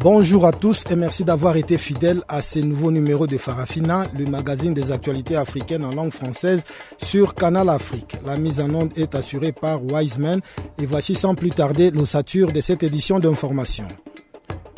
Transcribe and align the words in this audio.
Bonjour 0.00 0.46
à 0.46 0.52
tous 0.52 0.84
et 0.92 0.94
merci 0.94 1.24
d'avoir 1.24 1.56
été 1.56 1.76
fidèles 1.76 2.22
à 2.28 2.40
ce 2.40 2.60
nouveau 2.60 2.92
numéro 2.92 3.26
de 3.26 3.36
Farafina, 3.36 4.04
le 4.16 4.26
magazine 4.26 4.72
des 4.72 4.92
actualités 4.92 5.34
africaines 5.34 5.84
en 5.84 5.92
langue 5.92 6.12
française 6.12 6.62
sur 6.98 7.34
Canal 7.34 7.68
Afrique. 7.68 8.14
La 8.24 8.36
mise 8.36 8.60
en 8.60 8.72
onde 8.72 8.96
est 8.96 9.16
assurée 9.16 9.50
par 9.50 9.82
Wiseman 9.82 10.40
et 10.80 10.86
voici 10.86 11.16
sans 11.16 11.34
plus 11.34 11.50
tarder 11.50 11.90
l'ossature 11.90 12.52
de 12.52 12.60
cette 12.60 12.84
édition 12.84 13.18
d'information. 13.18 13.88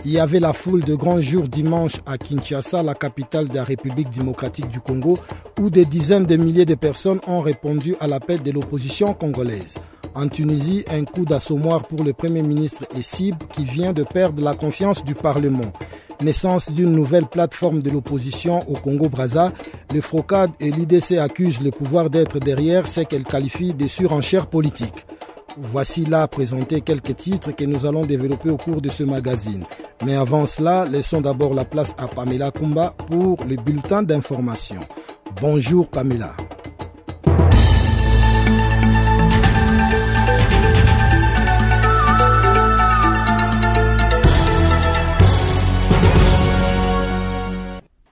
Il 0.06 0.12
y 0.12 0.18
avait 0.18 0.40
la 0.40 0.54
foule 0.54 0.84
de 0.84 0.94
grands 0.94 1.20
jours 1.20 1.48
dimanche 1.48 1.96
à 2.06 2.16
Kinshasa, 2.16 2.82
la 2.82 2.94
capitale 2.94 3.48
de 3.48 3.56
la 3.56 3.64
République 3.64 4.08
démocratique 4.08 4.68
du 4.68 4.80
Congo, 4.80 5.18
où 5.60 5.68
des 5.68 5.84
dizaines 5.84 6.24
de 6.24 6.36
milliers 6.36 6.64
de 6.64 6.76
personnes 6.76 7.20
ont 7.26 7.42
répondu 7.42 7.94
à 8.00 8.06
l'appel 8.06 8.42
de 8.42 8.52
l'opposition 8.52 9.12
congolaise. 9.12 9.74
En 10.14 10.28
Tunisie, 10.28 10.84
un 10.90 11.04
coup 11.04 11.24
d'assommoir 11.24 11.86
pour 11.86 12.02
le 12.02 12.12
Premier 12.12 12.42
ministre 12.42 12.84
Essib 12.96 13.36
qui 13.52 13.64
vient 13.64 13.92
de 13.92 14.02
perdre 14.02 14.42
la 14.42 14.54
confiance 14.54 15.04
du 15.04 15.14
Parlement. 15.14 15.72
Naissance 16.20 16.70
d'une 16.70 16.92
nouvelle 16.92 17.26
plateforme 17.26 17.80
de 17.80 17.90
l'opposition 17.90 18.58
au 18.68 18.74
Congo-Braza, 18.74 19.52
le 19.94 20.00
FROCAD 20.00 20.50
et 20.60 20.70
l'IDC 20.70 21.12
accusent 21.18 21.62
le 21.62 21.70
pouvoir 21.70 22.10
d'être 22.10 22.38
derrière 22.38 22.86
ce 22.86 23.00
qu'elle 23.00 23.24
qualifie 23.24 23.72
de 23.72 23.86
surenchère 23.86 24.46
politique. 24.46 25.06
Voici 25.56 26.04
là 26.04 26.28
présenter 26.28 26.80
quelques 26.80 27.16
titres 27.16 27.52
que 27.52 27.64
nous 27.64 27.86
allons 27.86 28.04
développer 28.04 28.50
au 28.50 28.56
cours 28.56 28.80
de 28.80 28.88
ce 28.88 29.02
magazine. 29.02 29.64
Mais 30.04 30.14
avant 30.14 30.46
cela, 30.46 30.84
laissons 30.84 31.20
d'abord 31.20 31.54
la 31.54 31.64
place 31.64 31.94
à 31.98 32.06
Pamela 32.06 32.50
Kumba 32.50 32.94
pour 33.06 33.38
le 33.48 33.56
bulletin 33.56 34.02
d'information. 34.02 34.80
Bonjour 35.40 35.88
Pamela. 35.88 36.34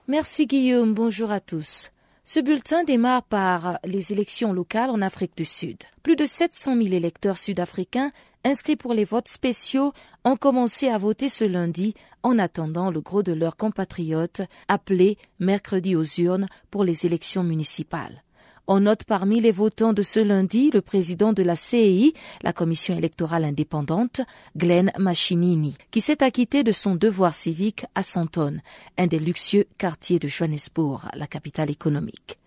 Merci 0.09 0.47
Guillaume, 0.47 0.95
bonjour 0.95 1.29
à 1.29 1.39
tous. 1.39 1.91
Ce 2.23 2.39
bulletin 2.39 2.83
démarre 2.83 3.21
par 3.21 3.77
les 3.83 4.11
élections 4.11 4.53
locales 4.53 4.89
en 4.89 5.03
Afrique 5.03 5.37
du 5.37 5.45
Sud. 5.45 5.77
Plus 6.01 6.15
de 6.15 6.25
700 6.25 6.81
000 6.81 6.95
électeurs 6.95 7.37
sud-africains 7.37 8.11
inscrits 8.43 8.75
pour 8.75 8.95
les 8.95 9.03
votes 9.03 9.27
spéciaux 9.27 9.93
ont 10.25 10.35
commencé 10.35 10.87
à 10.87 10.97
voter 10.97 11.29
ce 11.29 11.45
lundi 11.45 11.93
en 12.23 12.39
attendant 12.39 12.89
le 12.89 13.01
gros 13.01 13.21
de 13.21 13.33
leurs 13.33 13.55
compatriotes 13.55 14.41
appelés 14.67 15.19
mercredi 15.37 15.95
aux 15.95 16.05
urnes 16.17 16.47
pour 16.71 16.83
les 16.83 17.05
élections 17.05 17.43
municipales. 17.43 18.23
On 18.71 18.81
note 18.81 19.03
parmi 19.03 19.41
les 19.41 19.51
votants 19.51 19.93
de 19.93 20.03
ce 20.03 20.19
lundi 20.19 20.69
le 20.71 20.81
président 20.81 21.33
de 21.33 21.41
la 21.41 21.55
CEI, 21.55 22.13
la 22.43 22.53
commission 22.53 22.95
électorale 22.95 23.43
indépendante, 23.43 24.21
Glenn 24.55 24.91
Machinini, 24.99 25.75
qui 25.89 26.01
s'est 26.01 26.21
acquitté 26.21 26.63
de 26.63 26.71
son 26.71 26.93
devoir 26.93 27.33
civique 27.33 27.87
à 27.95 28.03
Santon, 28.03 28.59
un 28.99 29.07
des 29.07 29.17
luxueux 29.17 29.65
quartiers 29.79 30.19
de 30.19 30.27
Johannesburg, 30.27 31.09
la 31.15 31.25
capitale 31.25 31.71
économique. 31.71 32.37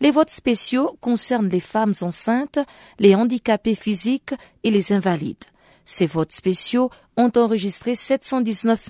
Les 0.00 0.10
votes 0.10 0.30
spéciaux 0.30 0.96
concernent 1.02 1.50
les 1.50 1.60
femmes 1.60 1.92
enceintes, 2.00 2.58
les 2.98 3.14
handicapés 3.14 3.74
physiques 3.74 4.32
et 4.64 4.70
les 4.70 4.94
invalides. 4.94 5.44
Ces 5.84 6.06
votes 6.06 6.32
spéciaux 6.32 6.88
ont 7.18 7.32
enregistré 7.36 7.94
719 7.94 8.88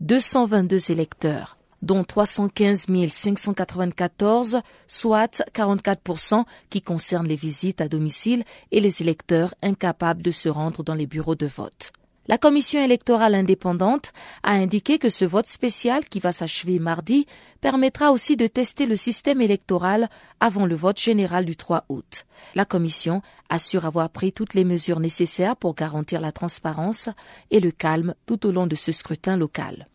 222 0.00 0.90
électeurs 0.92 1.58
dont 1.86 2.04
315 2.04 2.86
594, 3.10 4.60
soit 4.86 5.42
44%, 5.54 6.44
qui 6.68 6.82
concernent 6.82 7.28
les 7.28 7.36
visites 7.36 7.80
à 7.80 7.88
domicile 7.88 8.44
et 8.72 8.80
les 8.80 9.00
électeurs 9.00 9.54
incapables 9.62 10.22
de 10.22 10.32
se 10.32 10.48
rendre 10.48 10.82
dans 10.82 10.94
les 10.94 11.06
bureaux 11.06 11.36
de 11.36 11.46
vote. 11.46 11.92
La 12.28 12.38
commission 12.38 12.82
électorale 12.82 13.36
indépendante 13.36 14.12
a 14.42 14.52
indiqué 14.52 14.98
que 14.98 15.08
ce 15.08 15.24
vote 15.24 15.46
spécial 15.46 16.04
qui 16.06 16.18
va 16.18 16.32
s'achever 16.32 16.80
mardi 16.80 17.26
permettra 17.60 18.10
aussi 18.10 18.36
de 18.36 18.48
tester 18.48 18.86
le 18.86 18.96
système 18.96 19.40
électoral 19.40 20.08
avant 20.40 20.66
le 20.66 20.74
vote 20.74 21.00
général 21.00 21.44
du 21.44 21.56
3 21.56 21.84
août. 21.88 22.26
La 22.56 22.64
commission 22.64 23.22
assure 23.48 23.86
avoir 23.86 24.10
pris 24.10 24.32
toutes 24.32 24.54
les 24.54 24.64
mesures 24.64 24.98
nécessaires 24.98 25.56
pour 25.56 25.76
garantir 25.76 26.20
la 26.20 26.32
transparence 26.32 27.08
et 27.52 27.60
le 27.60 27.70
calme 27.70 28.14
tout 28.26 28.44
au 28.44 28.50
long 28.50 28.66
de 28.66 28.74
ce 28.74 28.90
scrutin 28.90 29.36
local. 29.36 29.86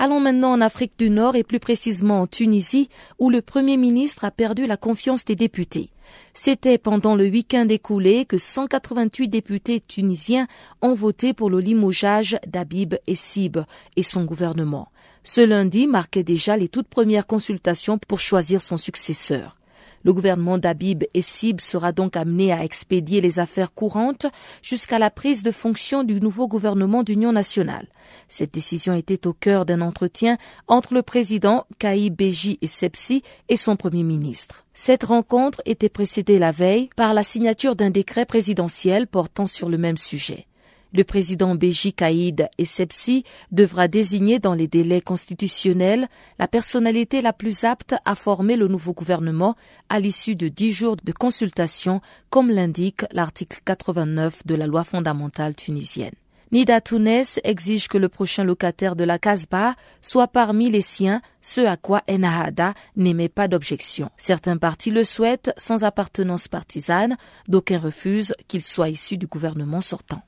Allons 0.00 0.20
maintenant 0.20 0.52
en 0.52 0.60
Afrique 0.60 0.96
du 0.96 1.10
Nord 1.10 1.34
et 1.34 1.42
plus 1.42 1.58
précisément 1.58 2.20
en 2.20 2.28
Tunisie, 2.28 2.88
où 3.18 3.30
le 3.30 3.42
Premier 3.42 3.76
ministre 3.76 4.24
a 4.24 4.30
perdu 4.30 4.64
la 4.64 4.76
confiance 4.76 5.24
des 5.24 5.34
députés. 5.34 5.90
C'était 6.32 6.78
pendant 6.78 7.16
le 7.16 7.24
week-end 7.24 7.66
écoulé 7.68 8.24
que 8.24 8.38
188 8.38 9.26
députés 9.26 9.80
tunisiens 9.80 10.46
ont 10.82 10.94
voté 10.94 11.34
pour 11.34 11.50
le 11.50 11.58
limogeage 11.58 12.38
d'Abib 12.46 12.94
Essib 13.08 13.58
et 13.96 14.04
son 14.04 14.24
gouvernement. 14.24 14.92
Ce 15.24 15.40
lundi 15.40 15.88
marquait 15.88 16.22
déjà 16.22 16.56
les 16.56 16.68
toutes 16.68 16.88
premières 16.88 17.26
consultations 17.26 17.98
pour 17.98 18.20
choisir 18.20 18.62
son 18.62 18.76
successeur. 18.76 19.57
Le 20.04 20.12
gouvernement 20.12 20.58
d'Abib 20.58 21.04
et 21.14 21.22
Sib 21.22 21.60
sera 21.60 21.92
donc 21.92 22.16
amené 22.16 22.52
à 22.52 22.64
expédier 22.64 23.20
les 23.20 23.38
affaires 23.38 23.72
courantes 23.72 24.26
jusqu'à 24.62 24.98
la 24.98 25.10
prise 25.10 25.42
de 25.42 25.50
fonction 25.50 26.04
du 26.04 26.20
nouveau 26.20 26.48
gouvernement 26.48 27.02
d'union 27.02 27.32
nationale. 27.32 27.88
Cette 28.26 28.54
décision 28.54 28.94
était 28.94 29.26
au 29.26 29.32
cœur 29.32 29.64
d'un 29.64 29.80
entretien 29.80 30.38
entre 30.66 30.94
le 30.94 31.02
président 31.02 31.66
Kaï 31.78 32.10
Beji 32.10 32.58
et 32.62 32.66
Sepsi 32.66 33.22
et 33.48 33.56
son 33.56 33.76
premier 33.76 34.02
ministre. 34.02 34.64
Cette 34.72 35.04
rencontre 35.04 35.60
était 35.66 35.88
précédée 35.88 36.38
la 36.38 36.52
veille 36.52 36.90
par 36.96 37.14
la 37.14 37.22
signature 37.22 37.76
d'un 37.76 37.90
décret 37.90 38.26
présidentiel 38.26 39.06
portant 39.06 39.46
sur 39.46 39.68
le 39.68 39.78
même 39.78 39.96
sujet. 39.96 40.47
Le 40.94 41.04
président 41.04 41.54
Béji 41.54 41.92
Kaïd 41.92 42.48
Essebsi 42.56 43.24
devra 43.52 43.88
désigner 43.88 44.38
dans 44.38 44.54
les 44.54 44.68
délais 44.68 45.02
constitutionnels 45.02 46.08
la 46.38 46.48
personnalité 46.48 47.20
la 47.20 47.34
plus 47.34 47.64
apte 47.64 47.94
à 48.06 48.14
former 48.14 48.56
le 48.56 48.68
nouveau 48.68 48.94
gouvernement 48.94 49.54
à 49.90 50.00
l'issue 50.00 50.34
de 50.34 50.48
dix 50.48 50.72
jours 50.72 50.96
de 50.96 51.12
consultation, 51.12 52.00
comme 52.30 52.50
l'indique 52.50 53.04
l'article 53.12 53.58
89 53.64 54.46
de 54.46 54.54
la 54.54 54.66
loi 54.66 54.82
fondamentale 54.82 55.54
tunisienne. 55.54 56.14
Nida 56.50 56.80
Tounes 56.80 57.38
exige 57.44 57.88
que 57.88 57.98
le 57.98 58.08
prochain 58.08 58.42
locataire 58.42 58.96
de 58.96 59.04
la 59.04 59.18
Casbah 59.18 59.74
soit 60.00 60.28
parmi 60.28 60.70
les 60.70 60.80
siens, 60.80 61.20
ce 61.42 61.60
à 61.60 61.76
quoi 61.76 62.02
Enahada 62.08 62.72
n'émet 62.96 63.28
pas 63.28 63.48
d'objection. 63.48 64.10
Certains 64.16 64.56
partis 64.56 64.90
le 64.90 65.04
souhaitent 65.04 65.52
sans 65.58 65.84
appartenance 65.84 66.48
partisane, 66.48 67.18
d'aucuns 67.48 67.78
refusent 67.78 68.34
qu'il 68.48 68.64
soit 68.64 68.88
issu 68.88 69.18
du 69.18 69.26
gouvernement 69.26 69.82
sortant. 69.82 70.22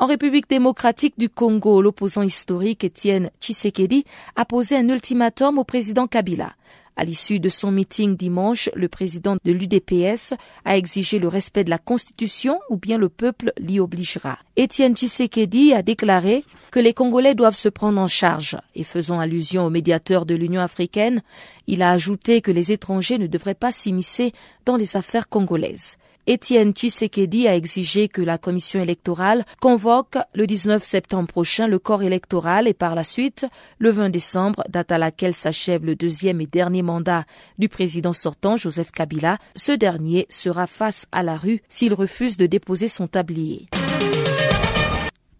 En 0.00 0.06
République 0.06 0.50
démocratique 0.50 1.14
du 1.18 1.28
Congo, 1.28 1.80
l'opposant 1.80 2.22
historique 2.22 2.82
Étienne 2.82 3.30
Tshisekedi 3.40 4.04
a 4.34 4.44
posé 4.44 4.76
un 4.76 4.88
ultimatum 4.88 5.56
au 5.58 5.64
président 5.64 6.08
Kabila. 6.08 6.52
À 6.96 7.04
l'issue 7.04 7.38
de 7.38 7.48
son 7.48 7.70
meeting 7.70 8.16
dimanche, 8.16 8.70
le 8.74 8.88
président 8.88 9.36
de 9.44 9.52
l'UDPS 9.52 10.34
a 10.64 10.76
exigé 10.76 11.20
le 11.20 11.28
respect 11.28 11.62
de 11.62 11.70
la 11.70 11.78
Constitution 11.78 12.58
ou 12.70 12.76
bien 12.76 12.98
le 12.98 13.08
peuple 13.08 13.52
l'y 13.56 13.78
obligera. 13.78 14.38
Étienne 14.56 14.96
Tshisekedi 14.96 15.72
a 15.72 15.82
déclaré 15.82 16.44
que 16.72 16.80
les 16.80 16.92
Congolais 16.92 17.36
doivent 17.36 17.54
se 17.54 17.68
prendre 17.68 18.00
en 18.00 18.08
charge 18.08 18.58
et 18.74 18.84
faisant 18.84 19.20
allusion 19.20 19.64
au 19.64 19.70
médiateur 19.70 20.26
de 20.26 20.34
l'Union 20.34 20.60
africaine, 20.60 21.22
il 21.68 21.82
a 21.82 21.90
ajouté 21.90 22.40
que 22.40 22.50
les 22.50 22.72
étrangers 22.72 23.18
ne 23.18 23.28
devraient 23.28 23.54
pas 23.54 23.72
s'immiscer 23.72 24.32
dans 24.64 24.76
les 24.76 24.96
affaires 24.96 25.28
congolaises. 25.28 25.96
Étienne 26.26 26.72
Tshisekedi 26.72 27.46
a 27.46 27.54
exigé 27.54 28.08
que 28.08 28.22
la 28.22 28.38
commission 28.38 28.80
électorale 28.80 29.44
convoque 29.60 30.16
le 30.34 30.46
19 30.46 30.82
septembre 30.82 31.28
prochain 31.28 31.66
le 31.66 31.78
corps 31.78 32.02
électoral 32.02 32.66
et 32.66 32.72
par 32.72 32.94
la 32.94 33.04
suite, 33.04 33.46
le 33.78 33.90
20 33.90 34.08
décembre, 34.08 34.64
date 34.70 34.90
à 34.90 34.96
laquelle 34.96 35.34
s'achève 35.34 35.84
le 35.84 35.94
deuxième 35.94 36.40
et 36.40 36.46
dernier 36.46 36.80
mandat 36.80 37.24
du 37.58 37.68
président 37.68 38.14
sortant 38.14 38.56
Joseph 38.56 38.90
Kabila, 38.90 39.36
ce 39.54 39.72
dernier 39.72 40.26
sera 40.30 40.66
face 40.66 41.06
à 41.12 41.22
la 41.22 41.36
rue 41.36 41.60
s'il 41.68 41.92
refuse 41.92 42.38
de 42.38 42.46
déposer 42.46 42.88
son 42.88 43.06
tablier. 43.06 43.68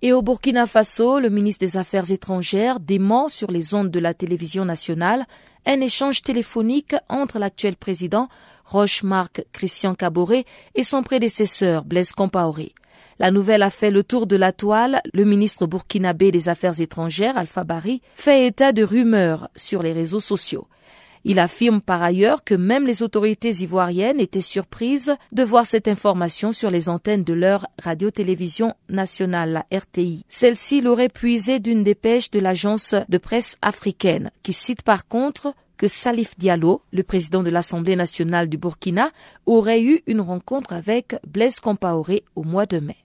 Et 0.03 0.13
au 0.13 0.21
Burkina 0.21 0.67
Faso, 0.67 1.19
le 1.19 1.31
ministre 1.31 1.65
des 1.65 1.79
Affaires 1.79 2.11
étrangères 2.11 2.79
dément 2.79 3.31
sur 3.31 3.51
les 3.51 3.73
ondes 3.73 3.91
de 3.91 3.99
la 3.99 4.13
télévision 4.13 4.67
nationale 4.67 5.25
un 5.65 5.81
échange 5.81 6.21
téléphonique 6.21 6.95
entre 7.09 7.39
l'actuel 7.39 7.77
président 7.77 8.29
Roche-Marc 8.65 9.45
Christian 9.53 9.95
Caboret 9.95 10.45
et 10.75 10.85
son 10.85 11.03
prédécesseur 11.03 11.85
Blaise 11.85 12.13
Compaoré. 12.13 12.75
La 13.19 13.31
nouvelle 13.31 13.63
a 13.63 13.71
fait 13.71 13.91
le 13.91 14.03
tour 14.03 14.27
de 14.27 14.37
la 14.37 14.53
toile. 14.53 15.01
Le 15.13 15.25
ministre 15.25 15.67
burkinabé 15.67 16.31
des 16.31 16.49
Affaires 16.49 16.81
étrangères, 16.81 17.37
Alpha 17.37 17.65
Bari, 17.65 18.03
fait 18.15 18.47
état 18.47 18.73
de 18.73 18.83
rumeurs 18.83 19.49
sur 19.55 19.83
les 19.83 19.93
réseaux 19.93 20.21
sociaux. 20.21 20.67
Il 21.27 21.39
affirme 21.39 21.81
par 21.81 22.03
ailleurs 22.03 22.45
que 22.45 22.55
même 22.55 22.87
les 22.87 23.03
autorités 23.03 23.51
ivoiriennes 23.63 24.21
étaient 24.21 24.43
surprises 24.43 25.15
de 25.33 25.43
voir 25.43 25.65
cette 25.65 25.89
information 25.89 26.53
sur 26.53 26.71
les 26.71 26.91
antennes 26.91 27.25
de 27.25 27.33
leur 27.33 27.67
radio-télévision 27.83 28.75
nationale, 28.91 29.65
la 29.71 29.79
RTI. 29.79 30.27
Celle-ci 30.29 30.83
l'aurait 30.83 31.09
puisée 31.09 31.61
d'une 31.61 31.83
dépêche 31.83 32.31
de 32.31 32.41
l'agence 32.41 32.95
de 33.09 33.19
presse 33.19 33.57
africaine, 33.63 34.33
qui 34.43 34.53
cite 34.53 34.83
par 34.83 35.09
contre 35.09 35.55
que 35.77 35.89
Salif 35.89 36.39
Diallo, 36.39 36.83
le 36.93 37.03
président 37.03 37.43
de 37.43 37.51
l'Assemblée 37.51 37.97
nationale 37.97 38.49
du 38.49 38.59
Burkina, 38.59 39.11
aurait 39.47 39.83
eu 39.83 40.03
une 40.07 40.21
rencontre 40.21 40.73
avec 40.73 41.17
Blaise 41.27 41.61
Compaoré 41.61 42.25
au 42.37 42.43
mois 42.43 42.67
de 42.67 42.79
mai. 42.79 42.97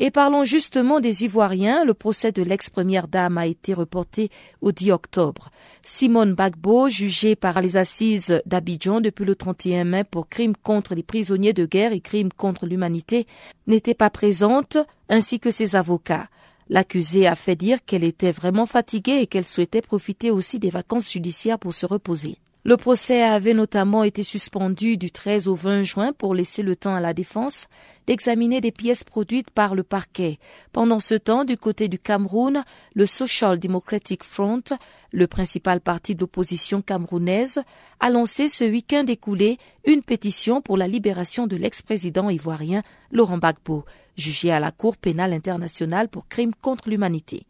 Et 0.00 0.12
parlons 0.12 0.44
justement 0.44 1.00
des 1.00 1.24
Ivoiriens. 1.24 1.84
Le 1.84 1.92
procès 1.92 2.30
de 2.30 2.42
l'ex-première 2.42 3.08
dame 3.08 3.36
a 3.36 3.46
été 3.46 3.74
reporté 3.74 4.30
au 4.60 4.70
10 4.70 4.92
octobre. 4.92 5.50
Simone 5.82 6.34
Bagbo, 6.34 6.88
jugée 6.88 7.34
par 7.34 7.60
les 7.60 7.76
assises 7.76 8.40
d'Abidjan 8.46 9.00
depuis 9.00 9.24
le 9.24 9.34
31 9.34 9.84
mai 9.84 10.04
pour 10.04 10.28
crimes 10.28 10.56
contre 10.62 10.94
les 10.94 11.02
prisonniers 11.02 11.52
de 11.52 11.66
guerre 11.66 11.92
et 11.92 12.00
crimes 12.00 12.32
contre 12.32 12.66
l'humanité, 12.66 13.26
n'était 13.66 13.94
pas 13.94 14.10
présente, 14.10 14.78
ainsi 15.08 15.40
que 15.40 15.50
ses 15.50 15.74
avocats. 15.74 16.28
L'accusée 16.70 17.26
a 17.26 17.34
fait 17.34 17.56
dire 17.56 17.84
qu'elle 17.84 18.04
était 18.04 18.32
vraiment 18.32 18.66
fatiguée 18.66 19.20
et 19.20 19.26
qu'elle 19.26 19.46
souhaitait 19.46 19.82
profiter 19.82 20.30
aussi 20.30 20.58
des 20.58 20.70
vacances 20.70 21.10
judiciaires 21.10 21.58
pour 21.58 21.72
se 21.72 21.86
reposer. 21.86 22.38
Le 22.64 22.76
procès 22.76 23.22
avait 23.22 23.54
notamment 23.54 24.04
été 24.04 24.22
suspendu 24.22 24.98
du 24.98 25.10
13 25.10 25.48
au 25.48 25.54
20 25.54 25.84
juin 25.84 26.12
pour 26.12 26.34
laisser 26.34 26.62
le 26.62 26.76
temps 26.76 26.94
à 26.94 27.00
la 27.00 27.14
défense 27.14 27.66
d'examiner 28.06 28.60
des 28.60 28.72
pièces 28.72 29.04
produites 29.04 29.50
par 29.50 29.74
le 29.74 29.82
parquet. 29.82 30.38
Pendant 30.72 30.98
ce 30.98 31.14
temps, 31.14 31.44
du 31.44 31.56
côté 31.56 31.88
du 31.88 31.98
Cameroun, 31.98 32.64
le 32.94 33.06
Social 33.06 33.58
Democratic 33.58 34.24
Front, 34.24 34.64
le 35.12 35.26
principal 35.26 35.80
parti 35.80 36.14
d'opposition 36.14 36.82
camerounaise, 36.82 37.62
a 38.00 38.10
lancé 38.10 38.48
ce 38.48 38.64
week-end 38.64 39.06
écoulé 39.06 39.56
une 39.86 40.02
pétition 40.02 40.60
pour 40.60 40.76
la 40.76 40.88
libération 40.88 41.46
de 41.46 41.56
l'ex-président 41.56 42.28
ivoirien 42.28 42.82
Laurent 43.12 43.38
Gbagbo 43.38 43.84
jugé 44.18 44.50
à 44.50 44.60
la 44.60 44.70
Cour 44.70 44.96
pénale 44.98 45.32
internationale 45.32 46.08
pour 46.08 46.28
crimes 46.28 46.54
contre 46.60 46.90
l'humanité. 46.90 47.46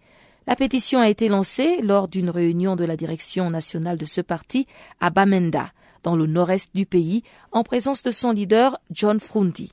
La 0.47 0.55
pétition 0.55 1.00
a 1.00 1.09
été 1.09 1.29
lancée 1.29 1.81
lors 1.82 2.09
d'une 2.09 2.31
réunion 2.31 2.76
de 2.76 2.85
la 2.85 2.97
direction 2.97 3.50
nationale 3.50 3.99
de 3.99 4.06
ce 4.06 4.20
parti 4.20 4.67
à 5.00 5.11
Bamenda, 5.11 5.73
dans 6.05 6.17
le 6.17 6.26
nord-est 6.26 6.75
du 6.75 6.87
pays, 6.87 7.23
en 7.53 7.65
présence 7.65 8.03
de 8.03 8.11
son 8.11 8.31
leader 8.31 8.79
John 8.91 9.19
Frundi. 9.20 9.73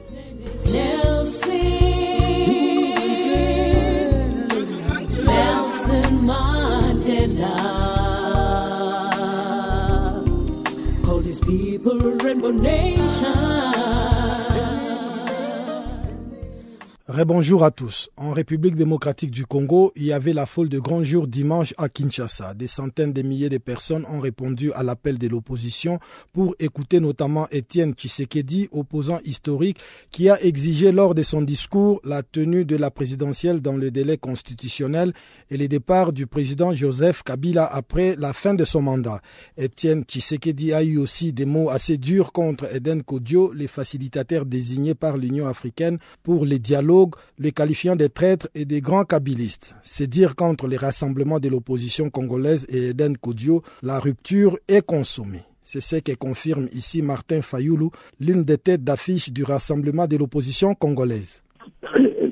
rainbow 12.31 12.51
nation. 12.51 13.70
Bonjour 17.13 17.65
à 17.65 17.71
tous. 17.71 18.09
En 18.15 18.31
République 18.31 18.75
démocratique 18.75 19.31
du 19.31 19.45
Congo, 19.45 19.91
il 19.97 20.05
y 20.05 20.13
avait 20.13 20.31
la 20.31 20.45
folle 20.45 20.69
de 20.69 20.79
grand 20.79 21.03
jour 21.03 21.27
dimanche 21.27 21.73
à 21.77 21.89
Kinshasa. 21.89 22.53
Des 22.53 22.67
centaines 22.67 23.11
de 23.11 23.21
milliers 23.21 23.49
de 23.49 23.57
personnes 23.57 24.05
ont 24.07 24.21
répondu 24.21 24.71
à 24.71 24.81
l'appel 24.81 25.19
de 25.19 25.27
l'opposition 25.27 25.99
pour 26.31 26.55
écouter 26.57 27.01
notamment 27.01 27.49
Étienne 27.49 27.93
Tshisekedi, 27.93 28.69
opposant 28.71 29.19
historique, 29.25 29.77
qui 30.09 30.29
a 30.29 30.41
exigé 30.41 30.93
lors 30.93 31.13
de 31.13 31.21
son 31.21 31.41
discours 31.41 31.99
la 32.05 32.23
tenue 32.23 32.63
de 32.63 32.77
la 32.77 32.89
présidentielle 32.91 33.59
dans 33.59 33.75
le 33.75 33.91
délai 33.91 34.17
constitutionnel 34.17 35.11
et 35.49 35.57
le 35.57 35.67
départ 35.67 36.13
du 36.13 36.27
président 36.27 36.71
Joseph 36.71 37.23
Kabila 37.23 37.65
après 37.65 38.15
la 38.17 38.31
fin 38.31 38.53
de 38.53 38.63
son 38.63 38.83
mandat. 38.83 39.21
Étienne 39.57 40.05
Tshisekedi 40.05 40.71
a 40.73 40.81
eu 40.81 40.97
aussi 40.97 41.33
des 41.33 41.45
mots 41.45 41.69
assez 41.69 41.97
durs 41.97 42.31
contre 42.31 42.73
Eden 42.73 43.03
Kodjo, 43.03 43.51
les 43.51 43.67
facilitateurs 43.67 44.45
désignés 44.45 44.95
par 44.95 45.17
l'Union 45.17 45.47
africaine 45.47 45.99
pour 46.23 46.45
les 46.45 46.59
dialogues, 46.59 47.00
les 47.39 47.51
qualifiant 47.51 47.95
de 47.95 48.07
traîtres 48.07 48.49
et 48.55 48.65
des 48.65 48.81
grands 48.81 49.05
kabylistes. 49.05 49.75
C'est 49.83 50.07
dire 50.07 50.35
qu'entre 50.35 50.67
les 50.67 50.77
rassemblements 50.77 51.39
de 51.39 51.49
l'opposition 51.49 52.09
congolaise 52.09 52.65
et 52.69 52.89
Eden 52.89 53.17
Kodjo, 53.17 53.61
la 53.83 53.99
rupture 53.99 54.57
est 54.67 54.85
consommée. 54.85 55.43
C'est 55.63 55.81
ce 55.81 55.97
que 55.97 56.15
confirme 56.15 56.67
ici 56.73 57.01
Martin 57.01 57.41
Fayoulou, 57.41 57.91
l'une 58.19 58.43
des 58.43 58.57
têtes 58.57 58.83
d'affiche 58.83 59.31
du 59.31 59.43
rassemblement 59.43 60.07
de 60.07 60.17
l'opposition 60.17 60.73
congolaise. 60.73 61.43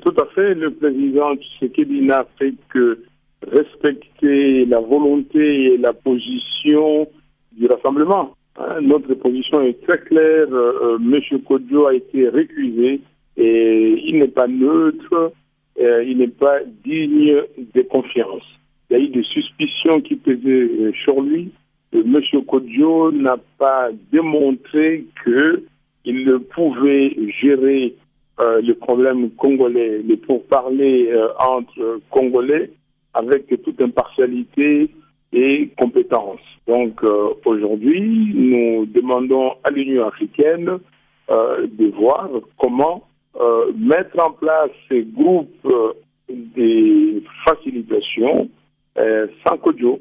Tout 0.04 0.14
à 0.20 0.26
fait. 0.34 0.54
Le 0.54 0.70
président 0.72 1.34
Tshisekedi 1.36 2.02
n'a 2.02 2.26
fait 2.38 2.54
que 2.72 3.02
respecter 3.46 4.64
la 4.66 4.80
volonté 4.80 5.74
et 5.74 5.78
la 5.78 5.92
position 5.92 7.08
du 7.52 7.66
rassemblement. 7.66 8.34
Hein, 8.56 8.80
notre 8.82 9.14
position 9.14 9.62
est 9.62 9.80
très 9.86 10.00
claire. 10.00 10.48
Euh, 10.52 10.72
euh, 10.82 10.98
Monsieur 10.98 11.38
Kodjo 11.38 11.86
a 11.86 11.94
été 11.94 12.28
récusé 12.28 13.00
et 13.40 14.02
il 14.04 14.18
n'est 14.18 14.28
pas 14.28 14.46
neutre, 14.46 15.32
euh, 15.80 16.04
il 16.04 16.18
n'est 16.18 16.28
pas 16.28 16.58
digne 16.84 17.42
de 17.74 17.82
confiance. 17.82 18.42
Il 18.88 18.98
y 18.98 19.00
a 19.00 19.02
eu 19.02 19.08
des 19.08 19.22
suspicions 19.22 20.00
qui 20.00 20.16
pesaient 20.16 20.92
sur 21.04 21.20
lui. 21.22 21.50
Monsieur 21.92 22.42
Kodjo 22.42 23.10
n'a 23.12 23.36
pas 23.58 23.88
démontré 24.12 25.06
qu'il 25.24 26.24
ne 26.24 26.36
pouvait 26.36 27.16
gérer 27.40 27.94
le 28.38 28.72
problème 28.72 29.30
congolais, 29.30 30.00
les 30.02 30.16
pourparlers 30.16 31.12
entre 31.38 32.00
Congolais 32.10 32.70
avec 33.14 33.46
toute 33.62 33.80
impartialité 33.80 34.90
et 35.32 35.68
compétence. 35.78 36.40
Donc 36.66 37.02
euh, 37.02 37.30
aujourd'hui, 37.44 38.32
nous 38.34 38.86
demandons 38.86 39.54
à 39.64 39.70
l'Union 39.70 40.06
africaine 40.06 40.78
euh, 41.30 41.66
de 41.66 41.86
voir 41.86 42.28
comment 42.58 43.04
euh, 43.38 43.72
mettre 43.76 44.18
en 44.18 44.32
place 44.32 44.70
ces 44.88 45.02
groupes 45.02 45.68
de 46.28 47.22
facilitation 47.44 48.48
sans 49.46 49.56
CODIO, 49.56 49.98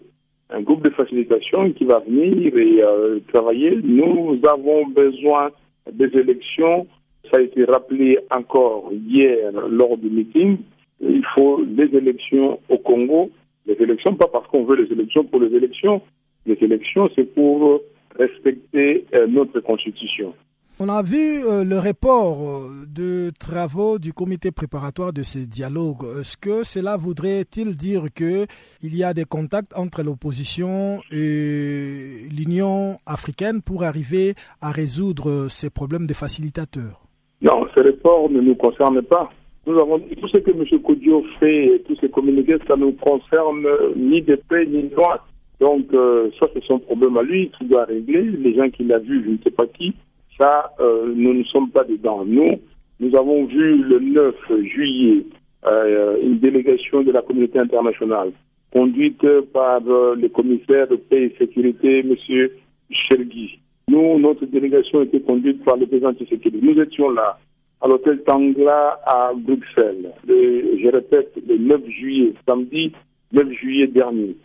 un 0.50 0.62
groupe 0.62 0.84
de 0.84 0.90
facilitation 0.90 1.72
qui 1.72 1.86
va 1.86 2.00
venir 2.00 2.58
et 2.58 2.84
travailler. 3.32 3.80
Nous 3.82 4.40
avons 4.44 4.88
besoin 4.88 5.52
des 5.92 6.08
élections. 6.18 6.86
Ça 7.32 7.38
a 7.38 7.42
été 7.42 7.64
rappelé 7.64 8.20
encore 8.30 8.92
hier 8.92 9.52
lors 9.70 9.98
du 9.98 10.10
meeting 10.10 10.58
il 11.02 11.24
faut 11.34 11.64
des 11.66 11.96
élections 11.96 12.60
au 12.70 12.78
Congo. 12.78 13.32
Les 13.66 13.76
élections, 13.76 14.16
pas 14.16 14.28
parce 14.28 14.48
qu'on 14.48 14.64
veut 14.64 14.76
les 14.76 14.92
élections 14.92 15.24
pour 15.24 15.40
les 15.40 15.56
élections. 15.56 16.02
Les 16.46 16.58
élections, 16.62 17.10
c'est 17.16 17.34
pour 17.34 17.82
respecter 18.18 19.06
euh, 19.16 19.28
notre 19.28 19.60
constitution. 19.62 20.34
On 20.82 20.88
a 20.88 21.02
vu 21.02 21.44
euh, 21.44 21.66
le 21.66 21.78
report 21.78 22.38
euh, 22.42 22.86
de 22.88 23.32
travaux 23.38 24.00
du 24.00 24.14
comité 24.14 24.50
préparatoire 24.52 25.12
de 25.12 25.24
ces 25.24 25.46
dialogues. 25.46 26.06
Est-ce 26.22 26.38
que 26.38 26.64
cela 26.64 26.96
voudrait-il 26.96 27.76
dire 27.76 28.06
qu'il 28.16 28.96
y 28.96 29.04
a 29.04 29.14
des 29.14 29.26
contacts 29.26 29.78
entre 29.78 30.04
l'opposition 30.04 31.02
et 31.12 32.30
l'Union 32.32 32.96
africaine 33.06 33.62
pour 33.62 33.84
arriver 33.84 34.36
à 34.62 34.72
résoudre 34.72 35.50
ces 35.50 35.70
problèmes 35.70 36.08
de 36.08 36.14
facilitateurs? 36.14 37.02
Non, 37.42 37.68
ce 37.76 37.82
report 37.82 38.30
ne 38.30 38.40
nous 38.40 38.56
concerne 38.56 39.02
pas. 39.02 39.30
Nous 39.68 39.78
avons 39.78 40.00
tout 40.00 40.30
ce 40.30 40.38
que 40.38 40.52
M. 40.52 40.82
Kodio 40.82 41.26
fait, 41.42 41.84
tous 41.90 41.98
ces 42.00 42.10
communiqués, 42.10 42.56
ça 42.70 42.78
ne 42.78 42.86
nous 42.86 42.94
concerne 42.94 43.68
ni 43.98 44.22
de 44.22 44.36
paix 44.48 44.66
ni 44.66 44.84
de 44.84 44.96
droite. 44.96 45.24
Donc, 45.60 45.94
euh, 45.94 46.30
ça, 46.40 46.48
c'est 46.54 46.64
son 46.64 46.80
problème 46.80 47.18
à 47.18 47.24
lui 47.24 47.52
qui 47.58 47.66
doit 47.66 47.84
régler. 47.84 48.22
Les 48.22 48.56
gens 48.56 48.70
qui 48.70 48.86
l'ont 48.86 49.00
vu, 49.00 49.26
je 49.26 49.32
ne 49.32 49.38
sais 49.44 49.52
pas 49.52 49.68
qui, 49.68 49.94
euh, 50.42 51.14
nous 51.16 51.34
ne 51.34 51.44
sommes 51.46 51.70
pas 51.70 51.84
dedans. 51.84 52.24
Nous, 52.26 52.60
nous 53.00 53.16
avons 53.16 53.46
vu 53.46 53.78
le 53.78 54.00
9 54.00 54.36
juillet 54.64 55.26
euh, 55.66 56.18
une 56.22 56.40
délégation 56.40 57.02
de 57.04 57.12
la 57.12 57.22
communauté 57.22 57.60
internationale 57.60 58.32
conduite 58.72 59.26
par 59.52 59.80
le 59.82 60.28
commissaire 60.28 60.88
de 60.88 60.96
paix 60.96 61.24
et 61.24 61.36
sécurité, 61.40 62.00
M. 62.00 62.16
Chergui. 62.92 63.60
Nous, 63.88 64.20
notre 64.20 64.46
délégation 64.46 65.02
était 65.02 65.22
conduite 65.22 65.64
par 65.64 65.76
le 65.78 65.88
président 65.88 66.14
Tshisekedi. 66.14 66.60
Nous 66.62 66.80
étions 66.80 67.10
là, 67.10 67.40
à 67.82 67.88
l'hôtel 67.88 68.22
Tangla 68.24 69.00
à 69.06 69.32
Bruxelles, 69.36 70.12
je 70.28 70.92
répète, 70.92 71.34
le 71.48 71.58
9 71.58 71.82
juillet, 71.90 72.34
samedi 72.48 72.92
9 73.34 73.52
juillet 73.54 73.88
dernier. 73.88 74.36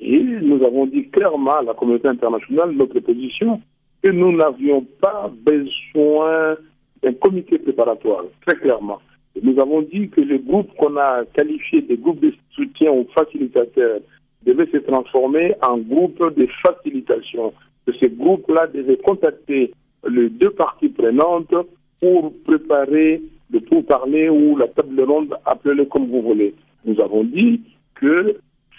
Et 0.00 0.22
nous 0.22 0.64
avons 0.64 0.86
dit 0.86 1.08
clairement 1.08 1.56
à 1.56 1.62
la 1.62 1.74
communauté 1.74 2.08
internationale 2.08 2.72
notre 2.72 3.00
position 3.00 3.60
que 4.04 4.10
nous 4.10 4.32
n'avions 4.36 4.86
pas 5.00 5.32
besoin 5.46 6.56
d'un 7.02 7.14
comité 7.14 7.58
préparatoire, 7.58 8.24
très 8.46 8.56
clairement. 8.56 9.00
nous 9.42 9.58
avons 9.58 9.80
dit 9.80 10.10
que 10.10 10.20
les 10.20 10.38
groupes 10.38 10.70
qu'on 10.76 10.96
a 10.98 11.24
qualifiés 11.32 11.80
des 11.80 11.96
groupes 11.96 12.20
de 12.20 12.32
soutien 12.50 12.92
aux 12.92 13.06
facilitateurs 13.16 14.00
devaient 14.44 14.70
se 14.70 14.76
transformer 14.76 15.54
en 15.62 15.78
groupes 15.78 16.22
de 16.36 16.46
facilitation. 16.62 17.54
Que 17.86 17.92
ces 17.98 18.10
groupes-là 18.10 18.66
devaient 18.66 18.98
contacter 18.98 19.72
les 20.06 20.28
deux 20.28 20.50
parties 20.50 20.90
prenantes 20.90 21.54
pour 22.00 22.32
préparer 22.44 23.22
le 23.50 23.60
pourparler 23.60 24.28
ou 24.28 24.56
la 24.58 24.68
table 24.68 25.00
ronde, 25.00 25.34
appelez-le 25.46 25.86
comme 25.86 26.10
vous 26.10 26.20
voulez. 26.20 26.54
Nous 26.84 27.00
avons 27.00 27.24
dit 27.24 27.62
que 27.94 28.36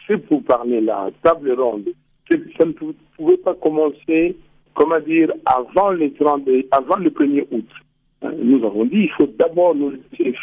pour 0.08 0.20
pourparlers-là, 0.28 1.10
table 1.24 1.52
ronde, 1.54 1.86
ça 2.30 2.66
ne 2.66 2.74
pouvait 3.18 3.38
pas 3.38 3.56
commencer, 3.56 4.36
comment 4.76 5.00
dire, 5.00 5.32
avant, 5.46 5.92
les 5.92 6.12
30, 6.14 6.48
avant 6.72 6.98
le 6.98 7.10
1er 7.10 7.46
août. 7.52 7.68
Hein, 8.22 8.32
nous 8.38 8.64
avons 8.66 8.86
dit 8.86 9.04
il 9.04 9.12
faut 9.12 9.30
d'abord 9.40 9.76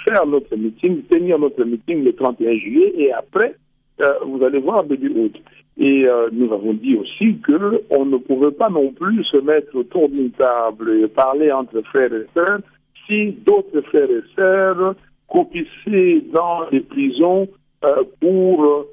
faire 0.06 0.26
notre 0.26 0.56
meeting, 0.56 1.02
tenir 1.04 1.38
notre 1.38 1.64
meeting 1.64 2.02
le 2.02 2.12
31 2.14 2.54
juillet 2.58 2.92
et 2.96 3.12
après, 3.12 3.54
euh, 4.00 4.12
vous 4.26 4.42
allez 4.42 4.58
voir 4.58 4.84
début 4.84 5.10
août. 5.10 5.36
Et 5.78 6.04
euh, 6.04 6.28
nous 6.32 6.52
avons 6.52 6.74
dit 6.74 6.96
aussi 6.96 7.38
que 7.38 7.82
on 7.90 8.04
ne 8.06 8.16
pouvait 8.18 8.50
pas 8.50 8.68
non 8.68 8.92
plus 8.92 9.24
se 9.24 9.38
mettre 9.38 9.74
autour 9.74 10.08
d'une 10.08 10.30
table 10.32 11.02
et 11.02 11.08
parler 11.08 11.50
entre 11.52 11.80
frères 11.82 12.12
et 12.12 12.26
sœurs 12.34 12.60
si 13.06 13.32
d'autres 13.46 13.80
frères 13.82 14.10
et 14.10 14.22
sœurs 14.36 14.94
coupissaient 15.28 16.22
dans 16.32 16.68
les 16.70 16.80
prisons 16.80 17.48
euh, 17.84 18.02
pour 18.20 18.86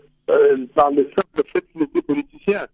par 0.76 0.92
le 0.92 1.06
simple 1.06 1.50
fait 1.52 1.66
qu'ils 1.72 1.84
étaient 1.84 2.04
politiciens. 2.04 2.68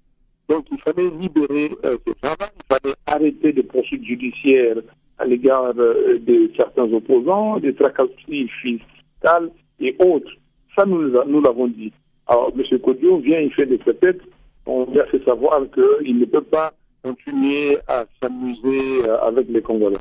Donc 0.50 0.66
il 0.72 0.80
fallait 0.80 1.10
libérer 1.10 1.72
ce 1.84 2.14
travail, 2.22 2.50
il 2.56 2.76
fallait 2.76 2.96
arrêter 3.08 3.52
les 3.52 3.64
poursuites 3.64 4.06
judiciaires 4.06 4.78
à 5.18 5.26
l'égard 5.26 5.74
euh, 5.78 6.20
de 6.20 6.52
certains 6.56 6.92
opposants, 6.92 7.60
des 7.60 7.74
tracasseries 7.74 8.50
fiscales 8.62 9.52
et 9.80 9.96
autres. 10.00 10.32
Ça, 10.78 10.86
nous, 10.86 11.10
nous 11.28 11.42
l'avons 11.42 11.68
dit. 11.68 11.92
Alors, 12.28 12.52
M. 12.58 12.80
Kodio 12.80 13.20
vient, 13.20 13.40
il 13.40 13.54
fait 13.54 13.66
des 13.66 13.78
têtes, 13.78 14.22
on 14.66 14.86
lui 14.92 15.00
a 15.00 15.06
fait 15.06 15.24
savoir 15.24 15.62
qu'il 15.74 16.18
ne 16.20 16.26
peut 16.26 16.42
pas 16.42 16.74
continuer 17.04 17.78
à 17.88 18.04
s'amuser 18.22 19.08
euh, 19.08 19.22
avec 19.22 19.48
les 19.50 19.62
Congolais. 19.62 19.98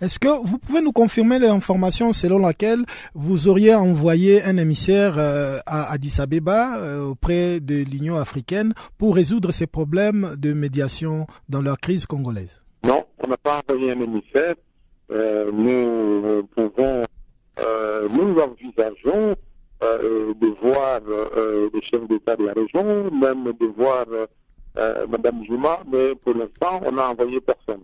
Est-ce 0.00 0.18
que 0.18 0.28
vous 0.44 0.58
pouvez 0.58 0.80
nous 0.80 0.92
confirmer 0.92 1.38
l'information 1.38 2.12
selon 2.12 2.38
laquelle 2.38 2.84
vous 3.14 3.48
auriez 3.48 3.74
envoyé 3.74 4.42
un 4.42 4.56
émissaire 4.56 5.14
euh, 5.18 5.58
à 5.66 5.90
Addis 5.92 6.20
Abeba 6.20 7.00
auprès 7.02 7.60
de 7.60 7.76
l'Union 7.76 8.16
africaine 8.16 8.72
pour 8.98 9.14
résoudre 9.14 9.52
ces 9.52 9.66
problèmes 9.66 10.34
de 10.38 10.52
médiation 10.52 11.26
dans 11.48 11.62
leur 11.62 11.78
crise 11.78 12.06
congolaise? 12.06 12.62
Non, 12.84 13.04
on 13.18 13.26
n'a 13.26 13.36
pas 13.36 13.62
envoyé 13.68 13.92
un 13.92 14.00
émissaire. 14.00 14.54
Euh, 15.10 15.50
nous 15.52 16.46
pouvons, 16.54 17.02
euh, 17.60 18.08
nous 18.08 18.36
envisageons 18.40 19.36
euh, 19.82 20.34
de 20.34 20.46
voir 20.60 21.00
le 21.06 21.80
chef 21.80 22.06
d'État 22.08 22.36
de 22.36 22.44
la 22.44 22.52
région, 22.52 23.10
même 23.10 23.52
de 23.60 23.66
voir 23.66 24.06
Mme 24.76 25.44
Juma, 25.44 25.80
mais 25.90 26.14
pour 26.14 26.34
l'instant, 26.34 26.80
on 26.86 26.92
n'a 26.92 27.10
envoyé 27.10 27.40
personne. 27.40 27.82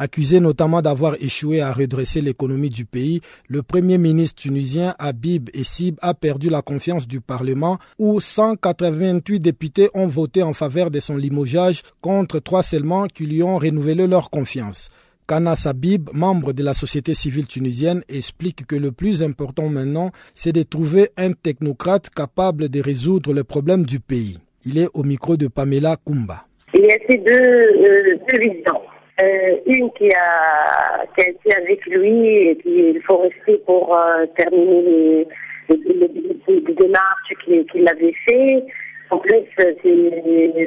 Accusé 0.00 0.38
notamment 0.38 0.80
d'avoir 0.80 1.16
échoué 1.20 1.60
à 1.60 1.72
redresser 1.72 2.20
l'économie 2.20 2.70
du 2.70 2.84
pays, 2.84 3.20
le 3.48 3.64
premier 3.64 3.98
ministre 3.98 4.40
tunisien 4.40 4.94
Habib 5.00 5.50
Essib 5.52 5.96
a 6.02 6.14
perdu 6.14 6.48
la 6.50 6.62
confiance 6.62 7.08
du 7.08 7.20
Parlement 7.20 7.78
où 7.98 8.20
188 8.20 9.40
députés 9.40 9.90
ont 9.94 10.06
voté 10.06 10.44
en 10.44 10.52
faveur 10.52 10.92
de 10.92 11.00
son 11.00 11.16
limogeage 11.16 11.82
contre 12.00 12.38
trois 12.38 12.62
seulement 12.62 13.08
qui 13.08 13.26
lui 13.26 13.42
ont 13.42 13.58
renouvelé 13.58 14.06
leur 14.06 14.30
confiance. 14.30 14.88
Kana 15.26 15.56
Sabib, 15.56 16.10
membre 16.12 16.52
de 16.52 16.62
la 16.62 16.74
société 16.74 17.12
civile 17.12 17.48
tunisienne, 17.48 18.02
explique 18.08 18.66
que 18.66 18.76
le 18.76 18.92
plus 18.92 19.24
important 19.24 19.68
maintenant, 19.68 20.12
c'est 20.32 20.52
de 20.52 20.62
trouver 20.62 21.10
un 21.16 21.32
technocrate 21.32 22.08
capable 22.08 22.68
de 22.68 22.80
résoudre 22.80 23.34
les 23.34 23.42
problèmes 23.44 23.84
du 23.84 23.98
pays. 23.98 24.38
Il 24.64 24.78
est 24.78 24.88
au 24.94 25.02
micro 25.02 25.36
de 25.36 25.48
Pamela 25.48 25.96
Kumba. 26.06 26.46
Il 26.72 26.82
y 26.84 26.92
a 26.92 26.98
ces 27.10 27.18
deux, 27.18 27.32
euh, 27.32 28.18
deux 28.30 28.38
visions. 28.38 28.80
Euh, 29.20 29.56
une 29.66 29.90
qui 29.92 30.08
a, 30.12 31.04
qui 31.16 31.26
a 31.26 31.28
été 31.30 31.56
avec 31.56 31.84
lui 31.86 32.50
et 32.50 32.56
qu'il 32.58 33.02
faut 33.02 33.18
rester 33.18 33.58
pour 33.66 33.96
euh, 33.96 34.26
terminer 34.36 34.82
les, 34.82 35.28
les, 35.76 36.74
démarches 36.74 37.34
qu'il 37.44 37.88
avait 37.88 38.14
fait. 38.28 38.64
En 39.10 39.18
plus, 39.18 39.42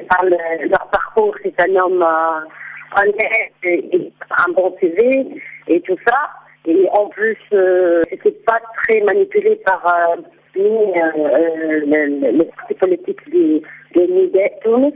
par 0.10 0.25
leur 0.25 0.89
parcours, 0.91 1.34
c'est 1.43 1.62
un 1.62 1.75
homme 1.77 2.03
euh, 2.03 3.01
honnête 3.01 3.53
et 3.63 4.12
un 4.31 4.51
bon 4.51 4.75
CV 4.81 5.27
et 5.67 5.81
tout 5.81 5.98
ça. 6.05 6.29
Et 6.65 6.88
en 6.91 7.08
plus, 7.08 7.38
euh, 7.53 8.01
c'était 8.10 8.31
pas 8.31 8.60
très 8.84 9.00
manipulé 9.01 9.55
par 9.65 9.81
euh, 9.88 10.22
ni 10.55 10.91
euh, 11.01 12.31
les 12.31 12.46
partis 12.46 12.74
politiques 12.75 13.31
de, 13.31 13.62
de 13.96 14.62
Tunis 14.62 14.93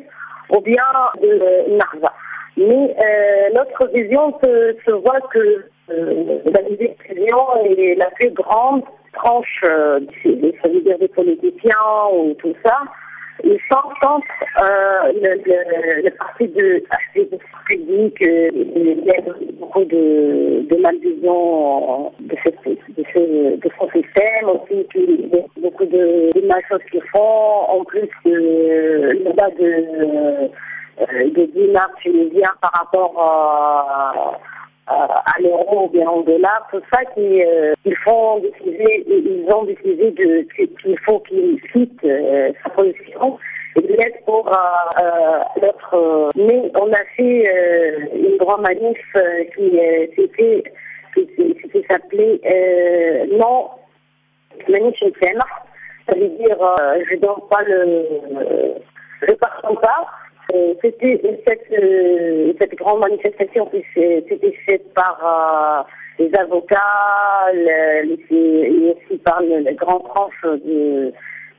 ou 0.50 0.60
bien 0.60 0.84
de 1.22 1.78
Narva. 1.78 2.14
Mais 2.58 2.96
euh, 3.04 3.50
notre 3.56 3.88
vision 3.94 4.34
se, 4.44 4.76
se 4.88 4.92
voit 4.94 5.22
que 5.34 5.66
euh, 5.90 6.40
la 6.46 6.62
vision 6.62 7.56
est 7.66 7.96
la 7.96 8.10
plus 8.12 8.32
grande 8.32 8.84
tranche 9.14 9.62
euh, 9.68 10.00
des, 10.24 10.80
dire 10.82 10.98
des 11.00 11.08
politiciens 11.10 12.10
ou 12.14 12.34
tout 12.36 12.56
ça. 12.66 12.78
Ils 13.44 13.60
sont 13.70 13.90
contre 14.02 14.26
euh, 14.64 15.12
le, 15.14 15.36
le, 15.46 16.04
le, 16.04 16.12
parti 16.12 16.48
de 16.48 16.82
public, 17.68 18.22
euh, 18.22 18.48
il 18.54 19.04
y 19.06 19.10
a 19.12 19.22
beaucoup 19.60 19.84
de, 19.84 20.66
de 20.70 20.82
malvision 20.82 22.14
de, 22.22 22.36
ce, 22.44 22.70
de, 22.70 23.04
ce, 23.14 23.56
de 23.58 23.70
son 23.78 23.90
système 23.90 24.50
aussi, 24.50 24.88
il 24.96 25.30
y 25.34 25.40
a 25.40 25.44
beaucoup 25.58 25.86
de, 25.86 26.30
de 26.34 26.48
mal 26.48 26.62
choses 26.70 26.80
qu'ils 26.90 27.04
font, 27.14 27.20
en 27.20 27.84
plus 27.84 28.10
de, 28.26 29.34
là 29.38 29.50
de 29.60 29.66
euh, 29.66 30.48
des 30.98 31.48
dinars 31.48 31.92
tunisiens 32.02 32.54
par 32.62 32.72
rapport 32.72 33.14
à, 33.22 34.40
à, 34.88 35.34
l'euro 35.40 35.86
ou 35.86 35.90
bien 35.90 36.10
au 36.10 36.24
dollar, 36.24 36.68
tout 36.72 36.82
ça 36.94 37.04
qu'ils 37.14 37.44
euh, 37.44 37.74
font 38.04 38.40
décider, 38.40 39.04
ils 39.08 39.48
ont 39.54 39.64
décidé 39.64 40.12
de 40.12 40.48
qu'il 40.82 41.00
faut 41.00 41.20
qu'ils 41.20 41.62
quittent 41.74 42.04
euh, 42.04 42.52
sa 42.64 42.70
position 42.70 43.38
et 43.78 43.82
de 43.82 43.94
l'aide 43.94 44.24
pour 44.26 44.50
l'autre. 45.62 46.32
mais 46.38 46.72
on 46.80 46.94
a 46.94 47.04
fait 47.18 48.10
une 48.16 48.38
grande 48.38 48.62
manif 48.62 48.98
qui 49.56 49.80
c'était 50.16 50.64
qui, 51.14 51.86
s'appelait 51.90 53.28
non 53.34 53.70
manif 54.70 54.96
ça 56.08 56.16
veut 56.16 56.30
dire 56.30 56.58
je 57.12 57.18
donne 57.18 57.42
pas 57.50 57.64
le 57.64 58.76
je 59.28 59.34
pardonne 59.34 59.78
pas 59.82 60.08
euh, 60.08 60.25
c'était 60.82 61.22
cette, 61.48 61.72
euh, 61.72 62.54
cette 62.60 62.76
grande 62.76 63.00
manifestation 63.02 63.66
qui 63.68 63.84
c'était 63.94 64.58
faite 64.68 64.94
par 64.94 65.20
euh, 65.24 65.84
les 66.24 66.34
avocats, 66.38 67.52
et 67.54 68.04
aussi 68.96 69.18
par 69.20 69.42
les 69.42 69.74
grandes 69.76 70.06
tranches 70.06 70.44
de, 70.44 71.12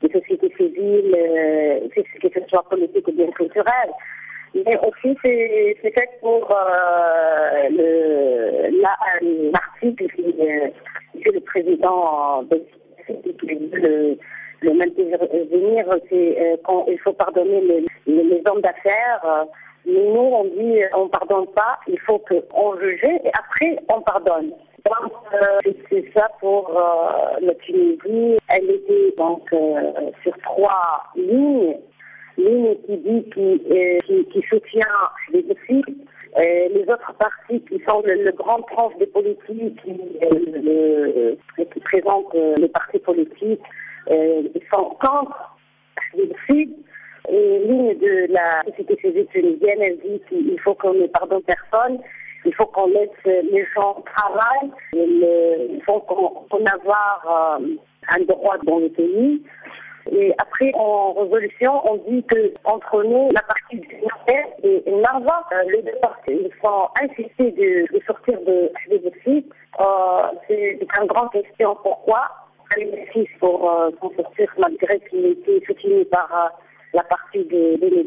des 0.02 0.12
sociétés 0.12 0.52
civiles, 0.56 1.16
que 1.94 2.28
ce 2.34 2.40
soit 2.48 2.68
politique 2.68 3.08
ou 3.08 3.12
bien 3.12 3.30
culturelle. 3.32 3.92
Mais 4.54 4.78
aussi, 4.86 5.16
c'est 5.24 5.76
fait 5.82 6.10
pour 6.20 6.48
l'article 9.50 10.06
que 10.06 11.30
le 11.32 11.40
président 11.40 12.42
de 12.44 12.62
le, 13.08 14.18
le 14.66 14.74
maintenir, 14.74 15.18
c'est 16.08 16.40
euh, 16.40 16.56
quand 16.64 16.86
il 16.88 16.98
faut 16.98 17.12
pardonner 17.12 17.60
les, 17.60 17.84
les 18.06 18.42
hommes 18.50 18.60
d'affaires. 18.60 19.20
Euh, 19.24 19.44
nous, 19.86 20.20
on 20.20 20.44
dit 20.44 20.82
euh, 20.82 20.88
on 20.96 21.08
pardonne 21.08 21.46
pas, 21.54 21.78
il 21.86 21.98
faut 22.00 22.18
qu'on 22.18 22.76
juge 22.80 23.04
et 23.04 23.30
après 23.38 23.78
on 23.94 24.00
pardonne. 24.00 24.50
Donc, 24.84 25.12
c'est 25.90 26.04
ça 26.14 26.28
pour 26.38 26.80
la 27.40 27.54
Tunisie. 27.54 28.36
Elle 28.48 28.70
était 28.70 29.14
donc 29.18 29.42
sur 30.22 30.36
trois 30.44 31.02
lignes. 31.16 31.76
Ligne 32.38 32.76
qui 32.86 32.96
dit 32.98 33.24
qui, 33.34 34.26
qui, 34.30 34.42
soutient 34.48 34.86
les 35.32 35.42
défis, 35.42 35.82
les 36.38 36.82
autres 36.82 37.14
partis 37.18 37.60
qui 37.62 37.82
sont 37.88 38.02
le, 38.04 38.30
grand 38.32 38.60
tranche 38.62 38.96
des 38.98 39.06
politiques 39.06 39.82
qui, 39.82 39.98
qui 41.72 41.80
présentent 41.80 42.36
les 42.58 42.68
partis 42.68 42.98
politiques, 43.00 43.62
sont 44.72 44.96
contre 45.00 45.56
Sud. 46.48 46.70
Et 47.28 47.58
ligne 47.66 47.98
de 47.98 48.32
la 48.32 48.62
société 48.66 48.96
civile 49.00 49.26
tunisienne, 49.32 49.78
elle 49.82 49.98
dit 49.98 50.20
qu'il 50.28 50.60
faut 50.60 50.74
qu'on 50.74 50.94
ne 50.94 51.08
pardonne 51.08 51.42
personne, 51.42 51.98
il 52.44 52.54
faut 52.54 52.66
qu'on 52.66 52.86
laisse 52.86 53.10
les 53.24 53.66
gens 53.74 54.04
travailler, 54.14 54.70
il 54.94 55.82
faut 55.84 55.98
qu'on 56.00 56.64
avoir 56.64 57.58
euh, 57.60 57.66
un 58.10 58.24
droit 58.24 58.56
dans 58.64 58.78
le 58.78 58.88
pays. 58.90 59.42
Et 60.12 60.32
après, 60.38 60.70
en 60.76 61.14
résolution, 61.14 61.82
on 61.90 61.96
dit 62.08 62.22
que 62.24 62.54
entre 62.64 63.02
nous, 63.02 63.28
la 63.34 63.42
partie 63.42 63.80
du 63.80 63.96
Nord 63.96 64.24
et 64.62 64.84
Narva, 65.02 65.44
euh, 65.52 65.70
les 65.72 65.82
deux 65.82 65.98
parties, 66.00 66.38
ils 66.44 66.50
sont 66.62 66.88
insistés 67.02 67.50
de, 67.50 67.92
de 67.92 68.02
sortir 68.06 68.38
de 68.42 68.70
l'exercice. 68.88 69.44
Euh, 69.80 70.22
c'est 70.46 70.78
une 71.00 71.06
grande 71.06 71.32
question. 71.32 71.76
Pourquoi? 71.82 72.45
L'exercice 72.76 73.28
pour 73.40 73.70
euh, 73.70 73.90
s'en 74.00 74.12
sortir 74.14 74.52
malgré 74.58 75.00
qu'il 75.08 75.26
était 75.26 75.64
soutenu 75.66 76.04
par 76.06 76.28
euh, 76.32 76.48
la 76.94 77.02
partie 77.04 77.44
des 77.44 77.76
de, 77.76 78.06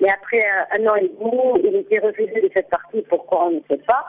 Mais 0.00 0.08
après 0.10 0.44
un 0.78 0.86
an 0.86 0.94
et 0.96 1.08
demi, 1.08 1.64
il 1.64 1.76
était 1.76 2.00
refusé 2.00 2.40
de 2.40 2.50
cette 2.54 2.68
partie. 2.70 3.02
Pourquoi 3.08 3.46
on 3.46 3.50
ne 3.52 3.60
sait 3.68 3.82
pas 3.86 4.06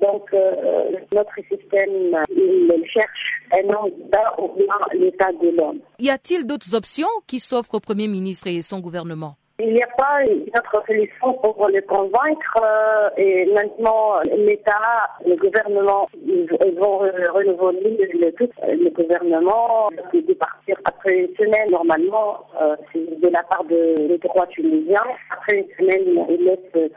donc, 0.00 0.24
euh, 0.34 0.90
notre 1.14 1.34
système, 1.36 2.16
il 2.30 2.84
cherche 2.92 3.42
un 3.52 3.62
mandat 3.62 4.34
au 4.38 4.48
bien 4.56 4.74
l'état 4.92 5.30
de 5.32 5.56
l'homme. 5.56 5.78
Y 6.00 6.10
a-t-il 6.10 6.46
d'autres 6.46 6.74
options 6.74 7.06
qui 7.28 7.38
s'offrent 7.38 7.74
au 7.74 7.80
Premier 7.80 8.08
ministre 8.08 8.48
et 8.48 8.60
son 8.60 8.80
gouvernement? 8.80 9.36
Il 9.60 9.74
n'y 9.74 9.82
a 9.82 9.88
pas 9.88 10.22
une 10.22 10.42
autre 10.56 10.84
solution 10.86 11.32
pour 11.34 11.68
le 11.68 11.80
convaincre. 11.82 12.54
Euh, 12.62 13.10
et 13.16 13.46
maintenant, 13.46 14.20
l'État, 14.36 15.10
le 15.26 15.34
gouvernement, 15.34 16.08
ils 16.14 16.46
vont 16.78 16.98
renouveler 16.98 18.08
le, 18.14 18.30
tout 18.34 18.48
le 18.62 18.90
gouvernement 18.90 19.90
partir 20.38 20.76
après 20.84 21.12
une 21.12 21.34
semaine. 21.34 21.68
Normalement, 21.72 22.46
euh, 22.60 22.76
c'est 22.92 23.20
de 23.20 23.28
la 23.28 23.42
part 23.42 23.64
de, 23.64 23.96
des 24.06 24.18
droits 24.18 24.46
tunisiens. 24.46 25.02
Après 25.30 25.56
une 25.56 25.68
semaine, 25.76 26.24
il 26.28 26.44
laisse 26.44 26.58
euh, 26.76 26.88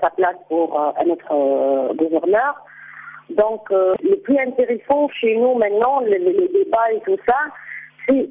sa 0.00 0.10
place 0.10 0.36
pour 0.48 0.78
un 0.78 1.10
autre 1.10 1.94
gouverneur. 1.94 2.54
Donc, 3.30 3.68
le 3.70 4.14
plus 4.22 4.38
intéressant 4.38 5.08
chez 5.08 5.34
nous 5.34 5.54
maintenant, 5.54 5.98
le, 6.02 6.18
le 6.18 6.48
débat 6.52 6.92
et 6.92 7.00
tout 7.00 7.18
ça, 7.26 7.38
c'est 8.08 8.28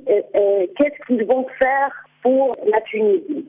qu'est-ce 0.78 1.06
qu'ils 1.08 1.26
vont 1.26 1.46
faire 1.60 2.05
pour 2.26 2.52
la 2.66 2.82
Tunisie. 2.82 3.46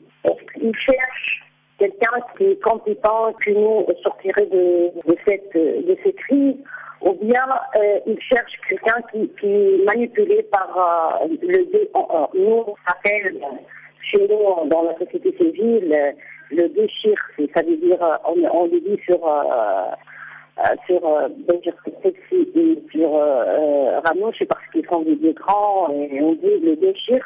Ils 0.61 0.75
cherchent 0.75 1.43
quelqu'un 1.79 2.19
qui 2.37 2.43
est 2.43 2.61
compétent, 2.63 3.33
qui 3.43 3.51
nous 3.53 3.87
sortirait 4.03 4.45
de, 4.45 4.91
cette, 5.27 5.53
de 5.55 5.97
cette 6.03 6.15
crise, 6.17 6.57
ou 7.01 7.13
bien 7.13 7.43
euh, 7.75 7.99
ils 8.05 8.21
cherchent 8.21 8.59
quelqu'un 8.69 9.01
qui, 9.11 9.31
est 9.43 9.83
manipulé 9.83 10.43
par 10.51 11.19
euh, 11.23 11.27
le 11.41 11.65
dé. 11.71 11.89
nous, 12.35 12.63
on 12.67 12.75
s'appelle 12.87 13.41
chez 14.11 14.27
nous 14.27 14.69
dans 14.69 14.83
la 14.83 14.95
société 14.99 15.35
civile 15.37 16.15
le 16.49 16.69
déchir, 16.69 17.15
ça 17.53 17.61
veut 17.61 17.75
dire 17.77 17.99
on, 18.25 18.35
on 18.53 18.65
le 18.67 18.79
dit 18.79 19.01
sur 19.03 19.19
euh, 19.27 20.75
sur 20.87 21.01
Benjir 21.01 21.73
et 22.05 22.83
sur 22.91 23.15
euh, 23.15 23.99
Ramouche 23.99 24.43
parce 24.49 24.65
qu'ils 24.71 24.87
sont 24.87 25.01
des 25.01 25.33
grands 25.33 25.89
et 25.91 26.21
on 26.21 26.33
dit 26.33 26.59
le 26.63 26.75
déchir 26.77 27.19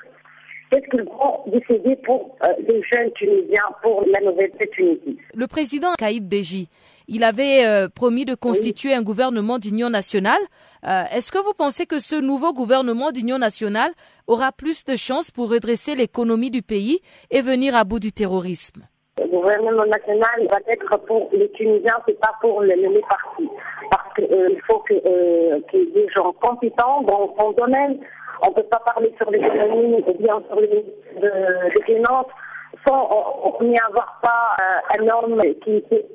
Qu'est-ce 0.71 0.89
qu'ils 0.89 1.03
vont 1.03 1.43
décider 1.47 1.97
pour 1.97 2.33
euh, 2.43 2.47
les 2.59 2.81
jeunes 2.83 3.11
Tunisiens, 3.11 3.61
pour 3.83 4.05
la 4.07 4.21
nouvelle 4.21 4.51
Tunisie? 4.71 5.17
Le 5.33 5.45
président 5.45 5.91
Kaïb 5.97 6.25
Beji, 6.25 6.69
il 7.09 7.25
avait 7.25 7.65
euh, 7.65 7.89
promis 7.89 8.23
de 8.23 8.35
constituer 8.35 8.93
un 8.93 9.01
gouvernement 9.01 9.59
d'union 9.59 9.89
nationale. 9.89 10.39
Euh, 10.87 11.03
est-ce 11.11 11.29
que 11.29 11.39
vous 11.39 11.53
pensez 11.57 11.85
que 11.85 11.99
ce 11.99 12.15
nouveau 12.15 12.53
gouvernement 12.53 13.11
d'union 13.11 13.37
nationale 13.37 13.91
aura 14.27 14.53
plus 14.53 14.85
de 14.85 14.95
chances 14.95 15.29
pour 15.29 15.51
redresser 15.51 15.93
l'économie 15.93 16.51
du 16.51 16.61
pays 16.61 17.01
et 17.31 17.41
venir 17.41 17.75
à 17.75 17.83
bout 17.83 17.99
du 17.99 18.13
terrorisme? 18.13 18.83
Le 19.19 19.27
gouvernement 19.27 19.85
national 19.85 20.47
va 20.49 20.59
être 20.67 20.97
pour 21.05 21.29
les 21.33 21.51
Tunisiens, 21.51 21.97
c'est 22.07 22.17
pas 22.17 22.31
pour 22.39 22.61
les, 22.61 22.77
les 22.77 23.01
partis. 23.01 23.49
Parce 23.91 24.13
qu'il 24.15 24.61
faut 24.69 24.79
qu'il 24.87 24.95
y 24.95 25.79
ait 25.79 25.85
des 25.93 26.07
gens 26.15 26.31
compétents 26.41 27.01
dans 27.01 27.35
son 27.37 27.51
domaine 27.51 27.99
on 28.41 28.49
ne 28.49 28.53
peut 28.53 28.63
pas 28.63 28.79
parler 28.79 29.13
sur 29.17 29.29
l'économie 29.29 30.03
ou 30.05 30.13
bien 30.13 30.41
sur 30.47 30.59
les, 30.59 30.85
de, 31.21 31.83
finances 31.85 32.27
sans 32.87 33.57
n'y 33.61 33.77
avoir 33.79 34.19
pas 34.21 34.55
euh, 34.61 34.99
un 34.99 35.07
homme 35.09 35.41
qui 35.63 35.83
est 35.91 36.05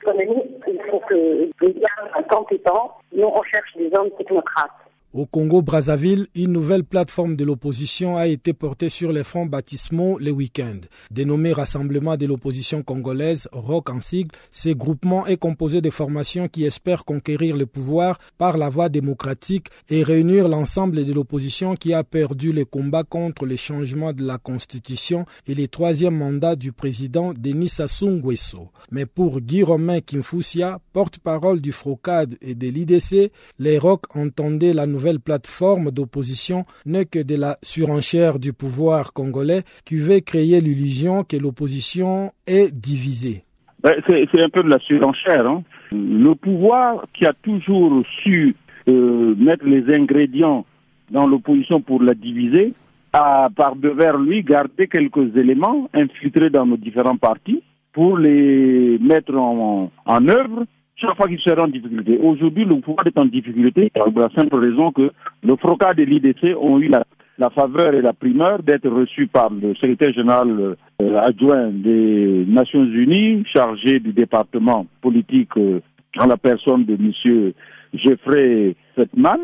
économiste. 0.00 0.64
Il 0.66 0.80
faut 0.90 1.00
que 1.00 1.14
les 1.14 1.72
gens 1.80 2.22
compétents, 2.28 2.96
nous 3.12 3.26
on 3.26 3.42
cherche 3.44 3.76
des 3.76 3.90
hommes 3.96 4.10
technocrates. 4.18 4.70
Au 5.14 5.26
Congo-Brazzaville, 5.26 6.26
une 6.34 6.52
nouvelle 6.52 6.84
plateforme 6.84 7.36
de 7.36 7.44
l'opposition 7.44 8.16
a 8.16 8.28
été 8.28 8.54
portée 8.54 8.88
sur 8.88 9.12
les 9.12 9.24
fonds 9.24 9.44
baptismaux 9.44 10.18
le 10.18 10.30
week-end. 10.30 10.78
Dénommé 11.10 11.52
Rassemblement 11.52 12.16
de 12.16 12.24
l'opposition 12.24 12.82
congolaise, 12.82 13.46
ROC 13.52 13.90
en 13.90 14.00
sigle, 14.00 14.30
ce 14.50 14.70
groupement 14.70 15.26
est 15.26 15.36
composé 15.36 15.82
de 15.82 15.90
formations 15.90 16.48
qui 16.48 16.64
espèrent 16.64 17.04
conquérir 17.04 17.58
le 17.58 17.66
pouvoir 17.66 18.18
par 18.38 18.56
la 18.56 18.70
voie 18.70 18.88
démocratique 18.88 19.66
et 19.90 20.02
réunir 20.02 20.48
l'ensemble 20.48 21.04
de 21.04 21.12
l'opposition 21.12 21.74
qui 21.74 21.92
a 21.92 22.04
perdu 22.04 22.54
le 22.54 22.64
combat 22.64 23.04
contre 23.04 23.44
les 23.44 23.58
changements 23.58 24.14
de 24.14 24.24
la 24.24 24.38
constitution 24.38 25.26
et 25.46 25.54
les 25.54 25.68
troisième 25.68 26.16
mandats 26.16 26.56
du 26.56 26.72
président 26.72 27.34
Denis 27.34 27.68
Sassou 27.68 28.08
Nguesso. 28.08 28.70
Mais 28.90 29.04
pour 29.04 29.42
Guy 29.42 29.62
Romain 29.62 30.00
Kimfusia, 30.00 30.80
porte-parole 30.94 31.60
du 31.60 31.70
FROCAD 31.72 32.38
et 32.40 32.54
de 32.54 32.68
l'IDC, 32.68 33.30
les 33.58 33.76
ROC 33.76 34.04
entendaient 34.16 34.72
la 34.72 34.86
nouvelle 34.86 35.01
nouvelle 35.02 35.18
plateforme 35.18 35.90
d'opposition 35.90 36.64
n'est 36.86 37.06
que 37.06 37.20
de 37.20 37.34
la 37.36 37.56
surenchère 37.62 38.38
du 38.38 38.52
pouvoir 38.52 39.12
congolais 39.12 39.62
qui 39.84 39.96
veut 39.96 40.20
créer 40.20 40.60
l'illusion 40.60 41.24
que 41.24 41.36
l'opposition 41.36 42.30
est 42.46 42.72
divisée. 42.72 43.42
Ben, 43.82 43.94
c'est 44.06 44.40
un 44.40 44.48
peu 44.48 44.62
de 44.62 44.68
la 44.68 44.78
surenchère. 44.78 45.44
Hein. 45.44 45.64
Le 45.90 46.34
pouvoir 46.34 47.06
qui 47.14 47.26
a 47.26 47.32
toujours 47.32 48.04
su 48.22 48.54
euh, 48.88 49.34
mettre 49.36 49.64
les 49.64 49.92
ingrédients 49.92 50.64
dans 51.10 51.26
l'opposition 51.26 51.80
pour 51.80 52.00
la 52.00 52.14
diviser, 52.14 52.72
a 53.12 53.48
par 53.56 53.74
devers 53.74 54.18
lui 54.18 54.44
gardé 54.44 54.86
quelques 54.86 55.36
éléments 55.36 55.88
infiltrés 55.94 56.48
dans 56.48 56.64
nos 56.64 56.76
différents 56.76 57.16
partis 57.16 57.62
pour 57.92 58.16
les 58.16 58.98
mettre 59.00 59.34
en, 59.34 59.90
en 60.06 60.28
œuvre 60.28 60.64
chaque 60.96 61.16
fois 61.16 61.28
qu'il 61.28 61.40
sera 61.40 61.64
en 61.64 61.68
difficulté. 61.68 62.18
Aujourd'hui, 62.18 62.64
le 62.64 62.80
pouvoir 62.80 63.06
est 63.06 63.18
en 63.18 63.24
difficulté 63.24 63.90
pour 63.94 64.20
la 64.20 64.30
simple 64.30 64.56
raison 64.56 64.92
que 64.92 65.10
le 65.42 65.56
FROCA 65.56 65.94
de 65.94 66.02
l'IDC 66.04 66.56
ont 66.60 66.78
eu 66.78 66.88
la, 66.88 67.04
faveur 67.50 67.94
et 67.94 68.02
la 68.02 68.12
primeur 68.12 68.62
d'être 68.62 68.88
reçus 68.88 69.26
par 69.26 69.50
le 69.50 69.74
secrétaire 69.74 70.12
général 70.12 70.76
euh, 71.00 71.18
adjoint 71.18 71.70
des 71.70 72.44
Nations 72.46 72.84
Unies, 72.84 73.44
chargé 73.52 73.98
du 73.98 74.12
département 74.12 74.86
politique 75.00 75.56
euh, 75.56 75.80
en 76.18 76.26
la 76.26 76.36
personne 76.36 76.84
de 76.84 76.94
M. 76.94 77.52
Jeffrey 77.94 78.76
Fettman. 78.94 79.40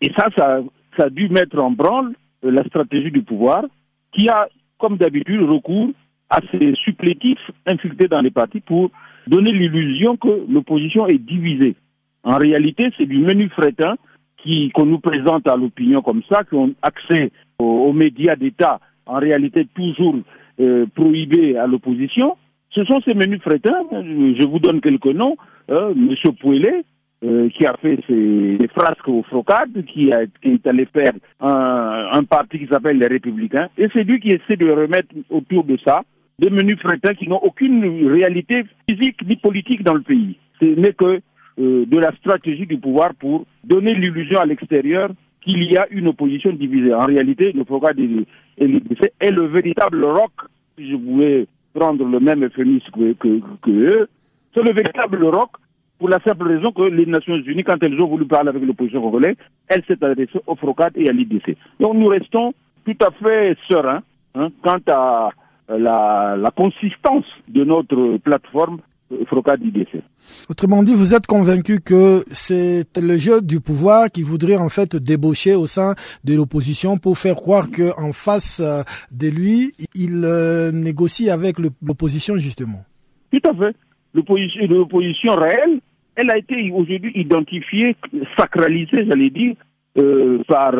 Et 0.00 0.12
ça, 0.16 0.28
ça, 0.36 0.60
ça 0.96 1.04
a 1.04 1.10
dû 1.10 1.28
mettre 1.28 1.58
en 1.58 1.70
branle 1.70 2.14
euh, 2.44 2.50
la 2.50 2.62
stratégie 2.64 3.10
du 3.10 3.22
pouvoir 3.22 3.64
qui 4.12 4.28
a, 4.28 4.48
comme 4.78 4.96
d'habitude, 4.96 5.42
recours 5.42 5.90
à 6.28 6.40
ces 6.52 6.74
supplétifs 6.76 7.50
infiltrés 7.66 8.08
dans 8.08 8.20
les 8.20 8.30
partis 8.30 8.60
pour 8.60 8.90
donner 9.30 9.52
l'illusion 9.52 10.16
que 10.16 10.44
l'opposition 10.52 11.06
est 11.06 11.18
divisée. 11.18 11.76
En 12.24 12.36
réalité, 12.36 12.90
c'est 12.98 13.06
du 13.06 13.18
menu 13.18 13.48
fretin 13.48 13.94
qui 14.42 14.70
qu'on 14.70 14.86
nous 14.86 14.98
présente 14.98 15.46
à 15.48 15.56
l'opinion 15.56 16.02
comme 16.02 16.22
ça, 16.28 16.42
qui 16.44 16.54
ont 16.54 16.74
accès 16.82 17.30
aux, 17.58 17.92
médias 17.92 18.36
d'État, 18.36 18.80
en 19.06 19.18
réalité 19.18 19.66
toujours 19.74 20.16
euh, 20.60 20.86
prohibés 20.94 21.56
à 21.56 21.66
l'opposition. 21.66 22.36
Ce 22.70 22.84
sont 22.84 23.00
ces 23.04 23.14
menus 23.14 23.40
frétins, 23.42 23.82
je 23.92 24.46
vous 24.46 24.58
donne 24.58 24.80
quelques 24.80 25.06
noms, 25.06 25.36
euh, 25.70 25.92
Monsieur 25.94 26.32
Pouelet, 26.32 26.84
euh, 27.24 27.48
qui 27.50 27.66
a 27.66 27.74
fait 27.82 27.98
ses, 28.08 28.58
frasques 28.68 29.08
au 29.08 29.22
Frocade, 29.24 29.84
qui, 29.86 30.12
a, 30.12 30.26
qui 30.42 30.52
est 30.54 30.66
allé 30.66 30.86
faire 30.86 31.12
un, 31.40 32.08
un 32.12 32.24
parti 32.24 32.58
qui 32.58 32.66
s'appelle 32.66 32.98
les 32.98 33.08
Républicains, 33.08 33.68
et 33.76 33.88
c'est 33.92 34.04
lui 34.04 34.20
qui 34.20 34.30
essaie 34.30 34.56
de 34.56 34.70
remettre 34.70 35.14
autour 35.28 35.64
de 35.64 35.76
ça 35.84 36.02
des 36.40 36.50
menus 36.50 36.78
frétins 36.80 37.14
qui 37.14 37.28
n'ont 37.28 37.42
aucune 37.42 38.08
réalité 38.10 38.64
physique 38.88 39.18
ni 39.28 39.36
politique 39.36 39.84
dans 39.84 39.94
le 39.94 40.00
pays. 40.00 40.36
Ce 40.58 40.64
n'est 40.64 40.94
que 40.94 41.20
euh, 41.58 41.84
de 41.84 41.98
la 41.98 42.12
stratégie 42.16 42.66
du 42.66 42.78
pouvoir 42.78 43.14
pour 43.14 43.44
donner 43.62 43.92
l'illusion 43.92 44.40
à 44.40 44.46
l'extérieur 44.46 45.10
qu'il 45.42 45.62
y 45.64 45.76
a 45.76 45.86
une 45.90 46.08
opposition 46.08 46.52
divisée. 46.52 46.94
En 46.94 47.04
réalité, 47.04 47.52
le 47.52 47.64
programme 47.64 48.24
est 48.58 49.30
le 49.30 49.46
véritable 49.46 50.02
roc, 50.04 50.32
si 50.78 50.90
je 50.90 50.96
voulais 50.96 51.46
prendre 51.74 52.04
le 52.06 52.20
même 52.20 52.44
euphémisme 52.44 53.14
que, 53.14 53.40
eux, 53.68 54.08
c'est 54.54 54.62
le 54.62 54.72
véritable 54.72 55.22
roc 55.24 55.50
pour 55.98 56.08
la 56.08 56.20
simple 56.20 56.48
raison 56.48 56.72
que 56.72 56.82
les 56.82 57.04
Nations 57.04 57.36
Unies, 57.36 57.64
quand 57.64 57.82
elles 57.82 58.00
ont 58.00 58.08
voulu 58.08 58.24
parler 58.24 58.48
avec 58.48 58.62
l'opposition 58.64 59.02
congolaise, 59.02 59.36
elles 59.68 59.84
s'est 59.86 60.02
adressées 60.02 60.40
au 60.46 60.56
FROCAD 60.56 60.92
et 60.96 61.08
à 61.08 61.12
l'IDC. 61.12 61.56
Donc 61.78 61.94
nous 61.94 62.06
restons 62.06 62.54
tout 62.86 62.96
à 63.04 63.10
fait 63.10 63.56
sereins 63.68 64.02
hein, 64.34 64.48
quant 64.62 64.80
à 64.88 65.30
la, 65.78 66.36
la 66.38 66.50
consistance 66.50 67.24
de 67.48 67.64
notre 67.64 68.18
plateforme 68.18 68.80
FROCA 69.26 69.56
d'IDC. 69.56 70.02
Autrement 70.48 70.82
dit, 70.82 70.94
vous 70.94 71.14
êtes 71.14 71.26
convaincu 71.26 71.80
que 71.80 72.24
c'est 72.30 72.84
le 73.00 73.16
jeu 73.16 73.40
du 73.40 73.60
pouvoir 73.60 74.10
qui 74.10 74.22
voudrait 74.22 74.56
en 74.56 74.68
fait 74.68 74.96
débaucher 74.96 75.54
au 75.54 75.66
sein 75.66 75.94
de 76.24 76.34
l'opposition 76.34 76.96
pour 76.98 77.18
faire 77.18 77.34
croire 77.34 77.66
qu'en 77.70 78.12
face 78.12 78.60
euh, 78.60 78.82
de 79.10 79.28
lui, 79.28 79.72
il 79.94 80.22
euh, 80.24 80.70
négocie 80.70 81.30
avec 81.30 81.58
l'opposition 81.58 82.36
justement. 82.36 82.84
Tout 83.32 83.40
à 83.48 83.54
fait. 83.54 83.76
L'opposition 84.14 85.34
réelle, 85.36 85.80
elle 86.16 86.30
a 86.30 86.38
été 86.38 86.70
aujourd'hui 86.72 87.12
identifiée, 87.14 87.96
sacralisée, 88.36 89.06
j'allais 89.06 89.30
dire, 89.30 89.54
euh, 89.98 90.42
par 90.48 90.72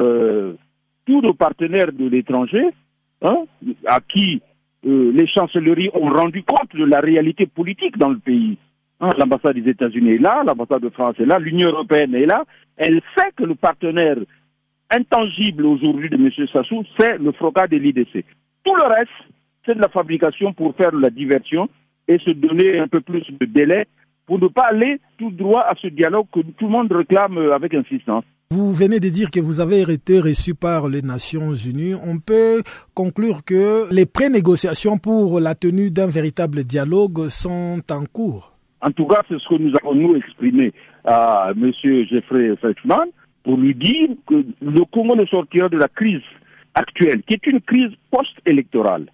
tous 1.06 1.20
nos 1.20 1.34
partenaires 1.34 1.92
de 1.92 2.08
l'étranger, 2.08 2.64
hein, 3.22 3.44
à 3.86 4.00
qui 4.00 4.42
les 4.82 5.26
chancelleries 5.26 5.90
ont 5.94 6.08
rendu 6.08 6.42
compte 6.42 6.74
de 6.74 6.84
la 6.84 7.00
réalité 7.00 7.46
politique 7.46 7.98
dans 7.98 8.08
le 8.08 8.18
pays. 8.18 8.56
Hein, 9.00 9.10
l'ambassade 9.18 9.56
des 9.56 9.70
États-Unis 9.70 10.12
est 10.12 10.18
là, 10.18 10.42
l'ambassade 10.46 10.82
de 10.82 10.90
France 10.90 11.16
est 11.18 11.26
là, 11.26 11.38
l'Union 11.38 11.68
européenne 11.68 12.14
est 12.14 12.26
là. 12.26 12.44
Elle 12.76 13.00
sait 13.16 13.30
que 13.36 13.44
le 13.44 13.54
partenaire 13.54 14.16
intangible 14.90 15.66
aujourd'hui 15.66 16.10
de 16.10 16.16
M. 16.16 16.30
Sassou, 16.52 16.84
c'est 16.98 17.18
le 17.18 17.32
FROCA 17.32 17.66
de 17.66 17.76
l'IDC. 17.76 18.24
Tout 18.64 18.74
le 18.74 18.86
reste, 18.86 19.08
c'est 19.64 19.74
de 19.74 19.80
la 19.80 19.88
fabrication 19.88 20.52
pour 20.52 20.74
faire 20.76 20.92
de 20.92 20.98
la 20.98 21.10
diversion 21.10 21.68
et 22.08 22.18
se 22.18 22.30
donner 22.30 22.78
un 22.78 22.88
peu 22.88 23.00
plus 23.00 23.24
de 23.30 23.46
délai 23.46 23.86
pour 24.26 24.38
ne 24.38 24.48
pas 24.48 24.66
aller 24.66 25.00
tout 25.18 25.30
droit 25.30 25.62
à 25.62 25.74
ce 25.80 25.86
dialogue 25.88 26.26
que 26.32 26.40
tout 26.40 26.66
le 26.66 26.70
monde 26.70 26.92
réclame 26.92 27.38
avec 27.52 27.74
insistance. 27.74 28.24
Vous 28.52 28.72
venez 28.72 28.98
de 28.98 29.08
dire 29.10 29.30
que 29.30 29.38
vous 29.38 29.60
avez 29.60 29.82
été 29.82 30.18
reçu 30.18 30.56
par 30.56 30.88
les 30.88 31.02
Nations 31.02 31.54
Unies. 31.54 31.94
On 31.94 32.18
peut 32.18 32.64
conclure 32.94 33.44
que 33.44 33.86
les 33.94 34.06
pré-négociations 34.06 34.98
pour 34.98 35.38
la 35.38 35.54
tenue 35.54 35.92
d'un 35.92 36.08
véritable 36.08 36.64
dialogue 36.64 37.28
sont 37.28 37.80
en 37.88 38.04
cours. 38.06 38.52
En 38.80 38.90
tout 38.90 39.06
cas, 39.06 39.22
c'est 39.28 39.38
ce 39.38 39.48
que 39.48 39.54
nous 39.54 39.72
avons 39.80 39.94
nous 39.94 40.16
exprimé 40.16 40.72
à 41.04 41.52
M. 41.56 41.70
Jeffrey 42.10 42.56
Feltman 42.60 43.10
pour 43.44 43.56
lui 43.56 43.72
dire 43.72 44.08
que 44.26 44.44
le 44.60 44.84
Congo 44.86 45.14
ne 45.14 45.26
sortira 45.26 45.68
de 45.68 45.78
la 45.78 45.86
crise 45.86 46.26
actuelle, 46.74 47.22
qui 47.28 47.34
est 47.34 47.46
une 47.46 47.60
crise 47.60 47.92
post-électorale 48.10 49.06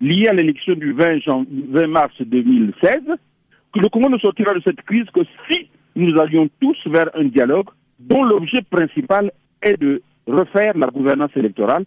liée 0.00 0.26
à 0.26 0.32
l'élection 0.32 0.74
du 0.74 0.92
20, 0.92 1.18
20 1.70 1.86
mars 1.86 2.14
2016, 2.18 2.98
que 3.72 3.78
le 3.78 3.88
Congo 3.90 4.08
ne 4.08 4.18
sortira 4.18 4.54
de 4.54 4.62
cette 4.66 4.82
crise 4.82 5.06
que 5.14 5.20
si 5.48 5.68
nous 5.94 6.18
allions 6.18 6.48
tous 6.60 6.76
vers 6.86 7.10
un 7.14 7.26
dialogue 7.26 7.68
dont 7.98 8.24
l'objet 8.24 8.62
principal 8.62 9.30
est 9.62 9.80
de 9.80 10.02
refaire 10.26 10.76
la 10.76 10.88
gouvernance 10.88 11.36
électorale 11.36 11.84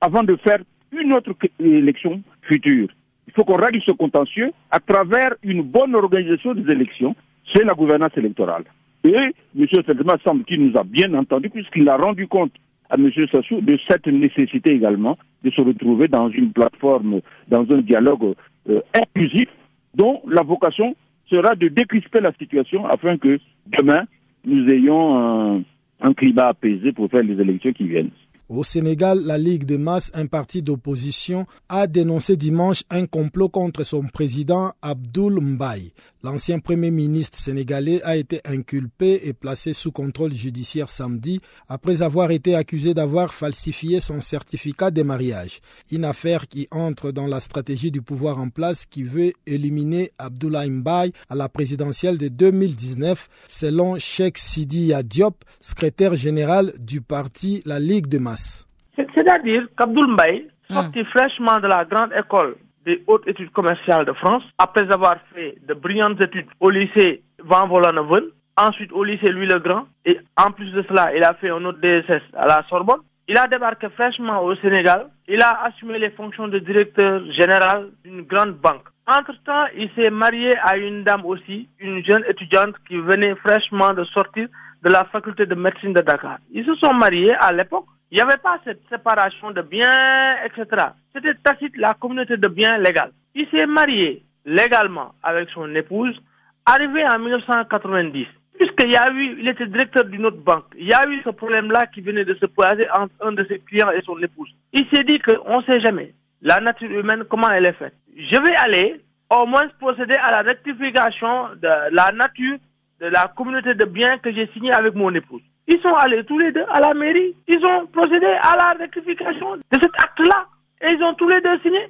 avant 0.00 0.22
de 0.22 0.36
faire 0.36 0.58
une 0.92 1.12
autre 1.12 1.32
élection 1.58 2.22
future. 2.42 2.88
Il 3.26 3.32
faut 3.32 3.44
qu'on 3.44 3.56
règle 3.56 3.80
ce 3.84 3.92
contentieux 3.92 4.52
à 4.70 4.80
travers 4.80 5.34
une 5.42 5.62
bonne 5.62 5.94
organisation 5.94 6.54
des 6.54 6.70
élections. 6.70 7.14
C'est 7.52 7.64
la 7.64 7.74
gouvernance 7.74 8.16
électorale. 8.16 8.64
Et 9.04 9.14
M. 9.14 9.66
Feldman 9.84 10.18
semble 10.24 10.44
qu'il 10.44 10.64
nous 10.64 10.76
a 10.78 10.84
bien 10.84 11.12
entendu 11.14 11.50
puisqu'il 11.50 11.88
a 11.88 11.96
rendu 11.96 12.26
compte 12.26 12.52
à 12.90 12.96
M. 12.96 13.10
Sassou 13.32 13.60
de 13.60 13.78
cette 13.88 14.06
nécessité 14.06 14.72
également 14.72 15.18
de 15.42 15.50
se 15.50 15.60
retrouver 15.60 16.08
dans 16.08 16.28
une 16.30 16.52
plateforme, 16.52 17.20
dans 17.48 17.62
un 17.70 17.78
dialogue 17.78 18.34
euh, 18.68 18.80
inclusif 18.94 19.48
dont 19.94 20.22
la 20.28 20.42
vocation 20.42 20.96
sera 21.28 21.54
de 21.54 21.68
décrisper 21.68 22.20
la 22.20 22.32
situation 22.38 22.86
afin 22.86 23.16
que 23.16 23.38
demain 23.66 24.04
nous 24.46 24.68
ayons 24.68 25.64
un, 26.00 26.14
climat 26.14 26.48
apaisé 26.48 26.92
pour 26.92 27.10
faire 27.10 27.22
les 27.22 27.38
élections 27.40 27.72
qui 27.72 27.86
viennent. 27.88 28.10
Au 28.48 28.62
Sénégal, 28.62 29.18
la 29.26 29.38
Ligue 29.38 29.64
de 29.64 29.76
masse, 29.76 30.12
un 30.14 30.26
parti 30.26 30.62
d'opposition, 30.62 31.46
a 31.68 31.88
dénoncé 31.88 32.36
dimanche 32.36 32.84
un 32.90 33.06
complot 33.06 33.48
contre 33.48 33.82
son 33.82 34.02
président 34.04 34.70
Abdoul 34.82 35.40
Mbaye. 35.40 35.92
L'ancien 36.26 36.58
premier 36.58 36.90
ministre 36.90 37.38
sénégalais 37.38 38.02
a 38.02 38.16
été 38.16 38.40
inculpé 38.44 39.20
et 39.28 39.32
placé 39.32 39.72
sous 39.72 39.92
contrôle 39.92 40.32
judiciaire 40.32 40.88
samedi 40.88 41.40
après 41.68 42.02
avoir 42.02 42.32
été 42.32 42.56
accusé 42.56 42.94
d'avoir 42.94 43.32
falsifié 43.32 44.00
son 44.00 44.20
certificat 44.20 44.90
de 44.90 45.04
mariage. 45.04 45.60
Une 45.92 46.04
affaire 46.04 46.48
qui 46.48 46.66
entre 46.72 47.12
dans 47.12 47.28
la 47.28 47.38
stratégie 47.38 47.92
du 47.92 48.02
pouvoir 48.02 48.40
en 48.40 48.48
place 48.48 48.86
qui 48.86 49.04
veut 49.04 49.34
éliminer 49.46 50.10
Abdoulaye 50.18 50.68
Mbaye 50.68 51.12
à 51.30 51.36
la 51.36 51.48
présidentielle 51.48 52.18
de 52.18 52.26
2019 52.26 53.28
selon 53.46 53.96
Sheikh 53.96 54.36
Sidi 54.36 54.92
Diop, 55.04 55.44
secrétaire 55.60 56.16
général 56.16 56.72
du 56.80 57.02
parti 57.02 57.62
La 57.66 57.78
Ligue 57.78 58.08
de 58.08 58.18
masse. 58.18 58.66
C'est-à-dire 58.96 59.68
qu'Abdoul 59.78 60.14
Mbaye, 60.14 60.48
hmm. 60.70 60.74
sorti 60.74 61.04
fraîchement 61.04 61.60
de 61.60 61.68
la 61.68 61.84
grande 61.84 62.10
école 62.18 62.56
des 62.86 63.02
hautes 63.06 63.26
études 63.26 63.50
commerciales 63.50 64.06
de 64.06 64.12
France, 64.12 64.44
après 64.58 64.90
avoir 64.92 65.16
fait 65.34 65.56
de 65.68 65.74
brillantes 65.74 66.20
études 66.22 66.46
au 66.60 66.70
lycée 66.70 67.22
Van 67.44 67.66
Vollenhoven, 67.66 68.24
ensuite 68.56 68.92
au 68.92 69.04
lycée 69.04 69.26
Louis 69.32 69.46
le 69.46 69.58
Grand, 69.58 69.86
et 70.04 70.18
en 70.36 70.52
plus 70.52 70.70
de 70.70 70.82
cela, 70.88 71.14
il 71.14 71.22
a 71.24 71.34
fait 71.34 71.50
un 71.50 71.64
autre 71.64 71.80
DSS 71.80 72.22
à 72.34 72.46
la 72.46 72.64
Sorbonne. 72.68 73.00
Il 73.28 73.36
a 73.36 73.48
débarqué 73.48 73.88
fraîchement 73.88 74.40
au 74.44 74.54
Sénégal. 74.56 75.08
Il 75.26 75.42
a 75.42 75.64
assumé 75.64 75.98
les 75.98 76.10
fonctions 76.10 76.46
de 76.46 76.60
directeur 76.60 77.20
général 77.32 77.88
d'une 78.04 78.22
grande 78.22 78.52
banque. 78.52 78.86
Entre-temps, 79.08 79.66
il 79.76 79.90
s'est 79.96 80.10
marié 80.10 80.56
à 80.62 80.76
une 80.76 81.02
dame 81.02 81.24
aussi, 81.26 81.68
une 81.80 82.04
jeune 82.04 82.24
étudiante 82.28 82.76
qui 82.86 82.96
venait 82.96 83.34
fraîchement 83.36 83.92
de 83.94 84.04
sortir 84.04 84.46
de 84.84 84.90
la 84.90 85.04
faculté 85.06 85.44
de 85.46 85.56
médecine 85.56 85.92
de 85.92 86.00
Dakar. 86.02 86.38
Ils 86.52 86.64
se 86.64 86.74
sont 86.76 86.94
mariés 86.94 87.34
à 87.34 87.52
l'époque 87.52 87.86
il 88.10 88.16
n'y 88.16 88.22
avait 88.22 88.38
pas 88.38 88.60
cette 88.64 88.82
séparation 88.88 89.50
de 89.50 89.62
biens, 89.62 90.36
etc. 90.44 90.88
C'était 91.12 91.34
tacite 91.42 91.76
la 91.76 91.94
communauté 91.94 92.36
de 92.36 92.48
biens 92.48 92.78
légale. 92.78 93.10
Il 93.34 93.48
s'est 93.48 93.66
marié 93.66 94.22
légalement 94.44 95.12
avec 95.22 95.50
son 95.50 95.74
épouse, 95.74 96.16
arrivé 96.64 97.04
en 97.06 97.18
1990. 97.18 98.26
Puisqu'il 98.58 98.92
y 98.92 98.96
a 98.96 99.10
eu, 99.10 99.36
il 99.40 99.48
était 99.48 99.66
directeur 99.66 100.04
d'une 100.04 100.24
autre 100.24 100.38
banque. 100.38 100.66
Il 100.78 100.86
y 100.86 100.94
a 100.94 101.06
eu 101.08 101.20
ce 101.24 101.30
problème-là 101.30 101.86
qui 101.88 102.00
venait 102.00 102.24
de 102.24 102.34
se 102.34 102.46
poser 102.46 102.88
entre 102.90 103.12
un 103.20 103.32
de 103.32 103.44
ses 103.44 103.58
clients 103.58 103.90
et 103.90 104.00
son 104.02 104.18
épouse. 104.22 104.48
Il 104.72 104.86
s'est 104.92 105.04
dit 105.04 105.18
qu'on 105.18 105.58
ne 105.58 105.64
sait 105.64 105.80
jamais 105.80 106.14
la 106.42 106.60
nature 106.60 106.90
humaine, 106.90 107.24
comment 107.28 107.50
elle 107.50 107.66
est 107.66 107.72
faite. 107.72 107.94
Je 108.16 108.40
vais 108.40 108.56
aller 108.56 109.00
au 109.30 109.46
moins 109.46 109.68
procéder 109.78 110.14
à 110.14 110.30
la 110.30 110.42
rectification 110.42 111.48
de 111.56 111.94
la 111.94 112.12
nature 112.12 112.58
de 113.00 113.06
la 113.06 113.30
communauté 113.36 113.74
de 113.74 113.84
biens 113.84 114.18
que 114.18 114.32
j'ai 114.32 114.46
signé 114.54 114.72
avec 114.72 114.94
mon 114.94 115.12
épouse. 115.14 115.42
Ils 115.68 115.80
sont 115.80 115.94
allés 115.94 116.24
tous 116.24 116.38
les 116.38 116.52
deux 116.52 116.64
à 116.70 116.80
la 116.80 116.94
mairie. 116.94 117.34
Ils 117.48 117.64
ont 117.64 117.86
procédé 117.86 118.26
à 118.26 118.56
la 118.56 118.72
rectification 118.78 119.56
de 119.56 119.62
cet 119.72 119.90
acte-là. 119.98 120.46
Et 120.82 120.94
ils 120.94 121.02
ont 121.02 121.14
tous 121.14 121.28
les 121.28 121.40
deux 121.40 121.58
signé. 121.60 121.80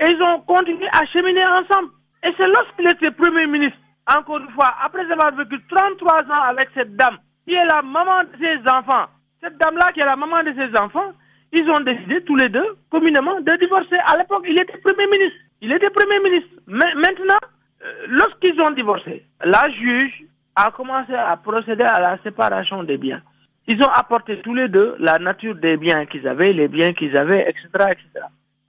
Et 0.00 0.10
ils 0.10 0.22
ont 0.22 0.40
continué 0.40 0.86
à 0.92 1.04
cheminer 1.06 1.44
ensemble. 1.46 1.90
Et 2.24 2.30
c'est 2.36 2.46
lorsqu'il 2.46 2.88
était 2.88 3.10
Premier 3.10 3.46
ministre, 3.46 3.78
encore 4.06 4.38
une 4.38 4.50
fois, 4.50 4.74
après 4.82 5.10
avoir 5.10 5.34
vécu 5.34 5.60
33 5.68 6.22
ans 6.22 6.42
avec 6.48 6.68
cette 6.74 6.96
dame, 6.96 7.18
qui 7.46 7.54
est 7.54 7.66
la 7.66 7.82
maman 7.82 8.22
de 8.22 8.38
ses 8.38 8.70
enfants, 8.70 9.06
cette 9.42 9.58
dame-là 9.58 9.92
qui 9.92 10.00
est 10.00 10.04
la 10.04 10.16
maman 10.16 10.42
de 10.42 10.52
ses 10.54 10.78
enfants, 10.78 11.12
ils 11.52 11.68
ont 11.70 11.80
décidé 11.80 12.22
tous 12.24 12.36
les 12.36 12.48
deux, 12.48 12.76
communément, 12.90 13.40
de 13.40 13.58
divorcer. 13.58 13.96
À 14.06 14.16
l'époque, 14.16 14.44
il 14.48 14.60
était 14.60 14.78
Premier 14.78 15.06
ministre. 15.06 15.38
Il 15.60 15.72
était 15.72 15.90
Premier 15.90 16.18
ministre. 16.20 16.50
Mais 16.66 16.92
maintenant, 16.94 17.38
euh, 17.84 17.92
lorsqu'ils 18.08 18.60
ont 18.60 18.70
divorcé, 18.70 19.24
la 19.44 19.70
juge 19.70 20.24
a 20.56 20.70
commencé 20.70 21.14
à 21.14 21.36
procéder 21.36 21.84
à 21.84 22.00
la 22.00 22.18
séparation 22.22 22.82
des 22.82 22.98
biens. 22.98 23.22
Ils 23.66 23.82
ont 23.82 23.90
apporté 23.90 24.40
tous 24.42 24.54
les 24.54 24.68
deux 24.68 24.94
la 24.98 25.18
nature 25.18 25.54
des 25.54 25.76
biens 25.76 26.04
qu'ils 26.06 26.28
avaient, 26.28 26.52
les 26.52 26.68
biens 26.68 26.92
qu'ils 26.92 27.16
avaient, 27.16 27.48
etc., 27.48 27.92
etc. 27.92 28.26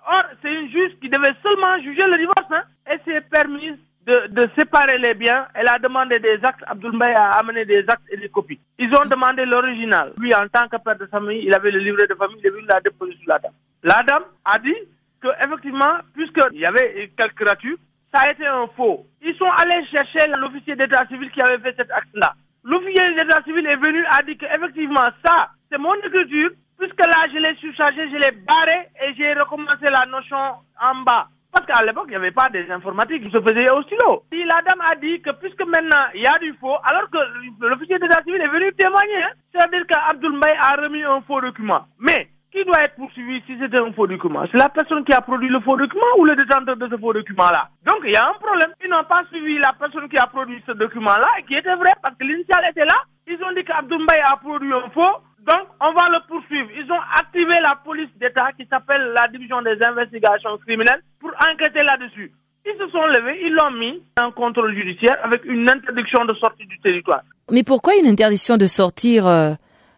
Or, 0.07 0.23
c'est 0.41 0.53
une 0.53 0.69
juge 0.69 0.91
qui 1.01 1.09
devait 1.09 1.35
seulement 1.43 1.77
juger 1.81 2.03
le 2.07 2.17
divorce, 2.17 2.51
hein, 2.51 2.63
et 2.91 2.97
s'est 3.03 3.21
permise 3.21 3.77
de, 4.05 4.47
séparer 4.57 4.97
les 4.99 5.15
biens. 5.15 5.47
Elle 5.53 5.67
a 5.67 5.79
demandé 5.79 6.19
des 6.19 6.39
actes. 6.43 6.63
Abdoul 6.67 7.01
a 7.01 7.31
amené 7.39 7.65
des 7.65 7.83
actes 7.87 8.07
et 8.11 8.17
des 8.17 8.29
copies. 8.29 8.59
Ils 8.77 8.93
ont 8.95 9.05
demandé 9.05 9.45
l'original. 9.45 10.13
Lui, 10.17 10.33
en 10.33 10.47
tant 10.47 10.67
que 10.67 10.77
père 10.77 10.97
de 10.97 11.07
famille, 11.07 11.43
il 11.43 11.53
avait 11.53 11.71
le 11.71 11.79
livret 11.79 12.07
de 12.07 12.13
famille, 12.13 12.39
il 12.43 12.65
la 12.67 12.79
déposé 12.81 13.13
sur 13.13 13.29
la 13.29 13.39
dame. 13.39 13.53
La 13.83 14.03
dame 14.03 14.23
a 14.45 14.59
dit 14.59 14.75
que, 15.21 15.27
effectivement, 15.43 15.97
puisqu'il 16.13 16.59
y 16.59 16.65
avait 16.65 17.11
quelques 17.17 17.47
ratures, 17.47 17.77
ça 18.15 18.21
a 18.21 18.31
été 18.31 18.47
un 18.47 18.67
faux. 18.77 19.05
Ils 19.21 19.35
sont 19.35 19.51
allés 19.57 19.85
chercher 19.87 20.31
l'officier 20.39 20.75
d'état 20.75 21.05
civil 21.07 21.29
qui 21.31 21.41
avait 21.41 21.59
fait 21.59 21.75
cet 21.75 21.91
acte-là. 21.91 22.33
L'officier 22.63 23.13
d'état 23.13 23.43
civil 23.43 23.67
est 23.67 23.75
venu, 23.75 24.05
a 24.09 24.23
dit 24.23 24.37
qu'effectivement, 24.37 25.03
ça, 25.25 25.49
c'est 25.69 25.77
mon 25.77 25.93
écriture, 25.95 26.51
puisque 26.79 26.99
là, 26.99 27.27
je 27.33 27.39
l'ai 27.39 27.55
surchargé, 27.57 28.09
je 28.09 28.15
l'ai 28.15 28.31
barré 28.31 28.87
et 29.03 29.13
j'ai 29.15 29.33
recommencé 29.33 29.89
la 29.89 30.05
notion 30.05 30.37
en 30.81 30.95
bas. 31.03 31.27
Parce 31.51 31.65
qu'à 31.67 31.85
l'époque, 31.85 32.05
il 32.07 32.11
n'y 32.11 32.15
avait 32.15 32.31
pas 32.31 32.49
des 32.49 32.69
informatiques 32.71 33.23
qui 33.23 33.31
se 33.31 33.41
faisaient 33.41 33.69
au 33.69 33.81
stylo. 33.83 34.23
Et 34.31 34.45
la 34.45 34.61
dame 34.61 34.81
a 34.81 34.95
dit 34.95 35.21
que 35.21 35.31
puisque 35.31 35.65
maintenant 35.65 36.07
il 36.13 36.21
y 36.21 36.27
a 36.27 36.37
du 36.39 36.53
faux, 36.59 36.75
alors 36.83 37.09
que 37.09 37.17
l'officier 37.65 37.99
d'état 37.99 38.23
civil 38.23 38.41
est 38.41 38.49
venu 38.49 38.73
témoigner, 38.73 39.23
hein. 39.23 39.31
c'est-à-dire 39.51 39.85
qu'Abdoul 39.87 40.39
a 40.43 40.75
remis 40.81 41.03
un 41.03 41.21
faux 41.21 41.41
document. 41.41 41.85
Mais 41.99 42.27
qui 42.55 42.63
doit 42.63 42.83
être 42.85 42.95
poursuivi 42.95 43.43
si 43.45 43.59
c'était 43.59 43.77
un 43.77 43.91
faux 43.91 44.07
document? 44.07 44.45
C'est 44.49 44.57
la 44.57 44.69
personne 44.69 45.03
qui 45.03 45.11
a 45.11 45.19
produit 45.19 45.49
le 45.49 45.59
faux 45.59 45.75
document 45.75 46.15
ou 46.17 46.23
le 46.23 46.35
détenteur 46.35 46.77
de 46.77 46.87
ce 46.87 46.97
faux 46.97 47.11
document-là? 47.11 47.67
Donc 47.85 47.99
il 48.05 48.13
y 48.13 48.15
a 48.15 48.29
un 48.29 48.39
problème. 48.39 48.71
Ils 48.83 48.89
n'ont 48.89 49.03
pas 49.03 49.23
suivi 49.29 49.59
la 49.59 49.73
personne 49.77 50.07
qui 50.07 50.17
a 50.17 50.27
produit 50.27 50.63
ce 50.65 50.71
document-là 50.71 51.27
et 51.39 51.43
qui 51.43 51.55
était 51.55 51.75
vrai 51.75 51.91
parce 52.01 52.15
que 52.15 52.23
l'initial 52.23 52.63
était 52.71 52.85
là. 52.85 52.95
Ils 53.27 53.43
ont 53.43 53.51
dit 53.51 53.65
qu'Abdoumbaye 53.65 54.23
a 54.23 54.37
produit 54.37 54.71
un 54.71 54.89
faux. 54.93 55.19
Donc, 55.45 55.67
on 55.79 55.93
va 55.93 56.09
le 56.09 56.25
poursuivre. 56.27 56.69
Ils 56.75 56.89
ont 56.91 57.03
activé 57.19 57.53
la 57.61 57.75
police 57.83 58.09
d'État 58.19 58.49
qui 58.57 58.65
s'appelle 58.67 59.11
la 59.13 59.27
division 59.27 59.61
des 59.61 59.77
investigations 59.83 60.57
criminelles 60.65 61.03
pour 61.19 61.31
enquêter 61.51 61.83
là-dessus. 61.83 62.31
Ils 62.65 62.77
se 62.79 62.89
sont 62.89 63.05
levés, 63.05 63.41
ils 63.45 63.53
l'ont 63.53 63.71
mis 63.71 64.01
en 64.19 64.31
contrôle 64.31 64.73
judiciaire 64.73 65.17
avec 65.23 65.45
une 65.45 65.69
interdiction 65.69 66.25
de 66.25 66.33
sortie 66.35 66.65
du 66.65 66.79
territoire. 66.79 67.21
Mais 67.51 67.61
pourquoi 67.61 67.95
une 67.95 68.07
interdiction 68.07 68.57
de 68.57 68.65
sortir 68.65 69.27
euh, 69.27 69.53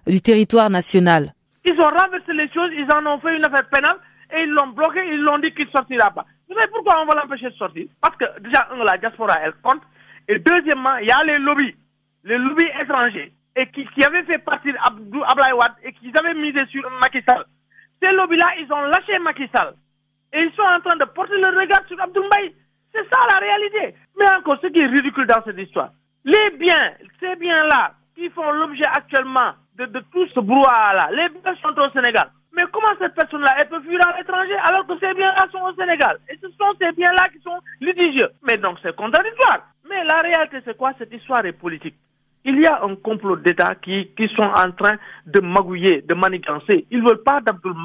du 0.05 0.19
territoire 0.19 0.69
national? 0.69 1.31
Ils 1.67 1.81
ont 1.81 1.89
renversé 1.89 2.31
les 2.31 2.49
choses, 2.53 2.71
ils 2.73 2.89
en 2.93 3.05
ont 3.05 3.19
fait 3.19 3.35
une 3.35 3.43
affaire 3.43 3.67
pénale 3.69 3.97
et 4.33 4.43
ils 4.43 4.49
l'ont 4.51 4.67
bloqué, 4.67 5.01
ils 5.05 5.21
l'ont 5.21 5.37
dit 5.39 5.53
qu'il 5.53 5.65
ne 5.65 5.71
sortira 5.71 6.11
pas. 6.11 6.25
Vous 6.47 6.55
savez 6.55 6.67
pourquoi 6.71 7.01
on 7.01 7.05
va 7.05 7.15
l'empêcher 7.15 7.49
de 7.49 7.55
sortir? 7.55 7.87
Parce 8.01 8.15
que 8.15 8.39
déjà, 8.39 8.69
un, 8.71 8.83
la 8.85 8.97
diaspora, 8.97 9.35
elle 9.43 9.53
compte. 9.61 9.81
Et 10.29 10.39
deuxièmement, 10.39 10.95
il 11.01 11.07
y 11.07 11.11
a 11.11 11.21
les 11.25 11.39
lobbies, 11.39 11.75
les 12.23 12.37
lobbies 12.37 12.71
étrangers, 12.81 13.33
et 13.57 13.65
qui, 13.67 13.85
qui 13.87 14.03
avaient 14.05 14.23
fait 14.23 14.37
partir 14.37 14.75
Abdou 14.85 15.21
Ablaï 15.27 15.51
Wade 15.51 15.75
et 15.83 15.91
qui 15.91 16.09
avaient 16.17 16.35
misé 16.35 16.65
sur 16.67 16.89
Macky. 17.01 17.21
Ces 18.01 18.13
lobbies-là, 18.13 18.45
ils 18.59 18.71
ont 18.71 18.83
lâché 18.83 19.19
Macky. 19.19 19.49
Et 20.33 20.39
ils 20.39 20.53
sont 20.55 20.73
en 20.73 20.79
train 20.79 20.95
de 20.95 21.05
porter 21.05 21.37
le 21.37 21.47
regard 21.59 21.85
sur 21.87 21.97
Mbaye. 21.97 22.55
C'est 22.93 23.09
ça 23.09 23.19
la 23.29 23.39
réalité. 23.39 23.95
Mais 24.17 24.29
encore, 24.37 24.57
ce 24.61 24.67
qui 24.67 24.79
est 24.79 24.87
ridicule 24.87 25.27
dans 25.27 25.43
cette 25.43 25.57
histoire, 25.57 25.91
les 26.23 26.49
biens, 26.57 26.93
ces 27.19 27.35
biens-là, 27.35 27.93
qui 28.17 28.29
font 28.31 28.51
l'objet 28.51 28.85
actuellement 28.85 29.53
de, 29.77 29.85
tout 30.11 30.27
ce 30.33 30.39
brouhaha-là, 30.39 31.09
les 31.11 31.29
biens 31.29 31.55
sont 31.61 31.79
au 31.79 31.89
Sénégal. 31.91 32.31
Mais 32.51 32.63
comment 32.73 32.97
cette 32.99 33.13
personne-là, 33.13 33.55
elle 33.59 33.69
peut 33.69 33.81
fuir 33.81 33.99
à 34.07 34.17
l'étranger 34.17 34.55
alors 34.63 34.87
que 34.87 34.93
ces 34.99 35.13
biens-là 35.13 35.45
sont 35.51 35.61
au 35.61 35.73
Sénégal? 35.75 36.17
Et 36.27 36.37
ce 36.41 36.47
sont 36.49 36.73
ces 36.81 36.91
biens-là 36.93 37.29
qui 37.29 37.39
sont 37.41 37.59
litigieux. 37.79 38.29
Mais 38.41 38.57
donc 38.57 38.79
c'est 38.81 38.95
contradictoire. 38.95 39.67
Mais 39.87 40.03
la 40.03 40.17
réalité, 40.17 40.57
c'est 40.65 40.75
quoi? 40.75 40.93
Cette 40.97 41.13
histoire 41.13 41.45
est 41.45 41.51
politique. 41.51 41.95
Il 42.43 42.59
y 42.59 42.65
a 42.65 42.83
un 42.83 42.95
complot 42.95 43.35
d'État 43.35 43.75
qui, 43.75 44.09
qui 44.17 44.27
sont 44.29 44.41
en 44.41 44.71
train 44.71 44.95
de 45.27 45.39
magouiller, 45.39 46.01
de 46.01 46.13
manigancer. 46.15 46.87
Ils 46.89 47.03
ne 47.03 47.07
veulent 47.09 47.23
pas 47.23 47.41
d'Abdoul 47.41 47.75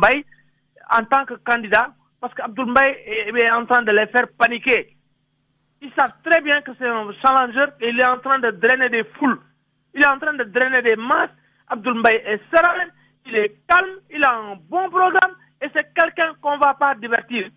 en 0.90 1.04
tant 1.04 1.26
que 1.26 1.34
candidat 1.34 1.90
parce 2.20 2.32
qu'Abdoul 2.32 2.72
est, 2.78 3.28
est 3.36 3.50
en 3.50 3.66
train 3.66 3.82
de 3.82 3.90
les 3.92 4.06
faire 4.06 4.28
paniquer. 4.38 4.96
Ils 5.82 5.92
savent 5.98 6.14
très 6.24 6.40
bien 6.40 6.62
que 6.62 6.70
c'est 6.78 6.88
un 6.88 7.12
challenger 7.20 7.66
et 7.80 7.90
il 7.90 8.00
est 8.00 8.06
en 8.06 8.18
train 8.18 8.38
de 8.38 8.52
drainer 8.52 8.88
des 8.88 9.04
foules. 9.18 9.38
Il 9.94 10.02
est 10.02 10.06
en 10.06 10.18
train 10.18 10.34
de 10.34 10.44
drainer 10.44 10.82
des 10.82 10.96
masses. 10.96 11.30
Abdoul 11.68 11.98
Mbaye 12.00 12.22
est 12.26 12.40
serein, 12.54 12.88
il 13.26 13.36
est 13.36 13.56
calme, 13.68 13.96
il 14.10 14.22
a 14.24 14.34
un 14.34 14.56
bon 14.68 14.88
programme 14.90 15.36
et 15.62 15.66
c'est 15.74 15.92
quelqu'un 15.94 16.32
qu'on 16.40 16.56
ne 16.56 16.60
va 16.60 16.74
pas 16.74 16.94
divertir. 16.94 17.48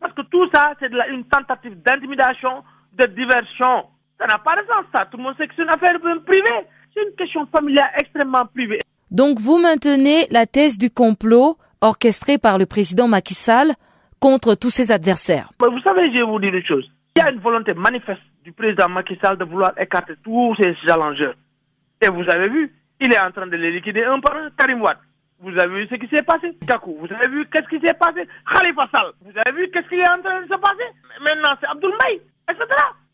Parce 0.00 0.14
que 0.14 0.22
tout 0.22 0.48
ça, 0.52 0.72
c'est 0.80 0.90
une 1.10 1.24
tentative 1.26 1.80
d'intimidation, 1.82 2.64
de 2.94 3.06
diversion. 3.06 3.86
Ça 4.18 4.26
n'a 4.26 4.38
pas 4.38 4.56
de 4.60 4.66
sens, 4.66 4.84
ça. 4.92 5.06
Tout 5.06 5.16
le 5.16 5.22
monde 5.22 5.34
sait 5.38 5.46
que 5.46 5.54
c'est 5.56 5.62
une 5.62 5.68
affaire 5.68 5.98
privée. 6.00 6.66
C'est 6.94 7.02
une 7.02 7.14
question 7.16 7.46
familiale 7.46 7.90
extrêmement 7.98 8.46
privée. 8.46 8.80
Donc 9.10 9.38
vous 9.38 9.58
maintenez 9.58 10.26
la 10.30 10.46
thèse 10.46 10.78
du 10.78 10.90
complot 10.90 11.56
orchestré 11.80 12.38
par 12.38 12.58
le 12.58 12.66
président 12.66 13.08
Macky 13.08 13.34
Sall 13.34 13.72
contre 14.20 14.54
tous 14.54 14.70
ses 14.70 14.90
adversaires. 14.92 15.50
Vous 15.60 15.80
savez, 15.82 16.04
je 16.12 16.18
vais 16.18 16.24
vous 16.24 16.38
dire 16.38 16.54
une 16.54 16.64
chose. 16.64 16.88
Il 17.16 17.20
y 17.20 17.22
a 17.22 17.30
une 17.30 17.40
volonté 17.40 17.74
manifeste 17.74 18.22
du 18.44 18.52
président 18.52 18.88
Macky 18.88 19.18
Sall 19.22 19.36
de 19.36 19.44
vouloir 19.44 19.72
écarter 19.78 20.14
tous 20.24 20.54
ces 20.56 20.74
challengers. 20.86 21.32
Et 22.02 22.08
vous 22.08 22.28
avez 22.28 22.48
vu, 22.48 22.74
il 23.00 23.12
est 23.12 23.20
en 23.20 23.30
train 23.30 23.46
de 23.46 23.56
les 23.56 23.70
liquider 23.70 24.02
un 24.02 24.18
par 24.18 24.34
un. 24.34 24.50
Karim 24.58 24.82
Wade, 24.82 24.98
vous 25.38 25.56
avez 25.56 25.68
vu 25.82 25.86
ce 25.88 25.94
qui 25.94 26.08
s'est 26.08 26.24
passé? 26.24 26.52
Gakou, 26.64 26.96
vous 26.98 27.14
avez 27.14 27.28
vu 27.28 27.46
qu'est-ce 27.46 27.68
qui 27.68 27.78
s'est 27.78 27.94
passé? 27.94 28.26
Khalifa 28.52 28.88
Sall, 28.92 29.12
vous 29.20 29.30
avez 29.38 29.56
vu 29.56 29.70
qu'est-ce 29.70 29.88
qui 29.88 30.00
est 30.00 30.10
en 30.10 30.20
train 30.20 30.40
de 30.42 30.48
se 30.48 30.58
passer? 30.58 30.88
Maintenant, 31.20 31.54
c'est 31.60 31.68
Abdoul 31.68 31.92
etc. 32.50 32.66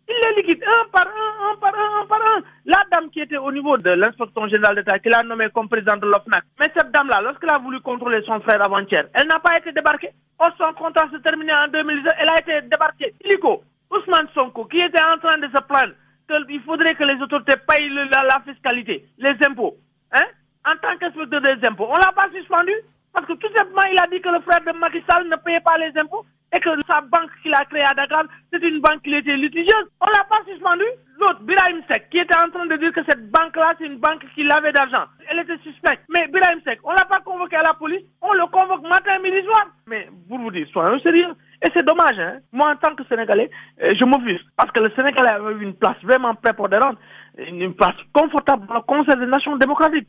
Il 0.08 0.14
les 0.24 0.40
liquide 0.40 0.64
un 0.64 0.88
par 0.88 1.06
un, 1.06 1.52
un 1.52 1.56
par 1.56 1.74
un, 1.74 2.00
un 2.02 2.06
par 2.06 2.18
un. 2.18 2.42
La 2.64 2.82
dame 2.90 3.10
qui 3.10 3.20
était 3.20 3.36
au 3.36 3.52
niveau 3.52 3.76
de 3.76 3.90
l'inspection 3.90 4.48
générale 4.48 4.76
d'État, 4.76 4.98
qu'il 5.00 5.12
a 5.12 5.22
nommé 5.22 5.48
comme 5.52 5.68
président 5.68 5.98
de 5.98 6.06
l'OFNAC. 6.06 6.44
Mais 6.58 6.72
cette 6.74 6.90
dame-là, 6.90 7.20
lorsqu'elle 7.20 7.50
a 7.50 7.58
voulu 7.58 7.80
contrôler 7.80 8.22
son 8.24 8.40
frère 8.40 8.64
avant-hier, 8.64 9.04
elle 9.12 9.26
n'a 9.26 9.38
pas 9.38 9.58
été 9.58 9.70
débarquée. 9.72 10.12
Or, 10.38 10.50
son 10.56 10.72
contrat 10.72 11.10
se 11.12 11.18
terminait 11.18 11.52
en 11.52 11.68
2010, 11.68 12.08
elle 12.20 12.30
a 12.30 12.38
été 12.40 12.66
débarquée. 12.68 13.12
Illico, 13.22 13.62
Ousmane 13.90 14.28
Sonko, 14.32 14.64
qui 14.64 14.78
était 14.78 15.02
en 15.02 15.18
train 15.18 15.36
de 15.36 15.48
se 15.48 15.62
plaindre 15.68 15.92
qu'il 16.28 16.62
faudrait 16.62 16.94
que 16.94 17.04
les 17.04 17.20
autorités 17.22 17.56
payent 17.56 17.90
la, 17.90 18.42
fiscalité, 18.44 19.06
les 19.18 19.34
impôts. 19.46 19.76
Hein? 20.12 20.24
En 20.66 20.76
tant 20.76 20.96
qu'inspecteur 20.98 21.40
des 21.40 21.66
impôts, 21.66 21.88
on 21.88 21.96
l'a 21.96 22.12
pas 22.12 22.28
suspendu 22.34 22.72
parce 23.12 23.26
que 23.26 23.32
tout 23.34 23.52
simplement, 23.56 23.82
il 23.90 23.98
a 23.98 24.06
dit 24.06 24.20
que 24.20 24.28
le 24.28 24.40
frère 24.40 24.60
de 24.60 24.78
Macky 24.78 24.98
ne 24.98 25.36
payait 25.36 25.60
pas 25.60 25.78
les 25.78 25.98
impôts 25.98 26.24
et 26.54 26.60
que 26.60 26.70
sa 26.88 27.00
banque 27.02 27.30
qu'il 27.42 27.52
a 27.54 27.64
créée 27.66 27.84
à 27.84 27.94
Dakar, 27.94 28.24
c'est 28.52 28.62
une 28.62 28.80
banque 28.80 29.02
qui 29.02 29.14
était 29.14 29.36
litigieuse. 29.36 29.88
On 30.00 30.06
l'a 30.06 30.24
pas 30.24 30.40
suspendu. 30.50 30.84
L'autre, 31.20 31.40
Birahim 31.42 31.82
Sek, 31.90 32.08
qui 32.10 32.18
était 32.18 32.36
en 32.36 32.48
train 32.50 32.66
de 32.66 32.76
dire 32.76 32.92
que 32.92 33.04
cette 33.08 33.30
banque-là, 33.30 33.74
c'est 33.78 33.86
une 33.86 33.98
banque 33.98 34.24
qui 34.34 34.44
lavait 34.44 34.72
d'argent. 34.72 35.04
Elle 35.28 35.40
était 35.40 35.58
suspecte. 35.62 36.02
Mais 36.08 36.28
Birahim 36.28 36.60
Sek, 36.64 36.78
on 36.84 36.92
l'a 36.92 37.04
pas 37.04 37.20
convoqué 37.20 37.56
à 37.56 37.62
la 37.62 37.74
police, 37.74 38.04
on 38.22 38.32
le 38.32 38.46
convoque 38.46 38.82
matin, 38.88 39.18
midi, 39.22 39.44
soir. 39.44 39.66
Mais 39.86 40.08
pour 40.28 40.38
vous 40.38 40.50
dire, 40.50 40.66
soyons 40.72 40.98
sérieux. 41.00 41.34
Et 41.62 41.68
c'est 41.74 41.84
dommage, 41.84 42.18
hein. 42.18 42.38
Moi, 42.52 42.70
en 42.70 42.76
tant 42.76 42.94
que 42.94 43.02
Sénégalais, 43.08 43.50
euh, 43.82 43.90
je 43.98 44.04
m'offusque. 44.04 44.46
Parce 44.56 44.70
que 44.70 44.78
le 44.80 44.90
Sénégalais 44.94 45.30
avait 45.30 45.54
une 45.60 45.74
place 45.74 45.96
vraiment 46.02 46.34
prépondérante, 46.36 46.98
une 47.36 47.74
place 47.74 47.96
confortable 48.14 48.66
dans 48.68 48.74
le 48.76 48.80
Conseil 48.82 49.16
des 49.18 49.26
Nations 49.26 49.56
démocratiques. 49.56 50.08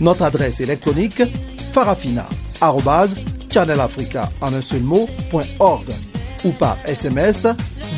Notre 0.00 0.22
adresse 0.22 0.60
électronique 0.60 1.22
farafina.channelafrica 1.72 4.30
en 4.40 4.54
un 4.54 4.62
seul 4.62 4.82
mot, 4.82 5.08
point 5.30 5.46
.org 5.58 5.86
ou 6.44 6.52
par 6.52 6.78
SMS 6.86 7.46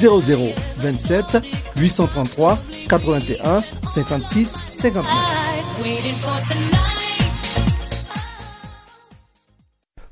0027 0.00 1.42
833 1.76 2.58
81 2.88 3.60
56 3.88 4.58
59. 4.72 5.04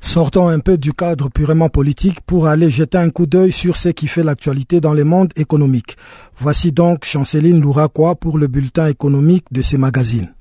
Sortons 0.00 0.48
un 0.48 0.58
peu 0.58 0.76
du 0.76 0.92
cadre 0.92 1.28
purement 1.28 1.68
politique 1.68 2.20
pour 2.22 2.48
aller 2.48 2.68
jeter 2.68 2.98
un 2.98 3.10
coup 3.10 3.26
d'œil 3.26 3.52
sur 3.52 3.76
ce 3.76 3.90
qui 3.90 4.08
fait 4.08 4.24
l'actualité 4.24 4.80
dans 4.80 4.92
le 4.92 5.04
monde 5.04 5.32
économique. 5.36 5.96
Voici 6.36 6.72
donc 6.72 7.04
Chanceline 7.04 7.60
Louraquois 7.60 8.16
pour 8.16 8.36
le 8.36 8.48
bulletin 8.48 8.88
économique 8.88 9.44
de 9.52 9.62
ces 9.62 9.78
magazines. 9.78 10.34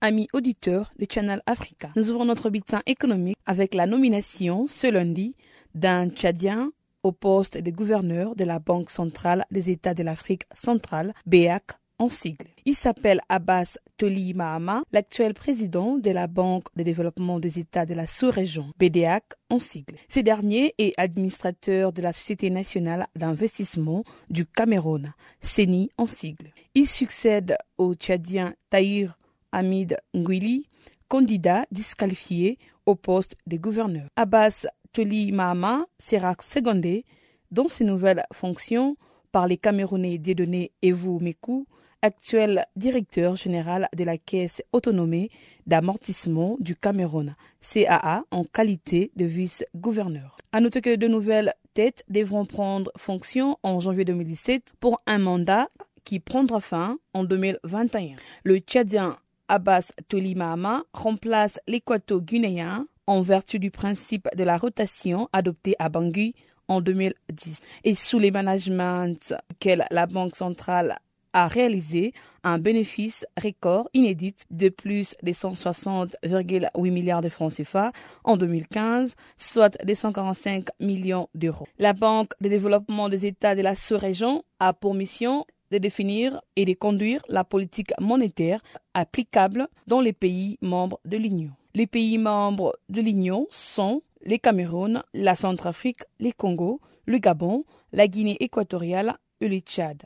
Amis 0.00 0.28
auditeurs 0.32 0.92
de 0.98 1.06
Channel 1.10 1.42
Africa. 1.46 1.90
Nous 1.96 2.10
ouvrons 2.10 2.24
notre 2.24 2.50
bulletin 2.50 2.82
économique 2.86 3.36
avec 3.46 3.74
la 3.74 3.86
nomination 3.86 4.66
ce 4.66 4.86
lundi 4.86 5.36
d'un 5.74 6.08
Tchadien 6.08 6.72
au 7.02 7.12
poste 7.12 7.58
de 7.58 7.70
gouverneur 7.70 8.34
de 8.34 8.44
la 8.44 8.58
Banque 8.58 8.90
centrale 8.90 9.44
des 9.50 9.70
États 9.70 9.94
de 9.94 10.02
l'Afrique 10.02 10.44
centrale, 10.54 11.12
BEAC 11.26 11.64
en 11.98 12.08
sigle. 12.08 12.46
Il 12.64 12.74
s'appelle 12.74 13.20
Abbas 13.28 13.78
Toli 13.96 14.34
Mahama, 14.34 14.82
l'actuel 14.92 15.34
président 15.34 15.96
de 15.96 16.10
la 16.10 16.26
Banque 16.26 16.66
de 16.76 16.82
développement 16.82 17.38
des 17.38 17.58
États 17.58 17.86
de 17.86 17.94
la 17.94 18.06
sous-région, 18.06 18.66
BDAC 18.78 19.24
en 19.50 19.58
sigle. 19.58 19.96
Ce 20.08 20.20
dernier 20.20 20.74
est 20.78 20.92
administrateur 20.98 21.92
de 21.92 22.02
la 22.02 22.12
Société 22.12 22.50
nationale 22.50 23.06
d'investissement 23.16 24.04
du 24.28 24.46
Cameroun, 24.46 25.12
CENI 25.40 25.90
en 25.96 26.06
sigle. 26.06 26.50
Il 26.74 26.86
succède 26.86 27.56
au 27.78 27.94
Tchadien 27.94 28.54
Tahir 28.70 29.16
Hamid 29.52 29.96
Ngwili, 30.14 30.68
candidat 31.08 31.66
disqualifié 31.70 32.58
au 32.84 32.94
poste 32.94 33.36
de 33.46 33.56
gouverneur. 33.56 34.08
Abbas 34.16 34.66
Toli 34.92 35.32
Mahama 35.32 35.86
sera 35.98 36.34
secondé 36.40 37.04
dans 37.50 37.68
ses 37.68 37.84
nouvelles 37.84 38.24
fonctions 38.32 38.96
par 39.32 39.46
les 39.46 39.56
Camerounais 39.58 40.18
Dédonné 40.18 40.72
Evu 40.82 41.18
Mekou, 41.20 41.66
actuel 42.02 42.64
directeur 42.76 43.36
général 43.36 43.88
de 43.94 44.04
la 44.04 44.16
Caisse 44.18 44.62
autonome 44.72 45.26
d'amortissement 45.66 46.56
du 46.60 46.76
Cameroun, 46.76 47.34
CAA, 47.60 48.24
en 48.30 48.44
qualité 48.44 49.10
de 49.16 49.24
vice-gouverneur. 49.24 50.36
À 50.52 50.60
noter 50.60 50.80
que 50.80 50.90
les 50.90 50.96
deux 50.96 51.08
nouvelles 51.08 51.52
têtes 51.74 52.04
devront 52.08 52.44
prendre 52.46 52.90
fonction 52.96 53.58
en 53.62 53.80
janvier 53.80 54.04
2017 54.04 54.72
pour 54.80 55.02
un 55.06 55.18
mandat 55.18 55.68
qui 56.04 56.20
prendra 56.20 56.60
fin 56.60 56.98
en 57.12 57.24
2021. 57.24 58.16
Le 58.44 58.58
Tchadien 58.58 59.18
Abbas 59.48 59.92
Tolimama 60.08 60.84
remplace 60.92 61.58
l'équato-guinéen 61.66 62.86
en 63.06 63.22
vertu 63.22 63.58
du 63.58 63.70
principe 63.70 64.28
de 64.36 64.42
la 64.44 64.56
rotation 64.58 65.28
adopté 65.32 65.74
à 65.78 65.88
Bangui 65.88 66.34
en 66.68 66.80
2010 66.80 67.60
et 67.84 67.94
sous 67.94 68.18
les 68.18 68.30
managements 68.30 69.12
que 69.60 69.70
la 69.90 70.06
Banque 70.06 70.34
centrale 70.36 70.96
a 71.36 71.48
réalisé 71.48 72.14
un 72.44 72.58
bénéfice 72.58 73.26
record 73.42 73.90
inédit 73.92 74.34
de 74.50 74.70
plus 74.70 75.14
de 75.22 75.32
160,8 75.32 76.90
milliards 76.90 77.20
de 77.20 77.28
francs 77.28 77.52
CFA 77.54 77.92
en 78.24 78.38
2015, 78.38 79.16
soit 79.36 79.76
245 79.84 80.68
millions 80.80 81.28
d'euros. 81.34 81.68
La 81.78 81.92
Banque 81.92 82.32
de 82.40 82.48
développement 82.48 83.10
des 83.10 83.26
États 83.26 83.54
de 83.54 83.60
la 83.60 83.74
sous-région 83.74 84.44
a 84.60 84.72
pour 84.72 84.94
mission 84.94 85.44
de 85.70 85.78
définir 85.78 86.40
et 86.56 86.64
de 86.64 86.74
conduire 86.74 87.22
la 87.28 87.44
politique 87.44 87.92
monétaire 88.00 88.62
applicable 88.94 89.68
dans 89.86 90.00
les 90.00 90.12
pays 90.12 90.58
membres 90.60 91.00
de 91.04 91.16
l'Union. 91.16 91.50
Les 91.74 91.86
pays 91.86 92.18
membres 92.18 92.76
de 92.88 93.00
l'Union 93.00 93.46
sont 93.50 94.02
les 94.24 94.38
Cameroun, 94.38 95.02
la 95.14 95.36
Centrafrique, 95.36 96.02
les 96.18 96.32
Congo, 96.32 96.80
le 97.06 97.18
Gabon, 97.18 97.64
la 97.92 98.08
Guinée 98.08 98.36
équatoriale 98.40 99.16
et 99.40 99.48
le 99.48 99.58
Tchad. 99.58 100.02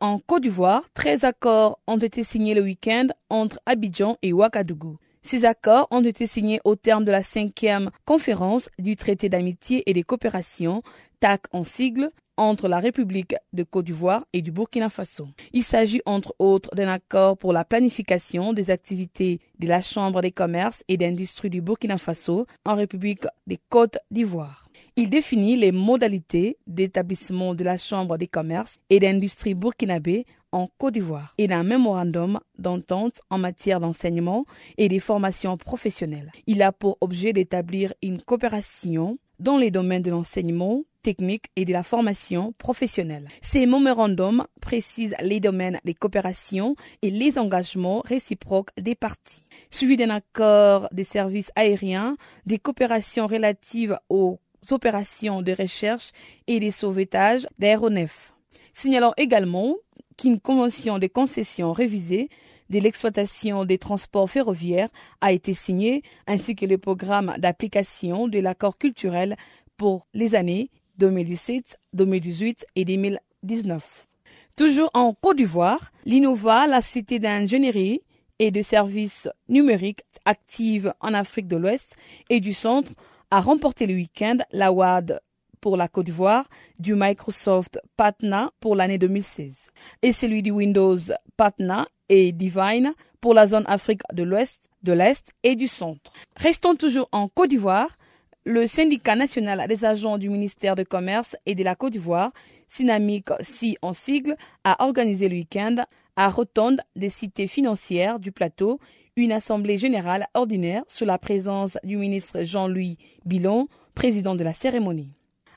En 0.00 0.18
Côte 0.18 0.42
d'Ivoire, 0.42 0.82
13 0.94 1.24
accords 1.24 1.78
ont 1.86 1.98
été 1.98 2.24
signés 2.24 2.54
le 2.54 2.62
week-end 2.62 3.06
entre 3.30 3.60
Abidjan 3.66 4.16
et 4.22 4.32
Ouagadougou. 4.32 4.98
Ces 5.22 5.44
accords 5.44 5.86
ont 5.92 6.04
été 6.04 6.26
signés 6.26 6.60
au 6.64 6.74
terme 6.74 7.04
de 7.04 7.12
la 7.12 7.22
cinquième 7.22 7.90
conférence 8.04 8.68
du 8.78 8.96
traité 8.96 9.28
d'amitié 9.28 9.88
et 9.88 9.94
de 9.94 10.02
coopération, 10.02 10.82
TAC 11.20 11.42
en 11.52 11.62
sigle, 11.62 12.10
entre 12.36 12.68
la 12.68 12.80
République 12.80 13.34
de 13.52 13.62
Côte 13.62 13.86
d'Ivoire 13.86 14.24
et 14.32 14.42
du 14.42 14.50
Burkina 14.50 14.88
Faso. 14.88 15.28
Il 15.52 15.62
s'agit 15.62 16.02
entre 16.06 16.34
autres 16.38 16.74
d'un 16.74 16.88
accord 16.88 17.36
pour 17.36 17.52
la 17.52 17.64
planification 17.64 18.52
des 18.52 18.70
activités 18.70 19.40
de 19.58 19.66
la 19.66 19.82
Chambre 19.82 20.22
des 20.22 20.32
commerces 20.32 20.82
et 20.88 20.96
d'industrie 20.96 21.50
du 21.50 21.60
Burkina 21.60 21.98
Faso 21.98 22.46
en 22.64 22.74
République 22.74 23.26
des 23.46 23.58
Côtes 23.68 23.98
d'Ivoire. 24.10 24.68
Il 24.96 25.08
définit 25.08 25.56
les 25.56 25.72
modalités 25.72 26.58
d'établissement 26.66 27.54
de 27.54 27.64
la 27.64 27.78
Chambre 27.78 28.18
des 28.18 28.26
commerces 28.26 28.78
et 28.90 29.00
d'industrie 29.00 29.54
burkinabé 29.54 30.26
en 30.52 30.68
Côte 30.78 30.94
d'Ivoire 30.94 31.34
et 31.38 31.48
d'un 31.48 31.62
mémorandum 31.62 32.38
d'entente 32.58 33.22
en 33.30 33.38
matière 33.38 33.80
d'enseignement 33.80 34.44
et 34.76 34.88
des 34.88 35.00
formations 35.00 35.56
professionnelles. 35.56 36.30
Il 36.46 36.62
a 36.62 36.72
pour 36.72 36.98
objet 37.00 37.32
d'établir 37.32 37.94
une 38.02 38.20
coopération 38.20 39.18
dans 39.42 39.58
les 39.58 39.70
domaines 39.70 40.02
de 40.02 40.10
l'enseignement 40.10 40.84
technique 41.02 41.46
et 41.56 41.64
de 41.64 41.72
la 41.72 41.82
formation 41.82 42.52
professionnelle. 42.58 43.26
Ces 43.42 43.66
mémorandums 43.66 44.46
précisent 44.60 45.16
les 45.20 45.40
domaines 45.40 45.80
des 45.84 45.94
coopérations 45.94 46.76
et 47.02 47.10
les 47.10 47.38
engagements 47.38 48.02
réciproques 48.04 48.70
des 48.80 48.94
parties, 48.94 49.44
suivi 49.70 49.96
d'un 49.96 50.10
accord 50.10 50.88
des 50.92 51.02
services 51.02 51.50
aériens, 51.56 52.16
des 52.46 52.58
coopérations 52.58 53.26
relatives 53.26 53.98
aux 54.08 54.38
opérations 54.70 55.42
de 55.42 55.52
recherche 55.52 56.12
et 56.46 56.60
de 56.60 56.70
sauvetage 56.70 57.48
d'aéronefs. 57.58 58.32
Signalons 58.74 59.12
également 59.16 59.74
qu'une 60.16 60.38
convention 60.38 61.00
de 61.00 61.08
concession 61.08 61.72
révisée 61.72 62.28
de 62.72 62.78
l'exploitation 62.78 63.66
des 63.66 63.76
transports 63.76 64.30
ferroviaires 64.30 64.88
a 65.20 65.30
été 65.30 65.52
signée, 65.52 66.02
ainsi 66.26 66.56
que 66.56 66.64
le 66.64 66.78
programme 66.78 67.34
d'application 67.36 68.28
de 68.28 68.38
l'accord 68.38 68.78
culturel 68.78 69.36
pour 69.76 70.08
les 70.14 70.34
années 70.34 70.70
2017, 70.96 71.78
2018 71.92 72.66
et 72.74 72.86
2019. 72.86 74.08
Toujours 74.56 74.90
en 74.94 75.12
Côte 75.12 75.36
d'Ivoire, 75.36 75.92
l'Innova, 76.06 76.66
la 76.66 76.80
société 76.80 77.18
d'ingénierie 77.18 78.00
et 78.38 78.50
de 78.50 78.62
services 78.62 79.28
numériques 79.50 80.02
active 80.24 80.94
en 81.00 81.12
Afrique 81.12 81.48
de 81.48 81.56
l'Ouest 81.56 81.94
et 82.30 82.40
du 82.40 82.54
Centre, 82.54 82.92
a 83.30 83.42
remporté 83.42 83.84
le 83.84 83.94
week-end 83.94 84.38
l'award 84.50 85.20
pour 85.60 85.76
la 85.76 85.88
Côte 85.88 86.06
d'Ivoire 86.06 86.48
du 86.78 86.94
Microsoft 86.94 87.78
Patna 87.98 88.50
pour 88.60 88.76
l'année 88.76 88.98
2016 88.98 89.56
et 90.00 90.12
celui 90.12 90.42
du 90.42 90.50
Windows 90.50 90.98
Patna 91.36 91.86
et 92.12 92.30
Divine 92.32 92.92
pour 93.22 93.32
la 93.32 93.46
zone 93.46 93.64
Afrique 93.66 94.02
de 94.12 94.22
l'Ouest, 94.22 94.70
de 94.82 94.92
l'Est 94.92 95.32
et 95.42 95.56
du 95.56 95.66
Centre. 95.66 96.12
Restons 96.36 96.74
toujours 96.74 97.08
en 97.10 97.26
Côte 97.26 97.48
d'Ivoire. 97.48 97.96
Le 98.44 98.66
syndicat 98.66 99.16
national 99.16 99.66
des 99.66 99.84
agents 99.84 100.18
du 100.18 100.28
ministère 100.28 100.76
de 100.76 100.82
Commerce 100.82 101.36
et 101.46 101.54
de 101.54 101.64
la 101.64 101.74
Côte 101.74 101.92
d'Ivoire, 101.92 102.32
Synamique 102.68 103.30
Si 103.40 103.78
en 103.80 103.94
sigle, 103.94 104.36
a 104.64 104.84
organisé 104.84 105.30
le 105.30 105.36
week-end 105.36 105.76
à 106.16 106.28
Rotonde 106.28 106.82
des 106.96 107.08
cités 107.08 107.46
financières 107.46 108.20
du 108.20 108.30
plateau 108.30 108.78
une 109.16 109.32
assemblée 109.32 109.78
générale 109.78 110.26
ordinaire 110.34 110.82
sous 110.88 111.06
la 111.06 111.16
présence 111.16 111.78
du 111.82 111.96
ministre 111.96 112.42
Jean-Louis 112.42 112.98
Bilon, 113.24 113.68
président 113.94 114.34
de 114.34 114.44
la 114.44 114.52
cérémonie. 114.52 115.12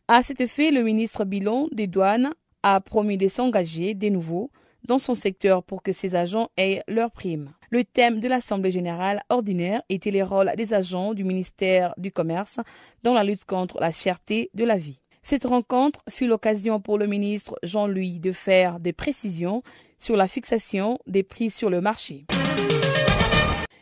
À 0.07 0.23
cet 0.23 0.39
effet, 0.39 0.71
le 0.71 0.83
ministre 0.83 1.25
Bilon 1.25 1.67
des 1.73 1.87
douanes 1.87 2.33
a 2.63 2.79
promis 2.79 3.17
de 3.17 3.27
s'engager 3.27 3.93
de 3.93 4.07
nouveau 4.07 4.51
dans 4.87 4.99
son 4.99 5.15
secteur 5.15 5.63
pour 5.63 5.83
que 5.83 5.91
ses 5.91 6.15
agents 6.15 6.49
aient 6.57 6.83
leur 6.87 7.11
prime. 7.11 7.53
Le 7.69 7.83
thème 7.83 8.19
de 8.19 8.27
l'Assemblée 8.27 8.71
générale 8.71 9.21
ordinaire 9.29 9.81
était 9.89 10.11
les 10.11 10.23
rôles 10.23 10.51
des 10.57 10.73
agents 10.73 11.13
du 11.13 11.23
ministère 11.23 11.93
du 11.97 12.11
Commerce 12.11 12.59
dans 13.03 13.13
la 13.13 13.23
lutte 13.23 13.45
contre 13.45 13.79
la 13.79 13.91
cherté 13.91 14.49
de 14.53 14.63
la 14.63 14.77
vie. 14.77 15.01
Cette 15.21 15.45
rencontre 15.45 16.03
fut 16.07 16.27
l'occasion 16.27 16.79
pour 16.79 16.99
le 16.99 17.07
ministre 17.07 17.55
Jean-Louis 17.63 18.19
de 18.19 18.31
faire 18.31 18.79
des 18.79 18.93
précisions 18.93 19.63
sur 19.97 20.15
la 20.15 20.27
fixation 20.27 20.99
des 21.07 21.23
prix 21.23 21.49
sur 21.49 21.71
le 21.71 21.81
marché. 21.81 22.25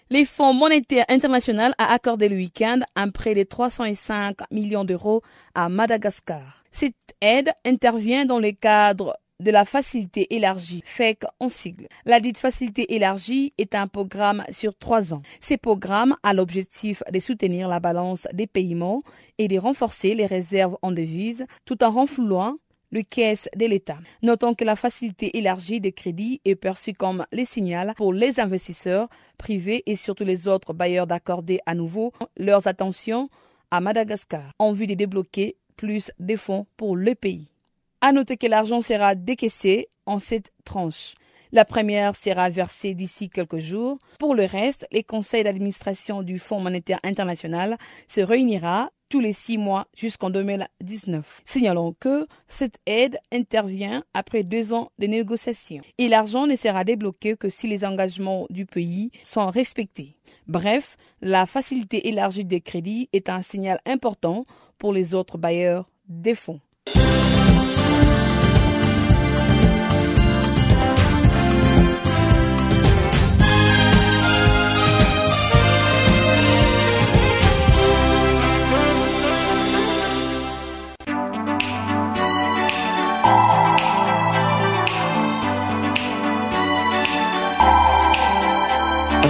Les 0.09 0.25
Fonds 0.25 0.53
monétaires 0.53 1.05
international 1.09 1.73
a 1.77 1.91
accordé 1.91 2.29
le 2.29 2.35
week-end 2.35 2.79
un 2.95 3.09
prêt 3.09 3.35
de 3.35 3.43
305 3.43 4.37
millions 4.51 4.85
d'euros 4.85 5.21
à 5.55 5.69
Madagascar. 5.69 6.63
Cette 6.71 6.95
aide 7.19 7.51
intervient 7.65 8.25
dans 8.25 8.39
le 8.39 8.51
cadre 8.51 9.17
de 9.43 9.51
la 9.51 9.65
facilité 9.65 10.33
élargie, 10.35 10.81
FEC 10.85 11.25
en 11.39 11.49
sigle. 11.49 11.87
La 12.05 12.19
dite 12.19 12.37
facilité 12.37 12.95
élargie 12.95 13.53
est 13.57 13.75
un 13.75 13.87
programme 13.87 14.43
sur 14.51 14.75
trois 14.75 15.13
ans. 15.13 15.21
Ce 15.41 15.55
programme 15.55 16.15
a 16.23 16.33
l'objectif 16.33 17.03
de 17.11 17.19
soutenir 17.19 17.67
la 17.67 17.79
balance 17.79 18.27
des 18.33 18.47
paiements 18.47 19.03
et 19.37 19.47
de 19.47 19.59
renforcer 19.59 20.15
les 20.15 20.25
réserves 20.25 20.77
en 20.81 20.91
devises 20.91 21.45
tout 21.65 21.83
en 21.83 21.91
renflouant 21.91 22.55
le 22.91 23.01
caisse 23.01 23.49
de 23.55 23.65
l'État. 23.65 23.97
Notons 24.21 24.53
que 24.53 24.63
la 24.63 24.75
facilité 24.75 25.37
élargie 25.37 25.81
de 25.81 25.89
crédit 25.89 26.41
est 26.45 26.55
perçue 26.55 26.93
comme 26.93 27.25
le 27.31 27.43
signal 27.43 27.93
pour 27.97 28.13
les 28.13 28.39
investisseurs 28.39 29.09
privés 29.37 29.83
et 29.87 29.95
surtout 29.95 30.23
les 30.23 30.47
autres 30.47 30.73
bailleurs 30.73 31.07
d'accorder 31.07 31.59
à 31.65 31.73
nouveau 31.73 32.13
leurs 32.37 32.67
attentions 32.67 33.29
à 33.71 33.81
Madagascar 33.81 34.51
en 34.59 34.71
vue 34.71 34.87
de 34.87 34.93
débloquer 34.93 35.57
plus 35.75 36.11
de 36.19 36.35
fonds 36.35 36.67
pour 36.77 36.95
le 36.95 37.15
pays. 37.15 37.52
À 38.05 38.11
noter 38.11 38.35
que 38.35 38.47
l'argent 38.47 38.81
sera 38.81 39.15
décaissé 39.15 39.87
en 40.05 40.19
sept 40.19 40.51
tranches. 40.65 41.15
La 41.53 41.63
première 41.63 42.17
sera 42.17 42.49
versée 42.49 42.95
d'ici 42.95 43.29
quelques 43.29 43.59
jours. 43.59 43.97
Pour 44.19 44.35
le 44.35 44.43
reste, 44.43 44.85
les 44.91 45.05
conseils 45.05 45.45
d'administration 45.45 46.21
du 46.21 46.37
Fonds 46.37 46.59
monétaire 46.59 46.99
international 47.03 47.77
se 48.09 48.19
réunira 48.19 48.89
tous 49.07 49.21
les 49.21 49.31
six 49.31 49.57
mois 49.57 49.87
jusqu'en 49.95 50.29
2019. 50.29 51.43
Signalons 51.45 51.95
que 51.97 52.27
cette 52.49 52.75
aide 52.85 53.19
intervient 53.31 54.03
après 54.13 54.43
deux 54.43 54.73
ans 54.73 54.91
de 54.99 55.07
négociations 55.07 55.79
et 55.97 56.09
l'argent 56.09 56.45
ne 56.45 56.57
sera 56.57 56.83
débloqué 56.83 57.37
que 57.37 57.47
si 57.47 57.67
les 57.67 57.85
engagements 57.85 58.47
du 58.49 58.65
pays 58.65 59.11
sont 59.23 59.49
respectés. 59.49 60.17
Bref, 60.47 60.97
la 61.21 61.45
facilité 61.45 62.09
élargie 62.09 62.43
des 62.43 62.59
crédits 62.59 63.07
est 63.13 63.29
un 63.29 63.43
signal 63.43 63.79
important 63.85 64.43
pour 64.77 64.91
les 64.91 65.15
autres 65.15 65.37
bailleurs 65.37 65.89
des 66.09 66.35
fonds. 66.35 66.59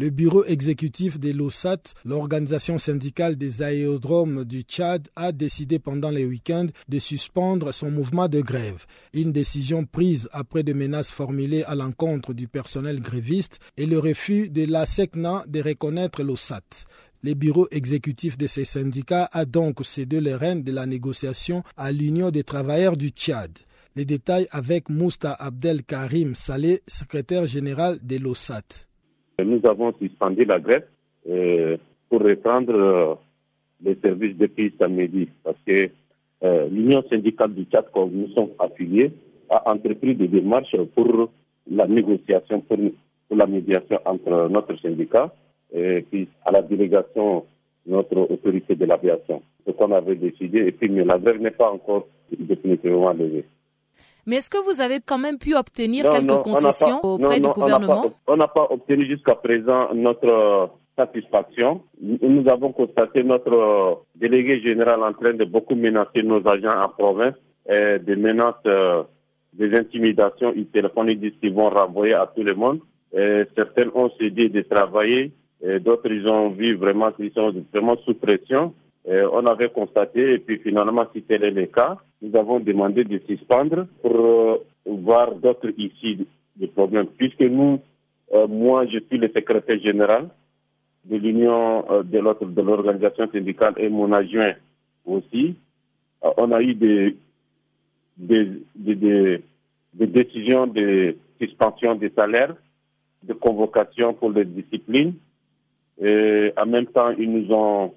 Le 0.00 0.08
bureau 0.08 0.46
exécutif 0.46 1.18
des 1.18 1.34
LOSAT, 1.34 1.92
l'organisation 2.06 2.78
syndicale 2.78 3.36
des 3.36 3.60
aérodromes 3.60 4.46
du 4.46 4.62
Tchad, 4.62 5.08
a 5.14 5.30
décidé 5.30 5.78
pendant 5.78 6.08
les 6.08 6.24
week-ends 6.24 6.68
de 6.88 6.98
suspendre 6.98 7.74
son 7.74 7.90
mouvement 7.90 8.26
de 8.26 8.40
grève. 8.40 8.86
Une 9.12 9.30
décision 9.30 9.84
prise 9.84 10.30
après 10.32 10.62
des 10.62 10.72
menaces 10.72 11.10
formulées 11.10 11.64
à 11.64 11.74
l'encontre 11.74 12.32
du 12.32 12.48
personnel 12.48 13.00
gréviste 13.00 13.58
et 13.76 13.84
le 13.84 13.98
refus 13.98 14.48
de 14.48 14.64
la 14.64 14.86
SECNA 14.86 15.44
de 15.46 15.60
reconnaître 15.62 16.22
l'OSAT. 16.22 16.86
Le 17.22 17.34
bureau 17.34 17.68
exécutif 17.70 18.38
de 18.38 18.46
ces 18.46 18.64
syndicats 18.64 19.28
a 19.32 19.44
donc 19.44 19.84
cédé 19.84 20.22
les 20.22 20.34
rênes 20.34 20.62
de 20.62 20.72
la 20.72 20.86
négociation 20.86 21.62
à 21.76 21.92
l'Union 21.92 22.30
des 22.30 22.42
travailleurs 22.42 22.96
du 22.96 23.10
Tchad. 23.10 23.52
Les 23.96 24.06
détails 24.06 24.48
avec 24.50 24.88
Mousta 24.88 25.34
Abdel 25.34 25.82
Karim 25.82 26.34
Saleh, 26.34 26.80
secrétaire 26.88 27.44
général 27.44 27.98
de 28.02 28.16
l'OSAT. 28.16 28.86
Nous 29.44 29.60
avons 29.64 29.92
suspendu 29.98 30.44
la 30.44 30.58
grève 30.58 30.86
euh, 31.28 31.76
pour 32.08 32.20
reprendre 32.22 32.74
euh, 32.74 33.14
les 33.82 33.96
services 33.96 34.36
depuis 34.36 34.74
samedi 34.78 35.28
parce 35.44 35.56
que 35.66 35.90
euh, 36.42 36.68
l'Union 36.70 37.02
syndicale 37.08 37.54
du 37.54 37.64
Tchad, 37.64 37.86
comme 37.92 38.10
nous 38.12 38.28
sommes 38.28 38.50
affiliés, 38.58 39.12
a 39.48 39.70
entrepris 39.70 40.14
des 40.14 40.28
démarches 40.28 40.76
pour 40.94 41.30
la 41.70 41.86
négociation, 41.86 42.60
pour, 42.60 42.78
la 43.30 43.46
médiation 43.46 43.98
entre 44.04 44.48
notre 44.48 44.76
syndicat 44.80 45.32
et 45.72 46.04
à 46.44 46.50
la 46.50 46.62
délégation 46.62 47.44
notre 47.86 48.16
autorité 48.16 48.74
de 48.74 48.84
l'aviation. 48.86 49.42
Ce 49.66 49.70
qu'on 49.72 49.92
avait 49.92 50.16
décidé, 50.16 50.58
et 50.66 50.72
puis 50.72 50.88
la 50.88 51.18
grève 51.18 51.40
n'est 51.40 51.50
pas 51.50 51.70
encore 51.70 52.08
définitivement 52.36 53.12
levée. 53.12 53.44
Mais 54.30 54.36
est-ce 54.36 54.48
que 54.48 54.62
vous 54.64 54.80
avez 54.80 55.00
quand 55.04 55.18
même 55.18 55.38
pu 55.38 55.56
obtenir 55.56 56.08
quelques 56.08 56.40
concessions 56.42 57.00
auprès 57.04 57.40
du 57.40 57.48
gouvernement 57.48 58.12
On 58.28 58.36
n'a 58.36 58.46
pas, 58.46 58.68
obtenu 58.70 59.04
jusqu'à 59.04 59.34
présent 59.34 59.92
notre 59.92 60.28
euh, 60.28 60.66
satisfaction. 60.96 61.82
Nous 62.00 62.48
avons 62.48 62.70
constaté 62.70 63.24
notre 63.24 63.52
euh, 63.52 63.94
délégué 64.14 64.60
général 64.60 65.02
en 65.02 65.12
train 65.14 65.32
de 65.34 65.44
beaucoup 65.44 65.74
menacer 65.74 66.22
nos 66.22 66.46
agents 66.46 66.80
en 66.80 66.88
province, 66.90 67.34
et 67.68 67.98
des 67.98 68.14
menaces, 68.14 68.54
euh, 68.66 69.02
des 69.52 69.76
intimidations. 69.76 70.52
Ils 70.54 70.68
téléphonent, 70.68 71.10
ils 71.10 71.18
disent 71.18 71.40
qu'ils 71.40 71.52
vont 71.52 71.68
renvoyer 71.68 72.14
à 72.14 72.30
tout 72.32 72.44
le 72.44 72.54
monde. 72.54 72.78
Et 73.12 73.42
certains 73.58 73.90
ont 73.96 74.12
cédé 74.20 74.48
de 74.48 74.60
travailler, 74.60 75.32
d'autres 75.80 76.06
ils 76.08 76.28
ont 76.28 76.50
vu 76.50 76.76
vraiment 76.76 77.10
qu'ils 77.10 77.32
sont 77.32 77.52
vraiment 77.74 77.96
sous 78.04 78.14
pression. 78.14 78.74
Euh, 79.08 79.28
on 79.32 79.46
avait 79.46 79.70
constaté, 79.70 80.34
et 80.34 80.38
puis 80.38 80.58
finalement, 80.58 81.06
si 81.14 81.22
tel 81.22 81.44
est 81.44 81.50
le 81.50 81.66
cas, 81.66 81.96
nous 82.20 82.36
avons 82.38 82.60
demandé 82.60 83.04
de 83.04 83.18
suspendre 83.26 83.86
pour 84.02 84.14
euh, 84.14 84.58
voir 84.86 85.34
d'autres 85.36 85.70
ici 85.78 86.26
des 86.56 86.66
problèmes. 86.66 87.06
Puisque 87.16 87.40
nous, 87.40 87.80
euh, 88.34 88.46
moi, 88.46 88.84
je 88.86 88.98
suis 88.98 89.16
le 89.18 89.28
secrétaire 89.34 89.80
général 89.80 90.28
de 91.06 91.16
l'union 91.16 91.82
de 92.04 92.44
de 92.44 92.62
l'organisation 92.62 93.26
syndicale 93.32 93.72
et 93.78 93.88
mon 93.88 94.12
adjoint 94.12 94.52
aussi. 95.06 95.54
on 96.36 96.52
a 96.52 96.60
eu 96.60 96.74
des, 96.74 97.16
des, 98.18 98.48
des, 98.76 99.42
des, 99.94 100.06
décisions 100.06 100.66
de 100.66 101.16
suspension 101.40 101.94
des 101.94 102.10
salaires, 102.10 102.54
de 103.22 103.32
convocation 103.32 104.12
pour 104.12 104.30
les 104.30 104.44
disciplines. 104.44 105.14
Et 106.02 106.52
en 106.58 106.66
même 106.66 106.86
temps, 106.86 107.10
ils 107.18 107.32
nous 107.32 107.50
ont 107.50 107.94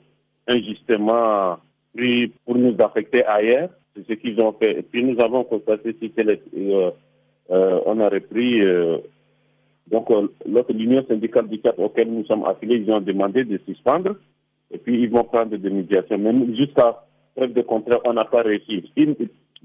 injustement 0.47 1.57
pris 1.95 2.31
pour 2.45 2.55
nous 2.55 2.75
affecter 2.79 3.25
ailleurs. 3.25 3.69
C'est 3.95 4.07
ce 4.07 4.13
qu'ils 4.13 4.39
ont 4.41 4.53
fait. 4.53 4.79
Et 4.79 4.81
puis 4.81 5.03
nous 5.03 5.19
avons 5.21 5.43
constaté 5.43 5.95
si 6.01 6.11
euh, 6.19 6.91
euh, 7.51 7.79
on 7.85 7.99
a 7.99 8.09
repris. 8.09 8.61
Euh, 8.61 8.97
donc 9.91 10.09
l'autre 10.09 10.73
l'union 10.73 11.05
syndicale 11.07 11.47
du 11.47 11.59
CAP 11.59 11.77
auquel 11.77 12.09
nous 12.09 12.25
sommes 12.25 12.45
affiliés, 12.45 12.83
ils 12.85 12.91
ont 12.91 13.01
demandé 13.01 13.43
de 13.43 13.59
suspendre. 13.67 14.15
Et 14.71 14.77
puis 14.77 15.03
ils 15.03 15.09
vont 15.09 15.25
prendre 15.25 15.55
des 15.55 15.69
médiations. 15.69 16.17
Mais 16.17 16.55
jusqu'à 16.55 17.03
preuve 17.35 17.53
de 17.53 17.61
contraire, 17.61 17.99
on 18.05 18.13
n'a 18.13 18.25
pas 18.25 18.41
réussi. 18.41 18.83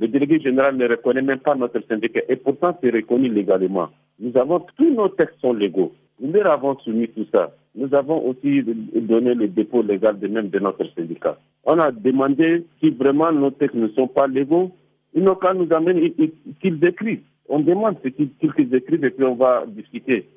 Le 0.00 0.06
délégué 0.06 0.40
général 0.40 0.76
ne 0.76 0.88
reconnaît 0.88 1.22
même 1.22 1.40
pas 1.40 1.54
notre 1.54 1.80
syndicat. 1.88 2.20
Et 2.28 2.36
pourtant, 2.36 2.76
c'est 2.82 2.90
reconnu 2.92 3.28
légalement. 3.28 3.88
Nous 4.20 4.36
avons 4.36 4.60
tous 4.76 4.90
nos 4.92 5.08
textes 5.08 5.40
sont 5.40 5.52
légaux. 5.52 5.92
Nous 6.20 6.32
leur 6.32 6.52
avons 6.52 6.78
soumis 6.80 7.08
tout 7.08 7.26
ça. 7.32 7.52
Nous 7.74 7.94
avons 7.94 8.26
aussi 8.26 8.62
donné 8.62 9.34
le 9.34 9.48
dépôt 9.48 9.82
légal 9.82 10.18
de 10.18 10.26
même 10.28 10.48
de 10.48 10.58
notre 10.58 10.84
syndicat. 10.94 11.38
On 11.64 11.78
a 11.78 11.92
demandé 11.92 12.64
si 12.80 12.90
vraiment 12.90 13.30
nos 13.32 13.50
textes 13.50 13.76
ne 13.76 13.88
sont 13.88 14.08
pas 14.08 14.26
légaux, 14.26 14.72
ils 15.14 15.22
n'ont 15.22 15.34
qu'à 15.34 15.54
nous 15.54 15.68
amener 15.72 16.12
qu'ils 16.60 16.84
écrivent. 16.84 17.22
On 17.48 17.60
demande 17.60 17.96
ce 18.02 18.08
qu'ils 18.08 18.30
écrivent 18.42 19.04
et 19.04 19.10
puis 19.10 19.24
on 19.24 19.34
va 19.34 19.64
discuter. 19.66 20.28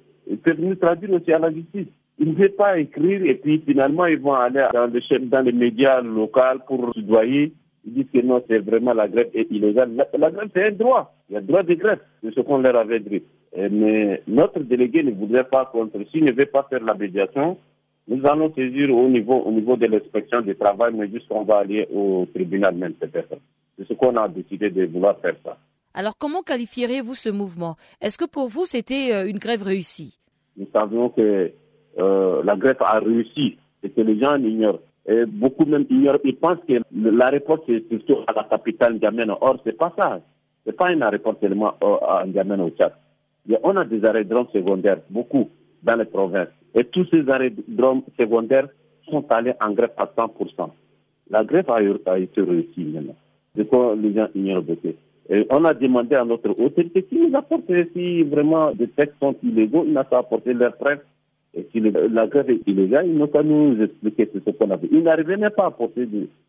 Peuvent 0.44 0.60
nous 0.60 0.76
traduire 0.76 1.12
aussi 1.14 1.32
à 1.34 1.40
la 1.40 1.52
justice. 1.52 1.88
Ils 2.20 2.30
ne 2.30 2.36
veulent 2.36 2.52
pas 2.52 2.78
écrire 2.80 3.24
et 3.26 3.36
puis 3.36 3.64
finalement 3.66 4.06
ils 4.06 4.20
vont 4.20 4.34
aller 4.34 4.66
dans, 4.74 4.88
le, 4.88 5.20
dans 5.26 5.42
les 5.44 5.52
médias 5.52 6.02
locaux 6.02 6.42
pour 6.68 6.94
soudoyer. 6.94 7.54
Ils 7.86 7.94
disent 7.94 8.12
que 8.14 8.26
non, 8.26 8.44
c'est 8.48 8.60
vraiment 8.60 8.94
la 8.94 9.08
grève 9.08 9.30
est 9.34 9.50
illégale. 9.50 9.92
La, 10.18 10.32
grève, 10.32 10.50
c'est 10.54 10.68
un 10.68 10.72
droit. 10.72 11.16
Il 11.30 11.34
y 11.34 11.38
a 11.38 11.42
droit 11.42 11.64
de 11.64 11.74
grève. 11.74 12.00
C'est 12.24 12.34
ce 12.34 12.42
qu'on 12.42 12.60
leur 12.60 12.76
avait 12.76 13.00
dit. 13.00 13.24
Euh, 13.58 13.68
mais 13.72 14.24
notre 14.28 14.60
délégué 14.60 15.04
ne 15.04 15.12
voudrait 15.12 15.44
pas 15.44 15.66
contre. 15.66 15.98
S'il 16.12 16.24
ne 16.24 16.32
veut 16.32 16.46
pas 16.46 16.66
faire 16.70 16.84
la 16.84 16.94
médiation, 16.94 17.58
nous 18.08 18.26
allons 18.26 18.54
saisir 18.54 18.90
au 18.96 19.10
niveau, 19.10 19.40
au 19.40 19.52
niveau 19.52 19.76
de 19.76 19.88
l'inspection 19.88 20.42
du 20.42 20.56
travail, 20.56 20.94
mais 20.94 21.10
jusqu'on 21.10 21.44
va 21.44 21.58
aller 21.58 21.88
au 21.94 22.26
tribunal 22.34 22.76
même. 22.76 22.94
C'est 23.02 23.88
ce 23.88 23.94
qu'on 23.94 24.16
a 24.16 24.28
décidé 24.28 24.70
de 24.70 24.86
vouloir 24.86 25.20
faire 25.20 25.36
ça. 25.44 25.58
Alors 25.94 26.18
comment 26.18 26.42
qualifieriez-vous 26.42 27.16
ce 27.16 27.30
mouvement? 27.30 27.76
Est-ce 28.00 28.18
que 28.18 28.26
pour 28.26 28.48
vous 28.48 28.66
c'était 28.66 29.14
euh, 29.14 29.28
une 29.28 29.38
grève 29.38 29.64
réussie? 29.64 30.18
Nous 30.56 30.68
savions 30.72 31.10
que 31.10 31.52
euh, 32.00 32.44
la 32.44 32.56
grève 32.56 32.78
a 32.80 33.00
réussi 33.00 33.58
et 33.84 33.90
que 33.90 34.02
les 34.02 34.20
gens 34.20 34.36
l'ignorent. 34.36 34.80
Et 35.06 35.26
beaucoup 35.26 35.66
même 35.66 35.86
ignorent. 35.90 36.20
Ils 36.24 36.38
pensent 36.38 36.60
que 36.66 36.82
la 36.94 37.28
réponse 37.28 37.60
est 37.68 37.90
surtout 37.90 38.20
à 38.28 38.34
la 38.34 38.44
capitale 38.46 38.94
N'Djamena. 38.94 39.38
Or, 39.42 39.60
c'est 39.66 39.78
pas 39.78 39.94
ça. 39.98 40.22
C'est 40.66 40.78
pas 40.78 40.92
une 40.94 41.04
réponse 41.04 41.36
seulement 41.42 41.74
à 41.82 42.24
N'Djamena 42.26 42.64
au 42.64 42.70
Tchad 42.70 42.94
on 43.64 43.76
a 43.78 43.86
des 43.86 44.04
aérodromes 44.06 44.48
secondaires, 44.54 45.00
beaucoup, 45.10 45.50
dans 45.84 45.96
les 45.96 46.06
provinces. 46.06 46.50
Et 46.76 46.84
tous 46.86 47.06
ces 47.12 47.30
aérodromes 47.30 48.04
secondaires 48.20 48.68
sont 49.10 49.26
allés 49.30 49.54
en 49.62 49.72
grève 49.72 49.92
à 49.98 50.06
100%. 50.06 50.70
La 51.30 51.44
grève 51.44 51.70
a, 51.70 52.20
été 52.20 52.42
réussie 52.42 52.84
maintenant. 52.84 53.16
C'est 53.56 53.68
quoi 53.68 53.96
les 53.96 54.14
gens 54.14 54.28
ignorent. 54.36 54.64
Et 55.30 55.48
on 55.50 55.64
a 55.66 55.74
demandé 55.74 56.16
à 56.16 56.26
notre 56.26 56.50
autorité 56.50 57.04
qui 57.04 57.16
nous 57.16 57.36
apporte 57.36 57.72
si 57.94 58.24
vraiment 58.24 58.72
des 58.74 58.90
textes 58.90 59.16
sont 59.20 59.36
illégaux, 59.44 59.84
ils 59.86 59.94
n'ont 59.94 60.04
pas 60.04 60.20
apporté 60.20 60.54
leurs 60.54 60.76
preuves. 60.76 61.00
Et 61.54 61.68
si 61.72 61.80
la 61.80 62.28
grève 62.28 62.50
est 62.50 62.62
illégale, 62.68 63.08
ils 63.08 63.18
n'ont 63.18 63.28
pas 63.28 63.44
nous 63.44 63.82
expliquer 63.82 64.30
ce 64.34 64.52
qu'on 64.52 64.72
a 64.72 64.78
fait. 64.78 64.88
Ils 64.92 65.04
n'arrivaient 65.04 65.38
même 65.38 65.52
pas 65.52 65.64
à 65.64 65.68
apporter 65.68 66.08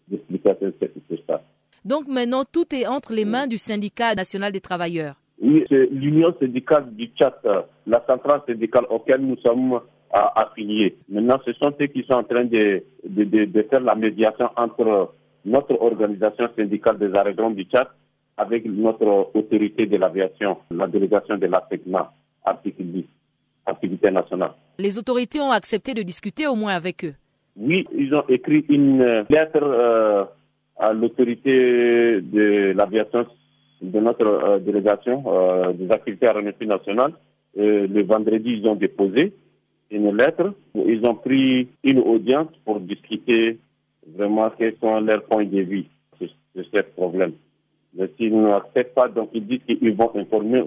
d'explications 0.09 0.73
sur 0.81 1.19
ça. 1.29 1.43
Donc 1.85 2.07
maintenant, 2.07 2.45
tout 2.51 2.73
est 2.75 2.87
entre 2.87 3.13
les 3.13 3.25
mains 3.25 3.49
du 3.49 3.59
syndicat 3.59 4.15
national 4.15 4.53
des 4.53 4.61
travailleurs. 4.61 5.22
Oui, 5.43 5.65
c'est 5.69 5.89
l'Union 5.91 6.33
syndicale 6.39 6.87
du 6.95 7.07
Tchad, 7.17 7.35
la 7.87 8.05
centrale 8.09 8.43
syndicale 8.47 8.87
auquel 8.91 9.21
nous 9.23 9.37
sommes 9.39 9.81
affiliés. 10.13 10.97
Maintenant, 11.09 11.41
ce 11.45 11.53
sont 11.55 11.75
ceux 11.79 11.87
qui 11.87 12.05
sont 12.05 12.15
en 12.15 12.23
train 12.23 12.45
de, 12.45 12.83
de, 13.05 13.63
faire 13.69 13.81
la 13.81 13.97
médiation 13.97 14.51
entre 14.57 15.13
notre 15.45 15.81
organisation 15.83 16.49
syndicale 16.57 16.99
des 16.99 17.13
aérodromes 17.13 17.57
du 17.57 17.65
Tchad 17.65 17.89
avec 18.37 18.65
notre 18.67 19.31
autorité 19.35 19.87
de 19.87 19.97
l'aviation, 19.97 20.59
la 20.71 20.87
délégation 20.87 21.37
de 21.37 21.47
l'AFECMA, 21.47 22.13
article 22.45 22.85
10, 22.85 23.05
activité 23.67 24.13
nationale. 24.13 24.53
Les 24.79 24.97
autorités 24.97 25.41
ont 25.41 25.51
accepté 25.51 25.93
de 25.93 26.03
discuter 26.03 26.47
au 26.47 26.55
moins 26.55 26.75
avec 26.75 27.05
eux 27.05 27.15
Oui, 27.57 27.87
ils 27.93 28.15
ont 28.15 28.25
écrit 28.29 28.65
une 28.69 29.25
lettre 29.29 29.61
euh, 29.63 30.25
à 30.79 30.93
l'autorité 30.93 32.21
de 32.21 32.73
l'aviation 32.77 33.27
de 33.83 34.01
notre 34.01 34.25
euh, 34.27 34.59
délégation 34.61 35.25
euh, 35.27 35.73
des 35.73 35.91
activités 35.91 36.27
aéronautiques 36.27 36.69
nationales. 36.69 37.13
le 37.57 38.03
vendredi, 38.05 38.61
ils 38.61 38.67
ont 38.67 38.77
déposé 38.77 39.33
une 39.91 40.17
lettre. 40.17 40.55
Ils 40.75 41.05
ont 41.05 41.17
pris 41.17 41.69
une 41.85 41.99
audience 41.99 42.49
pour 42.65 42.81
discuter 42.81 43.59
vraiment 44.17 44.51
quels 44.57 44.77
sont 44.81 45.01
leurs 45.01 45.25
points 45.25 45.45
de 45.45 45.61
vue 45.61 45.85
sur, 46.19 46.29
ce 46.55 46.83
problème. 46.97 47.33
Mais 47.95 48.09
s'ils 48.17 48.35
n'acceptent 48.41 48.95
pas, 48.95 49.09
donc 49.09 49.31
ils 49.35 49.47
disent 49.47 49.61
qu'ils 49.67 49.95
vont 49.95 50.11
informer 50.15 50.63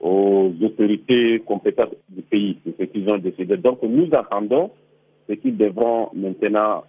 aux 0.00 0.52
autorités 0.62 1.40
compétentes 1.40 1.94
du 2.08 2.22
pays 2.22 2.56
de 2.64 2.72
ce 2.78 2.84
qu'ils 2.84 3.08
ont 3.10 3.18
décidé. 3.18 3.56
Donc 3.56 3.82
nous 3.82 4.08
attendons 4.12 4.70
ce 5.28 5.34
qu'ils 5.34 5.56
devront 5.56 6.08
maintenant 6.14 6.84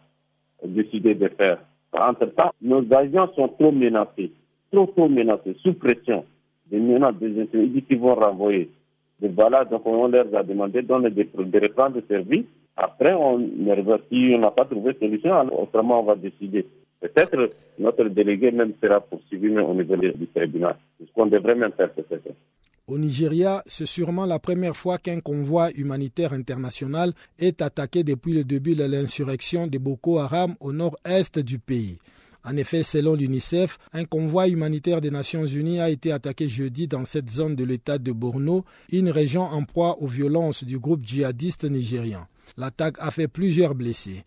décider 0.65 1.15
de 1.15 1.27
faire. 1.29 1.57
Entre-temps, 1.91 2.51
nos 2.61 2.83
agents 2.93 3.29
sont 3.35 3.49
trop 3.49 3.71
menacés 3.71 4.31
trop 4.73 4.87
tôt 4.87 5.07
menacés, 5.07 5.55
sous 5.61 5.73
pression, 5.73 6.25
des 6.69 6.79
menaces, 6.79 7.15
des 7.15 7.29
disent 7.29 7.83
qu'ils 7.87 7.99
vont 7.99 8.15
renvoyer. 8.15 8.69
Et 9.21 9.27
voilà, 9.29 9.63
donc 9.63 9.83
on 9.85 10.07
leur 10.07 10.25
a 10.35 10.43
demandé 10.43 10.81
de 10.81 10.87
de 10.87 12.03
service. 12.09 12.45
Après, 12.75 13.13
on, 13.13 13.39
si 14.09 14.33
on 14.35 14.39
n'a 14.39 14.51
pas 14.51 14.65
trouvé 14.65 14.93
de 14.93 14.99
solution, 14.99 15.31
autrement 15.61 16.01
on 16.01 16.03
va 16.03 16.15
décider. 16.15 16.65
Peut-être 16.99 17.51
notre 17.77 18.05
délégué 18.05 18.51
même 18.51 18.73
sera 18.81 18.99
poursuivi 18.99 19.49
au 19.59 19.73
niveau 19.73 19.95
du 19.95 20.27
tribunal. 20.33 20.75
Ce 20.99 21.11
qu'on 21.13 21.27
devrait 21.27 21.55
même 21.55 21.73
faire, 21.73 21.91
peut-être. 21.93 22.33
Au 22.87 22.97
Nigeria, 22.97 23.61
c'est 23.65 23.85
sûrement 23.85 24.25
la 24.25 24.39
première 24.39 24.75
fois 24.75 24.97
qu'un 24.97 25.21
convoi 25.21 25.69
humanitaire 25.71 26.33
international 26.33 27.13
est 27.39 27.61
attaqué 27.61 28.03
depuis 28.03 28.33
le 28.33 28.43
début 28.43 28.75
de 28.75 28.83
l'insurrection 28.83 29.67
de 29.67 29.77
Boko 29.77 30.17
Haram 30.19 30.55
au 30.59 30.73
nord-est 30.73 31.39
du 31.39 31.59
pays. 31.59 31.97
En 32.45 32.57
effet, 32.57 32.83
selon 32.83 33.15
l'UNICEF, 33.15 33.77
un 33.93 34.05
convoi 34.05 34.49
humanitaire 34.49 34.99
des 34.99 35.11
Nations 35.11 35.45
Unies 35.45 35.79
a 35.79 35.89
été 35.89 36.11
attaqué 36.11 36.49
jeudi 36.49 36.87
dans 36.87 37.05
cette 37.05 37.29
zone 37.29 37.55
de 37.55 37.63
l'État 37.63 37.97
de 37.97 38.11
Borno, 38.11 38.65
une 38.91 39.09
région 39.09 39.43
en 39.43 39.63
proie 39.63 39.97
aux 40.01 40.07
violences 40.07 40.63
du 40.63 40.77
groupe 40.77 41.05
djihadiste 41.05 41.63
nigérian. 41.63 42.27
L'attaque 42.57 42.97
a 42.99 43.11
fait 43.11 43.27
plusieurs 43.27 43.75
blessés. 43.75 44.23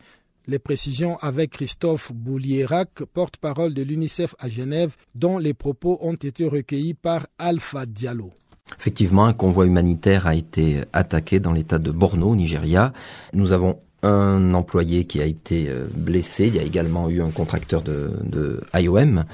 Les 0.46 0.58
précisions 0.58 1.18
avec 1.18 1.50
Christophe 1.50 2.12
Boulierak, 2.12 3.02
porte-parole 3.12 3.74
de 3.74 3.82
l'UNICEF 3.82 4.34
à 4.38 4.48
Genève, 4.48 4.94
dont 5.14 5.38
les 5.38 5.54
propos 5.54 5.98
ont 6.00 6.14
été 6.14 6.46
recueillis 6.46 6.94
par 6.94 7.26
Alpha 7.38 7.84
Diallo. 7.84 8.30
Effectivement, 8.78 9.26
un 9.26 9.32
convoi 9.32 9.66
humanitaire 9.66 10.26
a 10.26 10.34
été 10.34 10.82
attaqué 10.92 11.40
dans 11.40 11.52
l'état 11.52 11.78
de 11.78 11.90
Borno, 11.90 12.34
Nigeria. 12.34 12.92
Nous 13.32 13.52
avons 13.52 13.78
un 14.06 14.54
employé 14.54 15.04
qui 15.04 15.20
a 15.20 15.24
été 15.24 15.68
euh, 15.68 15.86
blessé. 15.94 16.46
Il 16.46 16.56
y 16.56 16.58
a 16.58 16.62
également 16.62 17.10
eu 17.10 17.20
un 17.20 17.30
contracteur 17.30 17.82
de, 17.82 18.60
IOM 18.74 19.24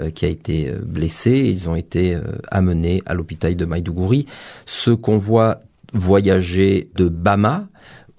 euh, 0.00 0.10
qui 0.10 0.24
a 0.24 0.28
été 0.28 0.68
euh, 0.68 0.78
blessé. 0.82 1.30
Ils 1.30 1.68
ont 1.68 1.76
été 1.76 2.16
amenés 2.50 3.02
à 3.06 3.14
l'hôpital 3.14 3.54
de 3.54 3.64
Maïdougouri. 3.64 4.26
Ce 4.64 4.90
convoi 4.90 5.62
voyageait 5.92 6.88
de 6.96 7.08
Bama, 7.08 7.68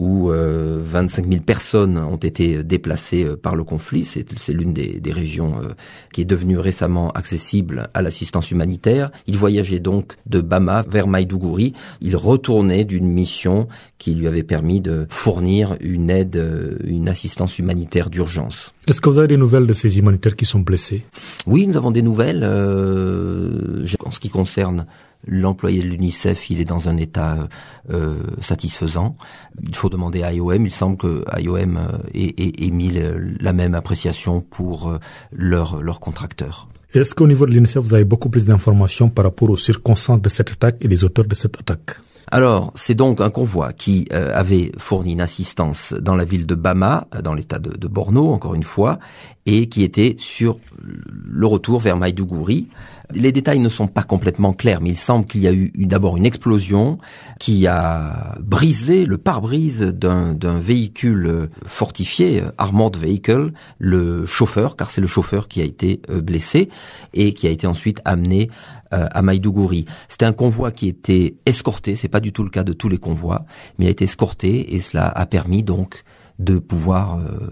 où 0.04 0.30
25 0.30 1.26
euh, 1.26 1.30
000 1.30 1.42
personnes 1.44 1.98
ont 1.98 2.18
été 2.18 2.62
déplacées 2.64 3.24
euh, 3.24 3.38
par 3.38 3.56
le 3.56 3.64
conflit. 3.64 4.04
C'est 4.04 4.54
l'une 4.54 4.74
des, 4.74 5.02
régions 5.12 5.60
euh, 5.62 5.70
qui 6.12 6.22
est 6.22 6.26
devenue 6.26 6.60
récemment 6.60 7.12
accessible 7.12 7.88
à 7.94 8.02
l'assistance 8.02 8.52
humanitaire. 8.52 9.12
Il 9.28 9.38
voyageait 9.38 9.80
donc 9.80 10.16
de 10.26 10.42
Bama 10.42 10.84
vers 10.90 11.08
Maïdougouri. 11.08 11.74
Il 12.02 12.18
retournait 12.18 12.84
d'une 12.84 13.08
mission 13.08 13.68
qui 13.98 14.14
lui 14.14 14.28
avait 14.28 14.44
permis 14.44 14.82
de 14.82 15.08
fournir 15.10 15.78
une 15.80 16.10
aide, 16.10 16.44
une 16.84 17.08
assistance 17.08 17.58
humanitaire 17.58 18.10
d'urgence. 18.10 18.74
Est-ce 18.88 19.00
que 19.00 19.10
vous 19.10 19.18
avez 19.18 19.30
des 19.30 19.38
nouvelles 19.38 19.68
de 19.68 19.74
ces 19.74 19.98
humanitaires 19.98 20.36
qui 20.36 20.46
sont 20.46 20.60
blessés? 20.60 21.06
Oui, 21.48 21.66
nous 21.68 21.78
avons 21.78 21.92
des 21.92 22.02
nouvelles. 22.02 22.44
en 22.44 24.12
ce 24.12 24.20
qui 24.20 24.30
concerne 24.30 24.86
L'employé 25.26 25.82
de 25.82 25.88
l'UNICEF, 25.88 26.50
il 26.50 26.60
est 26.60 26.66
dans 26.66 26.90
un 26.90 26.98
état 26.98 27.48
euh, 27.92 28.16
satisfaisant. 28.42 29.16
Il 29.62 29.76
faut 29.76 29.90
demander 29.90 30.24
à 30.24 30.34
IOM. 30.34 30.66
Il 30.66 30.72
semble 30.72 30.98
que 30.98 31.24
IOM 31.40 31.78
euh, 31.78 31.98
ait, 32.14 32.72
mis 32.72 32.92
la 33.40 33.54
même 33.54 33.74
appréciation 33.74 34.42
pour 34.42 34.90
euh, 34.90 34.98
leurs 35.32 35.82
leur 35.82 36.00
contracteurs. 36.00 36.68
Est-ce 36.94 37.16
qu'au 37.16 37.28
niveau 37.28 37.46
de 37.46 37.52
l'UNICEF, 37.52 37.82
vous 37.82 37.94
avez 37.94 38.06
beaucoup 38.06 38.30
plus 38.30 38.46
d'informations 38.46 39.10
par 39.10 39.26
rapport 39.26 39.50
aux 39.50 39.58
circonstances 39.58 40.22
de 40.22 40.30
cette 40.30 40.52
attaque 40.52 40.78
et 40.82 40.88
les 40.88 41.04
auteurs 41.04 41.26
de 41.26 41.36
cette 41.36 41.58
attaque? 41.60 41.98
Alors, 42.34 42.72
c'est 42.74 42.96
donc 42.96 43.22
un 43.22 43.30
convoi 43.30 43.74
qui 43.74 44.08
avait 44.12 44.72
fourni 44.80 45.14
une 45.14 45.22
assistance 45.22 45.94
dans 45.94 46.16
la 46.16 46.26
ville 46.26 46.48
de 46.48 46.56
Bama, 46.56 47.06
dans 47.24 47.36
l'état 47.36 47.60
de, 47.60 47.70
de, 47.70 47.88
Borno, 47.88 48.32
encore 48.32 48.56
une 48.56 48.64
fois, 48.64 48.98
et 49.46 49.70
qui 49.70 49.84
était 49.84 50.16
sur 50.18 50.58
le 50.74 51.46
retour 51.46 51.80
vers 51.80 51.96
Maïdougouri. 51.96 52.70
Les 53.14 53.32
détails 53.32 53.60
ne 53.60 53.70
sont 53.70 53.86
pas 53.88 54.02
complètement 54.02 54.54
clairs, 54.54 54.82
mais 54.82 54.90
il 54.90 54.98
semble 54.98 55.28
qu'il 55.28 55.42
y 55.42 55.48
a 55.48 55.54
eu 55.54 55.72
d'abord 55.76 56.18
une 56.18 56.26
explosion 56.26 56.98
qui 57.40 57.68
a 57.68 58.36
brisé 58.40 59.06
le 59.06 59.20
pare-brise 59.20 59.82
d'un 59.82 60.58
véhicule 60.58 61.50
fortifié, 61.68 62.42
Armored 62.58 62.98
Vehicle, 62.98 63.52
le 63.78 64.26
chauffeur, 64.26 64.76
car 64.76 64.90
c'est 64.90 65.02
le 65.02 65.08
chauffeur 65.08 65.48
qui 65.48 65.62
a 65.62 65.66
été 65.66 66.02
euh, 66.10 66.22
blessé 66.22 66.70
et 67.14 67.34
qui 67.34 67.46
a 67.46 67.52
été 67.52 67.68
ensuite 67.68 68.02
amené 68.06 68.50
euh, 68.50 68.83
à 68.94 69.22
Maïdougouri. 69.22 69.86
C'était 70.08 70.26
un 70.26 70.34
convoi 70.34 70.72
qui 70.72 70.88
était 70.88 71.36
escorté, 71.46 71.96
c'est 71.96 72.08
pas 72.08 72.20
du 72.20 72.32
tout 72.32 72.44
le 72.44 72.50
cas 72.50 72.64
de 72.64 72.74
tous 72.74 72.90
les 72.90 72.98
convois, 72.98 73.46
mais 73.78 73.86
il 73.86 73.88
a 73.88 73.92
été 73.92 74.06
escorté 74.06 74.76
et 74.76 74.80
cela 74.80 75.08
a 75.08 75.26
permis 75.26 75.64
donc 75.64 76.04
de 76.40 76.60
pouvoir 76.60 77.18
euh, 77.18 77.50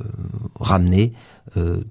ramener 0.60 1.14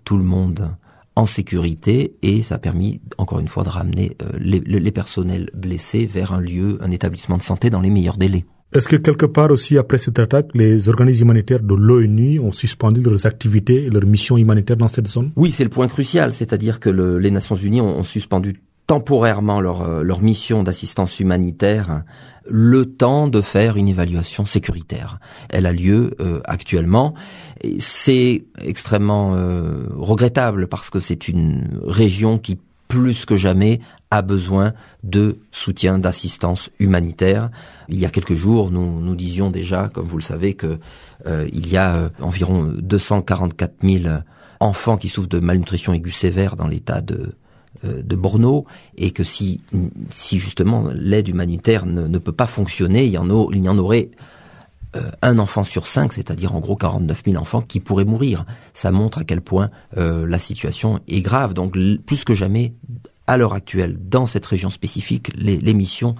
tout 0.04 0.16
le 0.16 0.24
monde 0.24 0.70
en 1.16 1.26
sécurité 1.26 2.14
et 2.22 2.42
ça 2.42 2.56
a 2.56 2.58
permis 2.58 3.00
encore 3.18 3.40
une 3.40 3.48
fois 3.48 3.64
de 3.64 3.68
ramener 3.68 4.16
euh, 4.22 4.38
les, 4.38 4.90
personnels 4.90 5.50
blessés 5.54 6.06
vers 6.06 6.32
un 6.32 6.40
lieu, 6.40 6.78
un 6.80 6.90
établissement 6.90 7.36
de 7.36 7.42
santé 7.42 7.70
dans 7.70 7.80
les 7.80 7.90
meilleurs 7.90 8.16
délais. 8.16 8.44
Est-ce 8.72 8.88
que 8.88 8.96
quelque 8.96 9.26
part 9.26 9.50
aussi 9.50 9.76
après 9.78 9.98
cette 9.98 10.20
attaque, 10.20 10.50
les 10.54 10.88
organismes 10.88 11.24
humanitaires 11.24 11.60
de 11.60 11.74
l'ONU 11.74 12.38
ont 12.38 12.52
suspendu 12.52 13.00
leurs 13.00 13.26
activités 13.26 13.86
et 13.86 13.90
leurs 13.90 14.06
missions 14.06 14.38
humanitaires 14.38 14.76
dans 14.76 14.88
cette 14.88 15.08
zone? 15.08 15.32
Oui, 15.34 15.50
c'est 15.50 15.64
le 15.64 15.70
point 15.70 15.88
crucial, 15.88 16.32
c'est-à-dire 16.32 16.78
que 16.78 16.88
les 16.88 17.32
Nations 17.32 17.56
Unies 17.56 17.80
ont, 17.80 18.04
suspendu 18.04 18.62
temporairement 18.90 19.60
leur, 19.60 19.82
euh, 19.82 20.02
leur 20.02 20.20
mission 20.20 20.64
d'assistance 20.64 21.20
humanitaire 21.20 22.02
le 22.48 22.86
temps 22.86 23.28
de 23.28 23.40
faire 23.40 23.76
une 23.76 23.88
évaluation 23.88 24.44
sécuritaire. 24.44 25.20
Elle 25.48 25.66
a 25.66 25.72
lieu 25.72 26.16
euh, 26.18 26.40
actuellement. 26.44 27.14
C'est 27.78 28.42
extrêmement 28.60 29.36
euh, 29.36 29.86
regrettable 29.94 30.66
parce 30.66 30.90
que 30.90 30.98
c'est 30.98 31.28
une 31.28 31.80
région 31.84 32.38
qui 32.38 32.58
plus 32.88 33.26
que 33.26 33.36
jamais 33.36 33.78
a 34.10 34.22
besoin 34.22 34.72
de 35.04 35.38
soutien, 35.52 36.00
d'assistance 36.00 36.70
humanitaire. 36.80 37.50
Il 37.88 38.00
y 38.00 38.06
a 38.06 38.10
quelques 38.10 38.34
jours, 38.34 38.72
nous 38.72 39.14
disions 39.14 39.50
déjà, 39.50 39.88
comme 39.88 40.08
vous 40.08 40.18
le 40.18 40.24
savez, 40.24 40.54
que 40.54 40.80
euh, 41.26 41.48
il 41.52 41.70
y 41.70 41.76
a 41.76 42.10
environ 42.20 42.72
244 42.76 43.74
000 43.84 44.12
enfants 44.58 44.96
qui 44.96 45.08
souffrent 45.08 45.28
de 45.28 45.38
malnutrition 45.38 45.92
aiguë 45.92 46.10
sévère 46.10 46.56
dans 46.56 46.66
l'état 46.66 47.00
de 47.00 47.14
euh, 47.14 47.36
de 47.84 48.16
Borno 48.16 48.66
et 48.96 49.10
que 49.10 49.24
si, 49.24 49.60
justement 50.10 50.88
l'aide 50.94 51.28
humanitaire 51.28 51.86
ne, 51.86 52.18
peut 52.18 52.32
pas 52.32 52.46
fonctionner, 52.46 53.04
il 53.04 53.12
y 53.12 53.18
en, 53.18 53.78
aurait 53.78 54.10
euh, 54.96 55.10
un 55.22 55.38
enfant 55.38 55.64
sur 55.64 55.86
cinq, 55.86 56.12
c'est-à-dire 56.12 56.54
en 56.54 56.60
gros 56.60 56.76
49 56.76 57.22
000 57.24 57.40
enfants 57.40 57.62
qui 57.62 57.80
pourraient 57.80 58.04
mourir. 58.04 58.44
Ça 58.74 58.90
montre 58.90 59.18
à 59.18 59.24
quel 59.24 59.40
point 59.40 59.70
euh, 59.96 60.26
la 60.26 60.38
situation 60.38 61.00
est 61.08 61.22
grave. 61.22 61.54
Donc 61.54 61.76
plus 62.04 62.24
que 62.24 62.34
jamais, 62.34 62.74
à 63.26 63.38
l'heure 63.38 63.54
actuelle, 63.54 63.96
dans 63.98 64.26
cette 64.26 64.44
région 64.44 64.68
spécifique, 64.68 65.30
les, 65.36 65.74
missions 65.74 66.14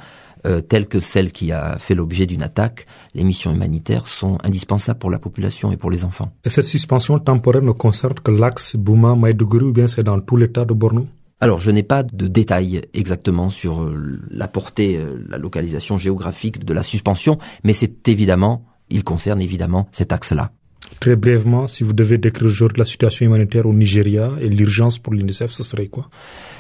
telles 0.70 0.86
que 0.86 1.00
celle 1.00 1.32
qui 1.32 1.52
a 1.52 1.76
fait 1.78 1.94
l'objet 1.94 2.24
d'une 2.24 2.42
attaque, 2.42 2.86
les 3.14 3.24
missions 3.24 3.52
humanitaires 3.52 4.06
sont 4.06 4.38
indispensables 4.42 4.98
pour 4.98 5.10
la 5.10 5.18
population 5.18 5.70
et 5.70 5.76
pour 5.76 5.90
les 5.90 6.06
enfants. 6.06 6.32
Et 6.46 6.48
cette 6.48 6.64
suspension 6.64 7.18
temporaire 7.18 7.60
ne 7.60 7.72
concerne 7.72 8.14
que 8.14 8.30
l'axe 8.30 8.74
Bouma-Maïdougouri 8.76 9.66
ou 9.66 9.72
bien 9.72 9.86
c'est 9.86 10.02
dans 10.02 10.18
tout 10.20 10.38
l'état 10.38 10.64
de 10.64 10.72
Borno 10.72 11.06
alors, 11.42 11.58
je 11.58 11.70
n'ai 11.70 11.82
pas 11.82 12.02
de 12.02 12.26
détails 12.26 12.82
exactement 12.92 13.48
sur 13.48 13.82
euh, 13.82 14.20
la 14.30 14.46
portée, 14.46 14.98
euh, 14.98 15.24
la 15.28 15.38
localisation 15.38 15.96
géographique 15.96 16.64
de 16.64 16.74
la 16.74 16.82
suspension, 16.82 17.38
mais 17.64 17.72
c'est 17.72 18.08
évidemment, 18.08 18.66
il 18.90 19.04
concerne 19.04 19.40
évidemment 19.40 19.88
cet 19.90 20.12
axe-là. 20.12 20.52
Très 21.00 21.16
brièvement, 21.16 21.66
si 21.66 21.82
vous 21.82 21.94
devez 21.94 22.18
décrire 22.18 22.50
la 22.76 22.84
situation 22.84 23.24
humanitaire 23.24 23.64
au 23.64 23.72
Nigeria 23.72 24.32
et 24.40 24.50
l'urgence 24.50 24.98
pour 24.98 25.14
l'UNICEF, 25.14 25.50
ce 25.50 25.62
serait 25.62 25.86
quoi? 25.86 26.10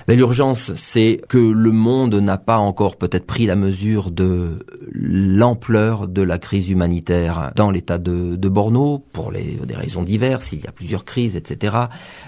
L'urgence, 0.08 0.72
c'est 0.74 1.20
que 1.28 1.38
le 1.38 1.72
monde 1.72 2.14
n'a 2.14 2.38
pas 2.38 2.58
encore 2.58 2.96
peut-être 2.96 3.26
pris 3.26 3.46
la 3.46 3.56
mesure 3.56 4.10
de 4.10 4.66
l'ampleur 4.92 6.08
de 6.08 6.22
la 6.22 6.38
crise 6.38 6.68
humanitaire 6.68 7.52
dans 7.56 7.70
l'état 7.70 7.98
de, 7.98 8.36
de, 8.36 8.48
Borno, 8.48 9.04
pour 9.12 9.32
des 9.32 9.74
raisons 9.74 10.02
diverses. 10.02 10.52
Il 10.52 10.60
y 10.64 10.66
a 10.66 10.72
plusieurs 10.72 11.04
crises, 11.04 11.36
etc. 11.36 11.76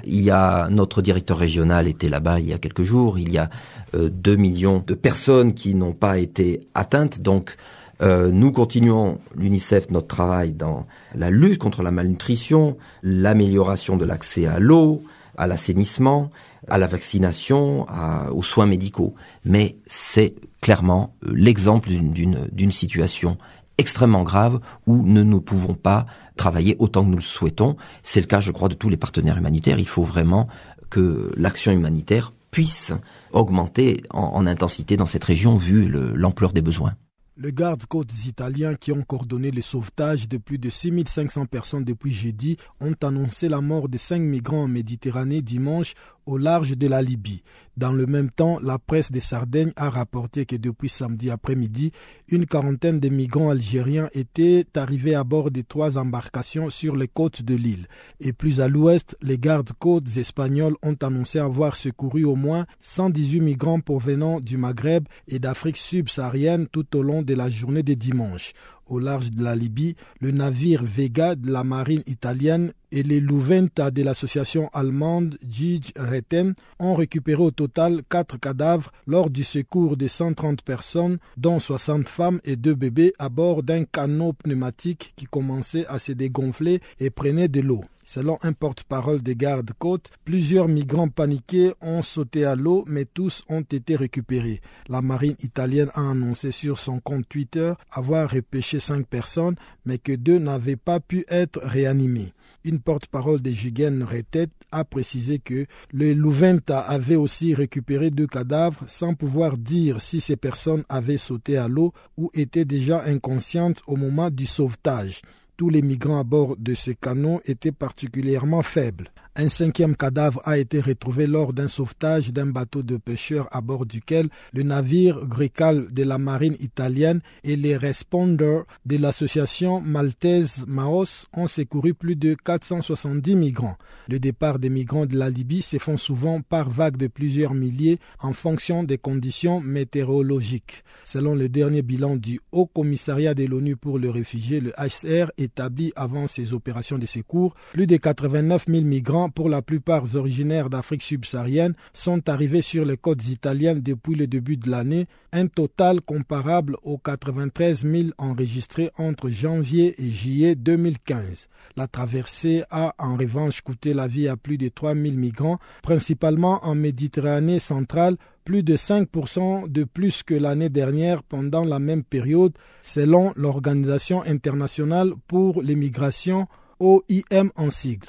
Il 0.05 0.21
y 0.21 0.31
a 0.31 0.69
notre 0.71 1.03
directeur 1.03 1.39
régional 1.39 1.89
était 1.89 2.09
là-bas 2.09 2.41
il 2.41 2.49
y 2.49 2.53
a 2.53 2.59
quelques 2.59 2.83
jours. 2.83 3.19
Il 3.19 3.33
y 3.33 3.39
a 3.39 3.51
euh, 3.95 4.09
2 4.11 4.37
millions 4.37 4.83
de 4.87 4.95
personnes 4.95 5.55
qui 5.55 5.75
n'ont 5.75 5.93
pas 5.93 6.19
été 6.19 6.61
atteintes. 6.75 7.21
Donc, 7.21 7.57
euh, 8.01 8.31
nous 8.33 8.53
continuons, 8.53 9.19
l'UNICEF, 9.37 9.91
notre 9.91 10.09
travail 10.09 10.53
dans 10.53 10.87
la 11.15 11.31
lutte 11.31 11.59
contre 11.59 11.83
la 11.83 11.91
malnutrition, 11.91 12.77
l'amélioration 13.03 13.97
de 13.97 14.05
l'accès 14.05 14.47
à 14.47 14.59
l'eau, 14.59 15.03
à 15.37 15.47
l'assainissement, 15.47 16.31
à 16.69 16.79
la 16.79 16.87
vaccination, 16.87 17.87
aux 18.33 18.43
soins 18.43 18.67
médicaux. 18.67 19.15
Mais 19.45 19.77
c'est 19.87 20.35
clairement 20.61 21.15
euh, 21.27 21.33
l'exemple 21.35 21.91
d'une 21.91 22.73
situation 22.73 23.37
extrêmement 23.79 24.23
grave 24.23 24.61
où 24.87 25.03
nous 25.03 25.25
ne 25.25 25.39
pouvons 25.39 25.75
pas 25.75 26.07
travailler 26.37 26.77
autant 26.79 27.05
que 27.05 27.11
nous 27.11 27.17
le 27.17 27.23
souhaitons. 27.23 27.77
C'est 28.03 28.21
le 28.21 28.27
cas, 28.27 28.41
je 28.41 28.53
crois, 28.53 28.69
de 28.69 28.75
tous 28.75 28.89
les 28.89 28.97
partenaires 28.97 29.37
humanitaires. 29.37 29.79
Il 29.79 29.89
faut 29.89 30.05
vraiment 30.05 30.49
que 30.91 31.33
l'action 31.37 31.73
humanitaire 31.73 32.33
puisse 32.51 32.93
augmenter 33.33 34.03
en, 34.11 34.47
intensité 34.47 34.97
dans 34.97 35.07
cette 35.07 35.25
région 35.25 35.57
vu 35.57 35.89
l'ampleur 36.15 36.53
des 36.53 36.61
besoins. 36.61 36.95
Les 37.39 37.53
gardes-côtes 37.53 38.27
italiens 38.27 38.75
qui 38.75 38.93
ont 38.93 39.03
coordonné 39.03 39.51
le 39.51 39.63
sauvetage 39.63 40.29
de 40.29 40.37
plus 40.37 40.59
de 40.59 40.69
6500 40.69 41.47
personnes 41.47 41.83
depuis 41.83 42.13
jeudi 42.13 42.59
ont 42.79 42.95
annoncé 43.03 43.49
la 43.49 43.63
mort 43.63 43.89
de 43.89 43.97
cinq 43.97 44.21
migrants 44.21 44.65
en 44.65 44.69
Méditerranée 44.69 45.41
dimanche 45.41 45.95
au 46.27 46.39
large 46.39 46.77
de 46.77 46.87
la 46.87 47.03
Libye. 47.03 47.43
Dans 47.77 47.93
le 47.93 48.07
même 48.07 48.31
temps, 48.31 48.59
la 48.61 48.79
presse 48.79 49.11
des 49.11 49.21
Sardaigne 49.21 49.73
a 49.77 49.89
rapporté 49.89 50.45
que 50.45 50.57
depuis 50.57 50.91
samedi 50.91 51.31
après-midi, 51.31 51.91
une 52.29 52.45
quarantaine 52.45 53.01
de 53.01 53.09
migrants 53.09 53.49
algériens 53.49 54.11
étaient 54.13 54.67
arrivés 54.77 55.15
à 55.15 55.25
bord 55.25 55.51
de 55.51 55.63
trois 55.63 55.97
embarcations 55.97 56.69
sur 56.69 56.97
les 56.97 57.09
côtes 57.09 57.43
de 57.43 57.55
l'île. 57.55 57.87
Et 58.21 58.35
plus 58.35 58.61
à 58.61 58.69
l'ouest, 58.69 59.17
les 59.23 59.39
gardes-côtes 59.39 60.17
espagnols 60.19 60.77
ont 60.83 60.97
annoncé 61.01 61.39
avoir 61.39 61.77
secouru 61.77 62.25
au 62.25 62.37
moins 62.37 62.67
118 62.81 63.41
migrants 63.41 63.81
provenant 63.81 64.41
du 64.41 64.59
Maghreb 64.59 65.05
et 65.29 65.39
d'Afrique 65.39 65.79
subsaharienne 65.79 66.67
tout 66.67 66.97
au 66.97 67.03
long 67.03 67.23
de 67.23 67.35
la 67.35 67.49
journée 67.49 67.83
de 67.83 67.95
dimanche 67.95 68.53
au 68.93 68.99
large 68.99 69.31
de 69.31 69.43
la 69.43 69.57
Libye, 69.57 69.97
le 70.21 70.31
navire 70.31 70.85
Vega 70.85 71.35
de 71.35 71.51
la 71.51 71.65
marine 71.65 72.03
italienne 72.07 72.73
et 72.93 73.03
les 73.03 73.21
Louventa 73.21 73.91
de 73.91 74.03
l'association 74.03 74.69
allemande 74.75 75.39
Gij 75.49 75.93
Retten 75.97 76.55
ont 76.79 76.95
récupéré 76.95 77.43
au 77.43 77.51
total 77.51 78.03
quatre 78.09 78.39
cadavres 78.39 78.93
lors 79.07 79.31
du 79.31 79.45
secours 79.45 79.97
de 79.97 80.07
130 80.07 80.63
personnes, 80.63 81.19
dont 81.39 81.59
60 81.59 82.07
femmes 82.07 82.41
et 82.45 82.57
deux 82.57 82.75
bébés, 82.75 83.15
à 83.19 83.31
bord 83.31 83.63
d'un 83.63 83.85
canot 83.85 84.35
pneumatique 84.35 85.15
qui 85.17 85.25
commençait 85.25 85.87
à 85.87 85.99
se 85.99 86.13
dégonfler 86.13 86.81
et 87.01 87.09
prenait 87.09 87.49
de 87.49 87.61
l'eau. 87.61 87.83
Selon 88.15 88.37
un 88.43 88.53
porte-parole 88.53 89.23
des 89.23 89.35
gardes-côtes, 89.35 90.11
plusieurs 90.27 90.69
migrants 90.69 91.09
paniqués 91.09 91.73
ont 91.81 92.03
sauté 92.03 92.45
à 92.45 92.55
l'eau, 92.55 92.85
mais 92.87 93.07
tous 93.07 93.43
ont 93.49 93.63
été 93.63 93.97
récupérés. 93.97 94.61
La 94.87 95.01
marine 95.01 95.37
italienne 95.43 95.89
a 95.95 96.11
annoncé 96.11 96.51
sur 96.51 96.79
son 96.79 97.01
compte 97.01 97.27
Twitter 97.27 97.73
avoir 97.91 98.29
repêché 98.29 98.81
cinq 98.81 99.07
personnes, 99.07 99.57
mais 99.87 99.97
que 99.97 100.13
deux 100.13 100.39
n'avaient 100.39 100.77
pas 100.77 101.01
pu 101.01 101.25
être 101.31 101.59
réanimés. 101.63 102.35
Une 102.65 102.81
porte-parole 102.81 103.41
des 103.41 103.55
Jigen 103.55 104.03
Retet 104.03 104.49
a 104.73 104.85
précisé 104.85 105.39
que 105.39 105.65
le 105.95 106.13
Louventa 106.13 106.81
avait 106.81 107.17
aussi 107.17 107.55
récupéré 107.55 108.11
deux 108.11 108.27
cadavres 108.27 108.85
sans 108.89 109.15
pouvoir 109.15 109.57
dire 109.57 110.03
si 110.03 110.21
ces 110.21 110.37
personnes 110.37 110.85
avaient 110.91 111.17
sauté 111.17 111.57
à 111.57 111.67
l'eau 111.67 111.95
ou 112.19 112.31
étaient 112.35 112.67
déjà 112.67 113.03
inconscientes 113.05 113.81
au 113.87 113.97
moment 113.97 114.29
du 114.29 114.45
sauvetage 114.45 115.23
tous 115.57 115.71
les 115.71 115.83
migrants 115.83 116.19
à 116.19 116.25
bord 116.25 116.57
de 116.57 116.75
ce 116.75 116.91
canot 116.91 117.41
étaient 117.45 117.73
particulièrement 117.73 118.63
faibles. 118.63 119.11
Un 119.35 119.49
cinquième 119.49 119.97
cadavre 119.97 120.43
a 120.45 120.59
été 120.59 120.79
retrouvé 120.79 121.27
lors 121.27 121.55
d'un 121.55 121.67
sauvetage 121.67 122.33
d'un 122.33 122.45
bateau 122.45 122.83
de 122.83 122.99
pêcheurs 122.99 123.49
à 123.51 123.63
bord 123.63 123.87
duquel 123.87 124.29
le 124.53 124.63
navire 124.63 125.25
Grical 125.25 125.91
de 125.91 126.03
la 126.03 126.19
marine 126.19 126.55
italienne 126.61 127.23
et 127.43 127.57
les 127.57 127.79
responders 127.79 128.65
de 128.85 128.99
l'association 128.99 129.81
maltaise 129.81 130.67
Maos 130.69 131.25
ont 131.33 131.47
secouru 131.47 131.95
plus 131.95 132.15
de 132.15 132.35
470 132.35 133.35
migrants. 133.35 133.79
Le 134.07 134.19
départ 134.19 134.59
des 134.59 134.69
migrants 134.69 135.07
de 135.07 135.17
la 135.17 135.31
Libye 135.31 135.63
se 135.63 135.79
font 135.79 135.97
souvent 135.97 136.43
par 136.43 136.69
vagues 136.69 136.99
de 136.99 137.07
plusieurs 137.07 137.55
milliers 137.55 138.01
en 138.21 138.35
fonction 138.35 138.85
des 138.85 138.99
conditions 138.99 139.61
météorologiques. 139.63 140.85
Selon 141.05 141.35
le 141.35 141.49
dernier 141.49 141.81
bilan 141.81 142.17
du 142.17 142.39
Haut 142.53 142.67
Commissariat 142.67 143.33
de 143.33 143.47
l'ONU 143.47 143.77
pour 143.77 143.99
les 143.99 144.11
réfugiés, 144.11 144.61
le 144.61 144.73
HCR 144.73 145.31
établi 145.39 145.91
avant 145.97 146.27
ces 146.27 146.53
opérations 146.53 146.99
de 146.99 147.07
secours, 147.07 147.55
plus 147.73 147.87
de 147.87 147.97
89 147.97 148.67
000 148.69 148.83
migrants 148.85 149.22
pour 149.31 149.49
la 149.49 149.63
plupart 149.63 150.15
originaires 150.15 150.71
d'Afrique 150.71 151.03
subsaharienne, 151.03 151.75
sont 151.93 152.29
arrivés 152.29 152.63
sur 152.63 152.85
les 152.85 152.97
côtes 152.97 153.27
italiennes 153.29 153.81
depuis 153.81 154.15
le 154.15 154.27
début 154.27 154.57
de 154.57 154.71
l'année, 154.71 155.07
un 155.33 155.47
total 155.47 156.01
comparable 156.01 156.77
aux 156.83 156.99
93 156.99 157.83
000 157.83 158.09
enregistrés 158.19 158.91
entre 158.99 159.31
janvier 159.31 159.95
et 159.99 160.11
juillet 160.11 160.55
2015. 160.55 161.49
La 161.77 161.87
traversée 161.87 162.65
a 162.71 162.95
en 162.99 163.17
revanche 163.17 163.61
coûté 163.63 163.95
la 163.95 164.07
vie 164.07 164.29
à 164.29 164.37
plus 164.37 164.59
de 164.59 164.69
3 164.69 164.95
000 164.95 165.17
migrants, 165.17 165.59
principalement 165.83 166.65
en 166.65 166.75
Méditerranée 166.75 167.59
centrale, 167.59 168.17
plus 168.45 168.63
de 168.63 168.77
5% 168.77 169.71
de 169.71 169.85
plus 169.85 170.23
que 170.23 170.35
l'année 170.35 170.69
dernière 170.69 171.23
pendant 171.23 171.65
la 171.65 171.79
même 171.79 172.03
période, 172.03 172.53
selon 172.83 173.33
l'Organisation 173.37 174.23
internationale 174.23 175.13
pour 175.29 175.63
les 175.63 175.77
migrations, 175.77 176.49
OIM 176.81 177.51
en 177.57 177.71
sigle. 177.71 178.09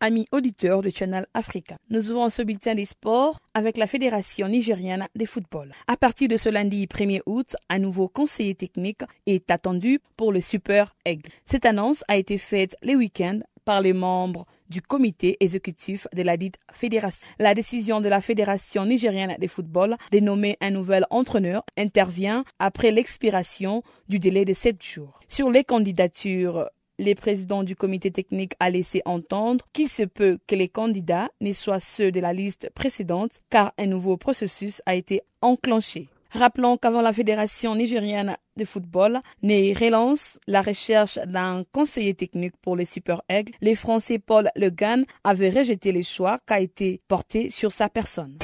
amis 0.00 0.26
auditeurs 0.32 0.82
de 0.82 0.90
Channel 0.90 1.26
Africa. 1.34 1.76
Nous 1.90 2.10
ouvrons 2.10 2.30
ce 2.30 2.42
bulletin 2.42 2.74
des 2.74 2.84
sports 2.84 3.38
avec 3.54 3.76
la 3.76 3.86
Fédération 3.86 4.48
nigérienne 4.48 5.06
de 5.14 5.24
football. 5.24 5.72
À 5.86 5.96
partir 5.96 6.28
de 6.28 6.36
ce 6.36 6.48
lundi 6.48 6.86
1er 6.86 7.20
août, 7.26 7.56
un 7.68 7.78
nouveau 7.78 8.08
conseiller 8.08 8.54
technique 8.54 9.02
est 9.26 9.50
attendu 9.50 10.00
pour 10.16 10.32
le 10.32 10.40
Super 10.40 10.94
Aigle. 11.04 11.30
Cette 11.46 11.66
annonce 11.66 12.04
a 12.08 12.16
été 12.16 12.38
faite 12.38 12.76
les 12.82 12.96
week-ends 12.96 13.40
par 13.66 13.80
les 13.80 13.92
membres 13.92 14.46
du 14.70 14.80
comité 14.80 15.36
exécutif 15.40 16.06
de 16.14 16.22
la 16.22 16.36
dite 16.36 16.56
fédération. 16.72 17.26
La 17.38 17.54
décision 17.54 18.00
de 18.00 18.08
la 18.08 18.20
Fédération 18.20 18.86
nigérienne 18.86 19.36
de 19.38 19.46
football 19.46 19.96
de 20.12 20.20
nommer 20.20 20.56
un 20.60 20.70
nouvel 20.70 21.04
entraîneur 21.10 21.64
intervient 21.76 22.44
après 22.58 22.92
l'expiration 22.92 23.82
du 24.08 24.18
délai 24.18 24.44
de 24.44 24.54
sept 24.54 24.82
jours. 24.82 25.20
Sur 25.28 25.50
les 25.50 25.64
candidatures 25.64 26.68
les 26.98 27.14
présidents 27.14 27.62
du 27.62 27.76
comité 27.76 28.10
technique 28.10 28.54
a 28.60 28.70
laissé 28.70 29.02
entendre 29.04 29.64
qu'il 29.72 29.88
se 29.88 30.02
peut 30.02 30.38
que 30.46 30.54
les 30.54 30.68
candidats 30.68 31.28
ne 31.40 31.52
soient 31.52 31.80
ceux 31.80 32.10
de 32.12 32.20
la 32.20 32.32
liste 32.32 32.70
précédente 32.74 33.40
car 33.50 33.72
un 33.78 33.86
nouveau 33.86 34.16
processus 34.16 34.82
a 34.86 34.94
été 34.94 35.22
enclenché. 35.42 36.08
Rappelons 36.32 36.76
qu'avant 36.76 37.00
la 37.00 37.12
Fédération 37.12 37.74
nigérienne 37.74 38.36
de 38.56 38.64
football 38.64 39.20
ne 39.42 39.78
relance 39.78 40.38
la 40.46 40.60
recherche 40.60 41.18
d'un 41.26 41.64
conseiller 41.72 42.14
technique 42.14 42.56
pour 42.60 42.76
les 42.76 42.84
Super 42.84 43.22
Aigles, 43.28 43.52
les 43.60 43.74
Français 43.74 44.18
Paul 44.18 44.50
Le 44.56 44.70
Guen 44.70 45.04
avait 45.24 45.50
rejeté 45.50 45.92
les 45.92 46.02
choix 46.02 46.38
qui 46.46 46.52
a 46.52 46.60
été 46.60 47.00
porté 47.08 47.50
sur 47.50 47.72
sa 47.72 47.88
personne. 47.88 48.38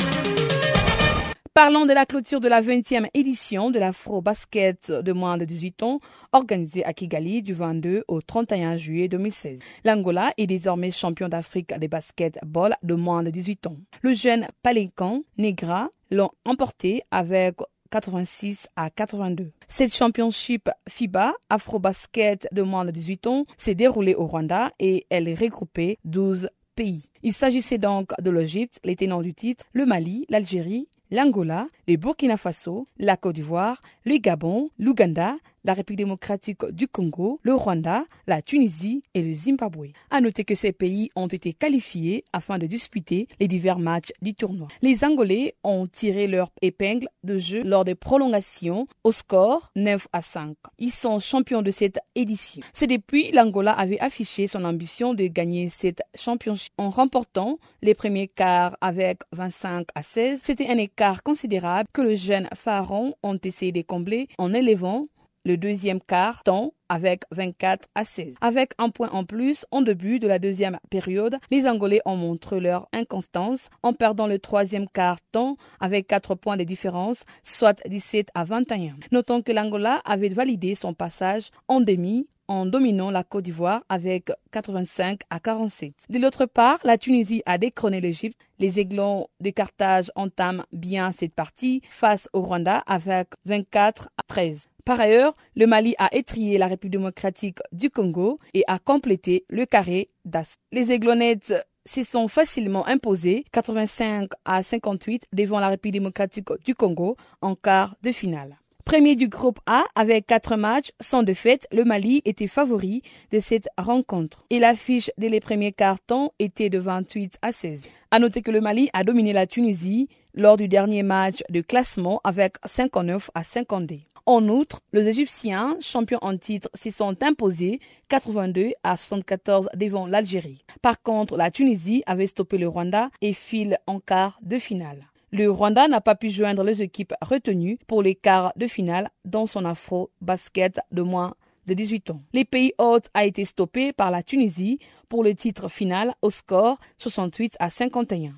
Parlons 1.55 1.84
de 1.84 1.92
la 1.92 2.07
clôture 2.07 2.40
de 2.40 2.48
la 2.48 2.62
20e 2.62 3.09
édition 3.12 3.70
de 3.70 3.78
l'Afro 3.78 4.22
Basket 4.22 4.90
de 4.90 5.12
moins 5.12 5.36
de 5.36 5.44
18 5.44 5.82
ans, 5.82 6.00
organisée 6.32 6.82
à 6.86 6.94
Kigali 6.94 7.42
du 7.42 7.53
22 7.53 8.05
au 8.09 8.22
31 8.22 8.78
juillet 8.78 9.07
2016. 9.09 9.59
L'Angola 9.84 10.32
est 10.38 10.46
désormais 10.46 10.90
champion 10.90 11.28
d'Afrique 11.28 11.78
de 11.78 11.86
basketball 11.88 12.74
de 12.82 12.94
moins 12.94 13.22
de 13.22 13.28
18 13.28 13.66
ans. 13.66 13.76
Le 14.00 14.14
jeune 14.14 14.48
Palinkan 14.62 15.24
Negra 15.36 15.90
l'ont 16.11 16.30
emporté 16.46 17.03
avec 17.11 17.57
86 17.90 18.68
à 18.74 18.88
82. 18.88 19.53
Cette 19.68 19.94
championship 19.94 20.70
FIBA 20.88 21.34
Afro-Basket 21.50 22.48
de 22.50 22.62
moins 22.62 22.86
de 22.86 22.92
18 22.92 23.26
ans 23.26 23.44
s'est 23.59 23.74
déroulée 23.74 24.14
au 24.14 24.26
Rwanda 24.26 24.70
et 24.78 25.05
elle 25.11 25.28
est 25.28 25.38
regroupée 25.38 25.98
12 26.07 26.48
pays. 26.74 27.11
Il 27.22 27.32
s'agissait 27.32 27.78
donc 27.78 28.12
de 28.20 28.30
l'Égypte, 28.30 28.80
les 28.84 28.96
tenants 28.96 29.20
du 29.20 29.34
titre, 29.34 29.66
le 29.74 29.84
Mali, 29.84 30.24
l'Algérie, 30.30 30.88
l'Angola, 31.12 31.68
le 31.86 31.96
Burkina 31.96 32.38
Faso, 32.38 32.88
la 32.98 33.18
Côte 33.18 33.34
d'Ivoire, 33.34 33.82
le 34.04 34.16
Gabon, 34.16 34.70
l'Ouganda, 34.78 35.36
la 35.64 35.74
République 35.74 35.98
démocratique 35.98 36.64
du 36.70 36.88
Congo, 36.88 37.40
le 37.42 37.54
Rwanda, 37.54 38.04
la 38.26 38.42
Tunisie 38.42 39.02
et 39.14 39.22
le 39.22 39.34
Zimbabwe. 39.34 39.88
À 40.10 40.20
noter 40.20 40.44
que 40.44 40.54
ces 40.54 40.72
pays 40.72 41.10
ont 41.16 41.26
été 41.26 41.52
qualifiés 41.52 42.24
afin 42.32 42.58
de 42.58 42.66
disputer 42.66 43.28
les 43.40 43.48
divers 43.48 43.78
matchs 43.78 44.12
du 44.22 44.34
tournoi. 44.34 44.68
Les 44.82 45.04
Angolais 45.04 45.54
ont 45.64 45.86
tiré 45.86 46.26
leur 46.26 46.50
épingle 46.62 47.08
de 47.24 47.38
jeu 47.38 47.62
lors 47.64 47.84
des 47.84 47.94
prolongations 47.94 48.86
au 49.04 49.12
score 49.12 49.70
9 49.76 50.08
à 50.12 50.22
5. 50.22 50.56
Ils 50.78 50.92
sont 50.92 51.20
champions 51.20 51.62
de 51.62 51.70
cette 51.70 51.98
édition. 52.14 52.62
C'est 52.72 52.86
depuis 52.86 53.30
l'Angola 53.32 53.72
avait 53.72 54.00
affiché 54.00 54.46
son 54.46 54.64
ambition 54.64 55.14
de 55.14 55.26
gagner 55.26 55.68
cette 55.70 56.02
championship 56.14 56.72
en 56.78 56.90
remportant 56.90 57.58
les 57.82 57.94
premiers 57.94 58.28
quarts 58.28 58.76
avec 58.80 59.20
25 59.32 59.88
à 59.94 60.02
16. 60.02 60.40
C'était 60.42 60.68
un 60.68 60.78
écart 60.78 61.22
considérable 61.22 61.88
que 61.92 62.02
le 62.02 62.14
jeune 62.14 62.48
Pharaon 62.54 63.14
ont 63.22 63.38
essayé 63.42 63.72
de 63.72 63.82
combler 63.82 64.28
en 64.38 64.52
élevant 64.54 65.06
le 65.45 65.57
deuxième 65.57 66.01
quart 66.01 66.43
temps 66.43 66.74
avec 66.88 67.22
24 67.30 67.88
à 67.95 68.05
16. 68.05 68.34
Avec 68.40 68.72
un 68.78 68.90
point 68.90 69.11
en 69.11 69.24
plus 69.24 69.64
en 69.70 69.82
début 69.82 70.18
de 70.18 70.28
la 70.28 70.38
deuxième 70.38 70.78
période, 70.90 71.38
les 71.51 71.66
Angolais 71.66 72.03
ont 72.05 72.16
montré 72.16 72.61
leur 72.61 72.88
inconstance 72.93 73.68
en 73.82 73.93
perdant 73.93 74.26
le 74.26 74.38
troisième 74.38 74.88
quart 74.88 75.20
temps 75.32 75.57
avec 75.80 76.07
4 76.07 76.34
points 76.34 76.57
de 76.57 76.64
différence, 76.64 77.24
soit 77.45 77.80
17 77.88 78.28
à 78.34 78.45
21. 78.45 78.97
Notons 79.11 79.43
que 79.43 79.53
l'Angola 79.53 80.03
avait 80.05 80.28
validé 80.28 80.74
son 80.74 80.95
passage 80.95 81.51
en 81.68 81.80
demi 81.80 82.26
en 82.49 82.66
dominant 82.66 83.11
la 83.11 83.24
Côte 83.24 83.45
d'Ivoire 83.45 83.82
avec 83.88 84.30
85 84.51 85.20
à 85.30 85.40
47. 85.40 85.95
De 86.11 86.18
l'autre 86.18 86.45
part, 86.45 86.78
la 86.84 86.99
Tunisie 86.99 87.43
a 87.47 87.57
décroné 87.57 88.01
l'Égypte. 88.01 88.38
Les 88.59 88.78
Aiglons 88.78 89.28
de 89.40 89.51
Carthage 89.51 90.11
entament 90.14 90.64
bien 90.72 91.12
cette 91.12 91.34
partie 91.34 91.80
face 91.88 92.28
au 92.32 92.43
Rwanda 92.43 92.82
avec 92.86 93.28
24 93.47 94.11
à 94.18 94.22
13. 94.26 94.68
Par 94.84 94.98
ailleurs, 94.98 95.36
le 95.54 95.66
Mali 95.66 95.94
a 95.98 96.12
étrié 96.14 96.58
la 96.58 96.66
République 96.66 96.92
démocratique 96.92 97.58
du 97.70 97.88
Congo 97.88 98.40
et 98.52 98.64
a 98.66 98.80
complété 98.80 99.44
le 99.48 99.64
carré 99.64 100.08
d'As. 100.24 100.56
Les 100.72 100.90
Aiglonnettes 100.90 101.54
se 101.86 102.02
sont 102.02 102.26
facilement 102.26 102.86
imposés 102.86 103.44
85 103.52 104.30
à 104.44 104.62
58 104.62 105.26
devant 105.32 105.60
la 105.60 105.68
République 105.68 105.94
démocratique 105.94 106.48
du 106.64 106.74
Congo 106.74 107.16
en 107.40 107.54
quart 107.54 107.94
de 108.02 108.10
finale. 108.10 108.58
Premier 108.84 109.14
du 109.14 109.28
groupe 109.28 109.60
A 109.66 109.84
avec 109.94 110.26
quatre 110.26 110.56
matchs 110.56 110.90
sans 111.00 111.22
défaite, 111.22 111.68
le 111.72 111.84
Mali 111.84 112.20
était 112.24 112.48
favori 112.48 113.02
de 113.30 113.38
cette 113.38 113.68
rencontre. 113.78 114.44
Et 114.50 114.58
l'affiche 114.58 115.10
dès 115.16 115.28
les 115.28 115.38
premiers 115.38 115.72
cartons 115.72 116.32
était 116.40 116.70
de 116.70 116.78
28 116.78 117.38
à 117.42 117.52
16. 117.52 117.82
À 118.10 118.18
noter 118.18 118.42
que 118.42 118.50
le 118.50 118.60
Mali 118.60 118.90
a 118.92 119.04
dominé 119.04 119.32
la 119.32 119.46
Tunisie 119.46 120.08
lors 120.34 120.56
du 120.56 120.66
dernier 120.66 121.04
match 121.04 121.44
de 121.48 121.60
classement 121.60 122.20
avec 122.24 122.56
59 122.64 123.30
à 123.34 123.44
52. 123.44 124.00
En 124.24 124.48
outre, 124.48 124.80
les 124.92 125.08
Égyptiens, 125.08 125.76
champions 125.80 126.20
en 126.22 126.36
titre, 126.36 126.68
s'y 126.74 126.92
sont 126.92 127.20
imposés 127.24 127.80
82 128.08 128.70
à 128.84 128.96
74 128.96 129.68
devant 129.74 130.06
l'Algérie. 130.06 130.64
Par 130.80 131.02
contre, 131.02 131.36
la 131.36 131.50
Tunisie 131.50 132.04
avait 132.06 132.28
stoppé 132.28 132.56
le 132.56 132.68
Rwanda 132.68 133.10
et 133.20 133.32
file 133.32 133.78
en 133.88 133.98
quart 133.98 134.38
de 134.42 134.58
finale. 134.58 135.06
Le 135.32 135.50
Rwanda 135.50 135.88
n'a 135.88 136.00
pas 136.00 136.14
pu 136.14 136.30
joindre 136.30 136.62
les 136.62 136.82
équipes 136.82 137.14
retenues 137.20 137.78
pour 137.88 138.02
les 138.02 138.14
quarts 138.14 138.52
de 138.56 138.66
finale 138.66 139.08
dans 139.24 139.46
son 139.46 139.64
afro-basket 139.64 140.78
de 140.92 141.02
moins 141.02 141.34
de 141.66 141.74
18 141.74 142.10
ans. 142.10 142.22
Les 142.32 142.44
pays 142.44 142.74
hôtes 142.78 143.08
a 143.14 143.24
été 143.24 143.44
stoppé 143.44 143.92
par 143.92 144.10
la 144.10 144.22
Tunisie 144.22 144.78
pour 145.08 145.24
le 145.24 145.34
titre 145.34 145.68
final 145.68 146.14
au 146.22 146.30
score 146.30 146.78
68 146.98 147.56
à 147.58 147.70
51. 147.70 148.34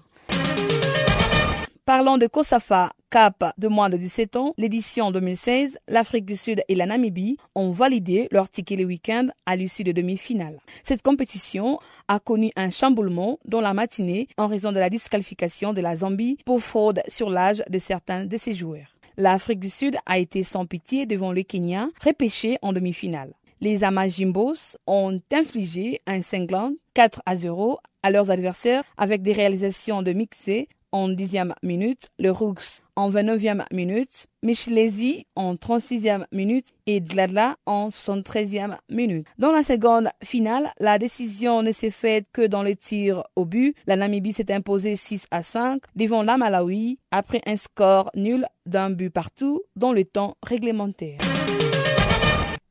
Parlant 1.87 2.17
de 2.17 2.27
Kosafa 2.27 2.95
Cap 3.11 3.53
de 3.59 3.69
moins 3.69 3.91
de 3.91 3.99
17 3.99 4.37
ans, 4.37 4.55
l'édition 4.57 5.11
2016, 5.11 5.79
l'Afrique 5.87 6.25
du 6.25 6.35
Sud 6.35 6.63
et 6.67 6.75
la 6.75 6.87
Namibie 6.87 7.37
ont 7.55 7.73
validé 7.73 8.27
leur 8.31 8.49
ticket 8.49 8.77
le 8.77 8.85
week-end 8.85 9.29
à 9.45 9.55
l'issue 9.55 9.85
de 9.85 9.93
demi-finale. 9.93 10.61
Cette 10.83 11.03
compétition 11.03 11.79
a 12.09 12.21
connu 12.21 12.51
un 12.57 12.71
chamboulement 12.71 13.39
dans 13.45 13.61
la 13.61 13.75
matinée 13.75 14.29
en 14.39 14.47
raison 14.47 14.73
de 14.73 14.79
la 14.79 14.89
disqualification 14.89 15.75
de 15.75 15.83
la 15.83 15.97
Zambie 15.99 16.39
pour 16.47 16.63
fraude 16.63 17.03
sur 17.09 17.29
l'âge 17.29 17.63
de 17.69 17.79
certains 17.79 18.25
de 18.25 18.37
ses 18.39 18.55
joueurs. 18.55 18.97
L'Afrique 19.19 19.61
du 19.61 19.69
Sud 19.69 19.99
a 20.07 20.19
été 20.19 20.43
sans 20.43 20.65
pitié 20.65 21.05
devant 21.05 21.33
le 21.33 21.43
Kenya, 21.43 21.89
repêché 22.03 22.57
en 22.63 22.73
demi-finale. 22.73 23.35
Les 23.61 23.85
Amajimbos 23.85 24.79
ont 24.87 25.21
infligé 25.31 26.01
un 26.07 26.23
cinglant 26.23 26.73
4 26.95 27.21
à 27.27 27.37
0 27.37 27.79
à 28.03 28.11
leurs 28.11 28.31
adversaires 28.31 28.85
avec 28.97 29.23
des 29.23 29.33
réalisations 29.33 30.03
de 30.03 30.13
mixé 30.13 30.69
en 30.95 31.09
10e 31.09 31.53
minute, 31.65 32.07
le 32.21 32.31
Rooks 32.31 32.81
en 32.95 33.11
29e 33.11 33.65
minute, 33.73 34.29
Michelesi 34.45 35.27
en 35.35 35.57
36e 35.57 36.25
minute 36.31 36.69
et 36.87 37.01
Gladla 37.01 37.57
en 37.67 37.89
73e 37.89 38.77
minute. 38.89 39.27
Dans 39.37 39.51
la 39.51 39.65
seconde 39.65 40.11
finale, 40.23 40.71
la 40.79 40.99
décision 40.99 41.63
ne 41.63 41.73
s'est 41.73 41.91
faite 41.91 42.27
que 42.33 42.47
dans 42.47 42.63
les 42.63 42.77
tirs 42.77 43.25
au 43.35 43.45
but. 43.45 43.75
La 43.89 43.97
Namibie 43.97 44.33
s'est 44.33 44.53
imposée 44.53 44.95
6 44.95 45.27
à 45.33 45.43
5 45.43 45.83
devant 45.97 46.23
la 46.23 46.37
Malawi 46.37 47.01
après 47.11 47.43
un 47.45 47.57
score 47.57 48.13
nul 48.15 48.47
d'un 48.65 48.91
but 48.91 49.11
partout 49.11 49.63
dans 49.75 49.93
le 49.93 50.05
temps 50.05 50.37
réglementaire. 50.45 51.19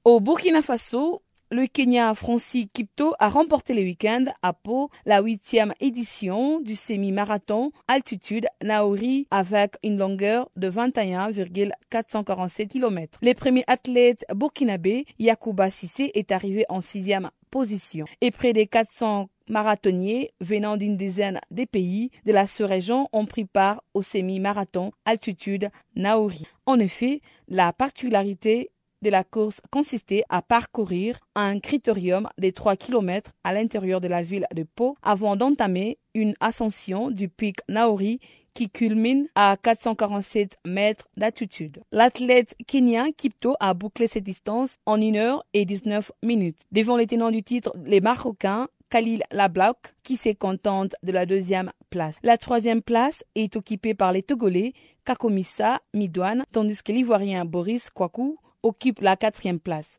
Au 0.06 0.22
Burkina 0.22 0.62
Faso, 0.62 1.23
le 1.54 1.68
Kenya 1.68 2.16
Francis 2.16 2.66
Kipto 2.74 3.14
a 3.20 3.30
remporté 3.30 3.76
le 3.76 3.84
week-end 3.84 4.26
à 4.42 4.54
Pau 4.54 4.90
la 5.06 5.22
huitième 5.22 5.74
édition 5.80 6.60
du 6.60 6.76
semi-marathon 6.76 7.72
altitude 7.88 8.48
Naori 8.64 9.28
avec 9.30 9.76
une 9.84 10.00
longueur 10.00 10.50
de 10.56 10.68
21,447 10.68 12.70
km. 12.70 13.20
Le 13.22 13.34
premier 13.34 13.64
athlète 13.68 14.26
burkinabé, 14.34 15.06
Yakuba 15.20 15.70
Sissé, 15.70 16.10
est 16.16 16.32
arrivé 16.32 16.66
en 16.70 16.82
sixième 16.82 17.30
position. 17.52 18.06
Et 18.22 18.32
près 18.32 18.54
des 18.54 18.66
400 18.66 19.30
marathoniers 19.48 20.34
venant 20.42 20.76
d'une 20.76 20.98
dizaine 20.98 21.40
de 21.52 21.66
pays 21.66 22.10
de 22.26 22.32
la 22.32 22.48
sous-région 22.48 23.10
ont 23.14 23.28
pris 23.28 23.46
part 23.46 23.84
au 23.94 24.02
semi-marathon 24.02 24.92
altitude 25.06 25.70
Naori. 25.96 26.48
En 26.66 26.80
effet, 26.80 27.22
la 27.48 27.74
particularité 27.74 28.72
de 29.04 29.10
la 29.12 29.24
course 29.24 29.62
consistait 29.70 30.24
à 30.30 30.42
parcourir 30.42 31.20
un 31.36 31.60
critérium 31.60 32.28
de 32.40 32.50
3 32.50 32.76
km 32.76 33.32
à 33.44 33.54
l'intérieur 33.54 34.02
de 34.02 34.08
la 34.08 34.24
ville 34.24 34.48
de 34.56 34.64
Pau 34.64 34.96
avant 35.04 35.36
d'entamer 35.36 36.00
une 36.16 36.34
ascension 36.40 37.12
du 37.12 37.30
pic 37.30 37.58
Naori 37.70 38.20
qui 38.54 38.70
culmine 38.70 39.28
à 39.36 39.58
447 39.62 40.58
mètres 40.66 41.08
d'altitude. 41.18 41.82
L'athlète 41.92 42.56
kenyan 42.68 43.12
Kipto 43.16 43.56
a 43.60 43.74
bouclé 43.74 44.08
cette 44.08 44.24
distance 44.24 44.78
en 44.86 45.02
1 45.02 45.16
heure 45.16 45.44
et 45.54 45.66
19 45.66 46.12
minutes. 46.24 46.62
Devant 46.72 46.98
les 46.98 47.08
tenants 47.08 47.32
du 47.32 47.44
titre, 47.44 47.74
les 47.86 48.02
Marocains 48.02 48.68
Khalil 48.90 49.24
Lablauk, 49.32 49.78
qui 50.04 50.18
se 50.18 50.30
contente 50.34 50.96
de 51.02 51.12
la 51.12 51.26
deuxième 51.26 51.72
place. 51.90 52.18
La 52.22 52.38
troisième 52.38 52.84
place 52.84 53.24
est 53.34 53.56
occupée 53.56 53.96
par 53.96 54.12
les 54.12 54.22
Togolais 54.22 54.74
Kakomissa 55.04 55.82
Midouane, 55.96 56.44
tandis 56.52 56.84
que 56.84 56.92
l'Ivoirien 56.92 57.44
Boris 57.44 57.90
Kwaku 57.90 58.38
occupe 58.64 59.02
la 59.02 59.16
quatrième 59.16 59.60
place. 59.60 59.98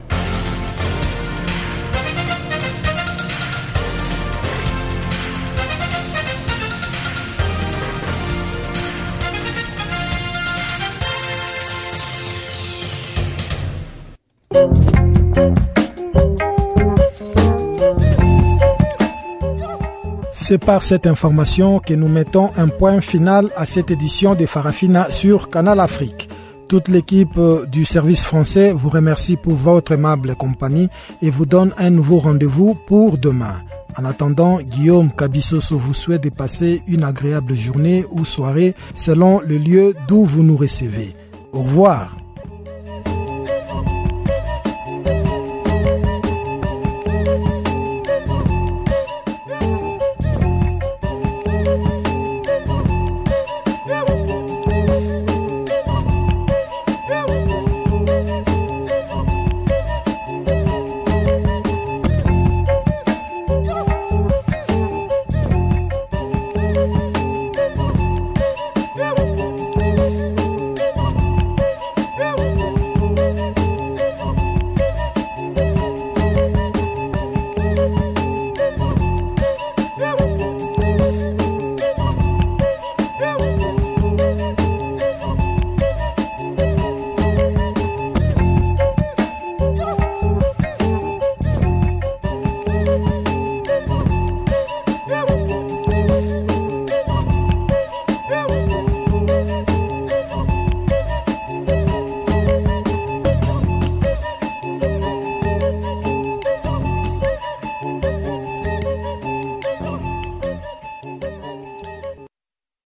C'est 20.47 20.59
par 20.59 20.83
cette 20.83 21.07
information 21.07 21.79
que 21.79 21.95
nous 21.95 22.07
mettons 22.07 22.51
un 22.59 22.69
point 22.69 23.01
final 23.01 23.51
à 23.57 23.65
cette 23.65 23.91
édition 23.91 24.35
de 24.35 24.45
Farafina 24.45 25.09
sur 25.11 25.49
Canal 25.49 25.81
Afrique. 25.81 26.29
Toute 26.75 26.89
l'équipe 26.89 27.39
euh, 27.39 27.67
du 27.67 27.85
service 27.85 28.25
français 28.25 28.73
vous 28.73 28.89
remercie 28.89 29.37
pour 29.37 29.55
votre 29.55 29.93
aimable 29.93 30.35
compagnie 30.35 30.89
et 31.23 31.31
vous 31.31 31.47
donne 31.47 31.73
un 31.79 31.91
nouveau 31.91 32.19
rendez-vous 32.19 32.75
pour 32.75 33.17
demain. 33.17 33.63
En 33.97 34.05
attendant, 34.05 34.59
Guillaume 34.59 35.13
Cabissoso 35.13 35.79
vous 35.79 35.95
souhaite 35.95 36.25
de 36.25 36.31
passer 36.31 36.83
une 36.89 37.05
agréable 37.05 37.55
journée 37.55 38.05
ou 38.11 38.25
soirée 38.25 38.75
selon 38.97 39.41
le 39.41 39.57
lieu 39.57 39.95
d'où 40.09 40.25
vous 40.25 40.43
nous 40.43 40.57
recevez. 40.57 41.15
Au 41.53 41.63
revoir. 41.63 42.24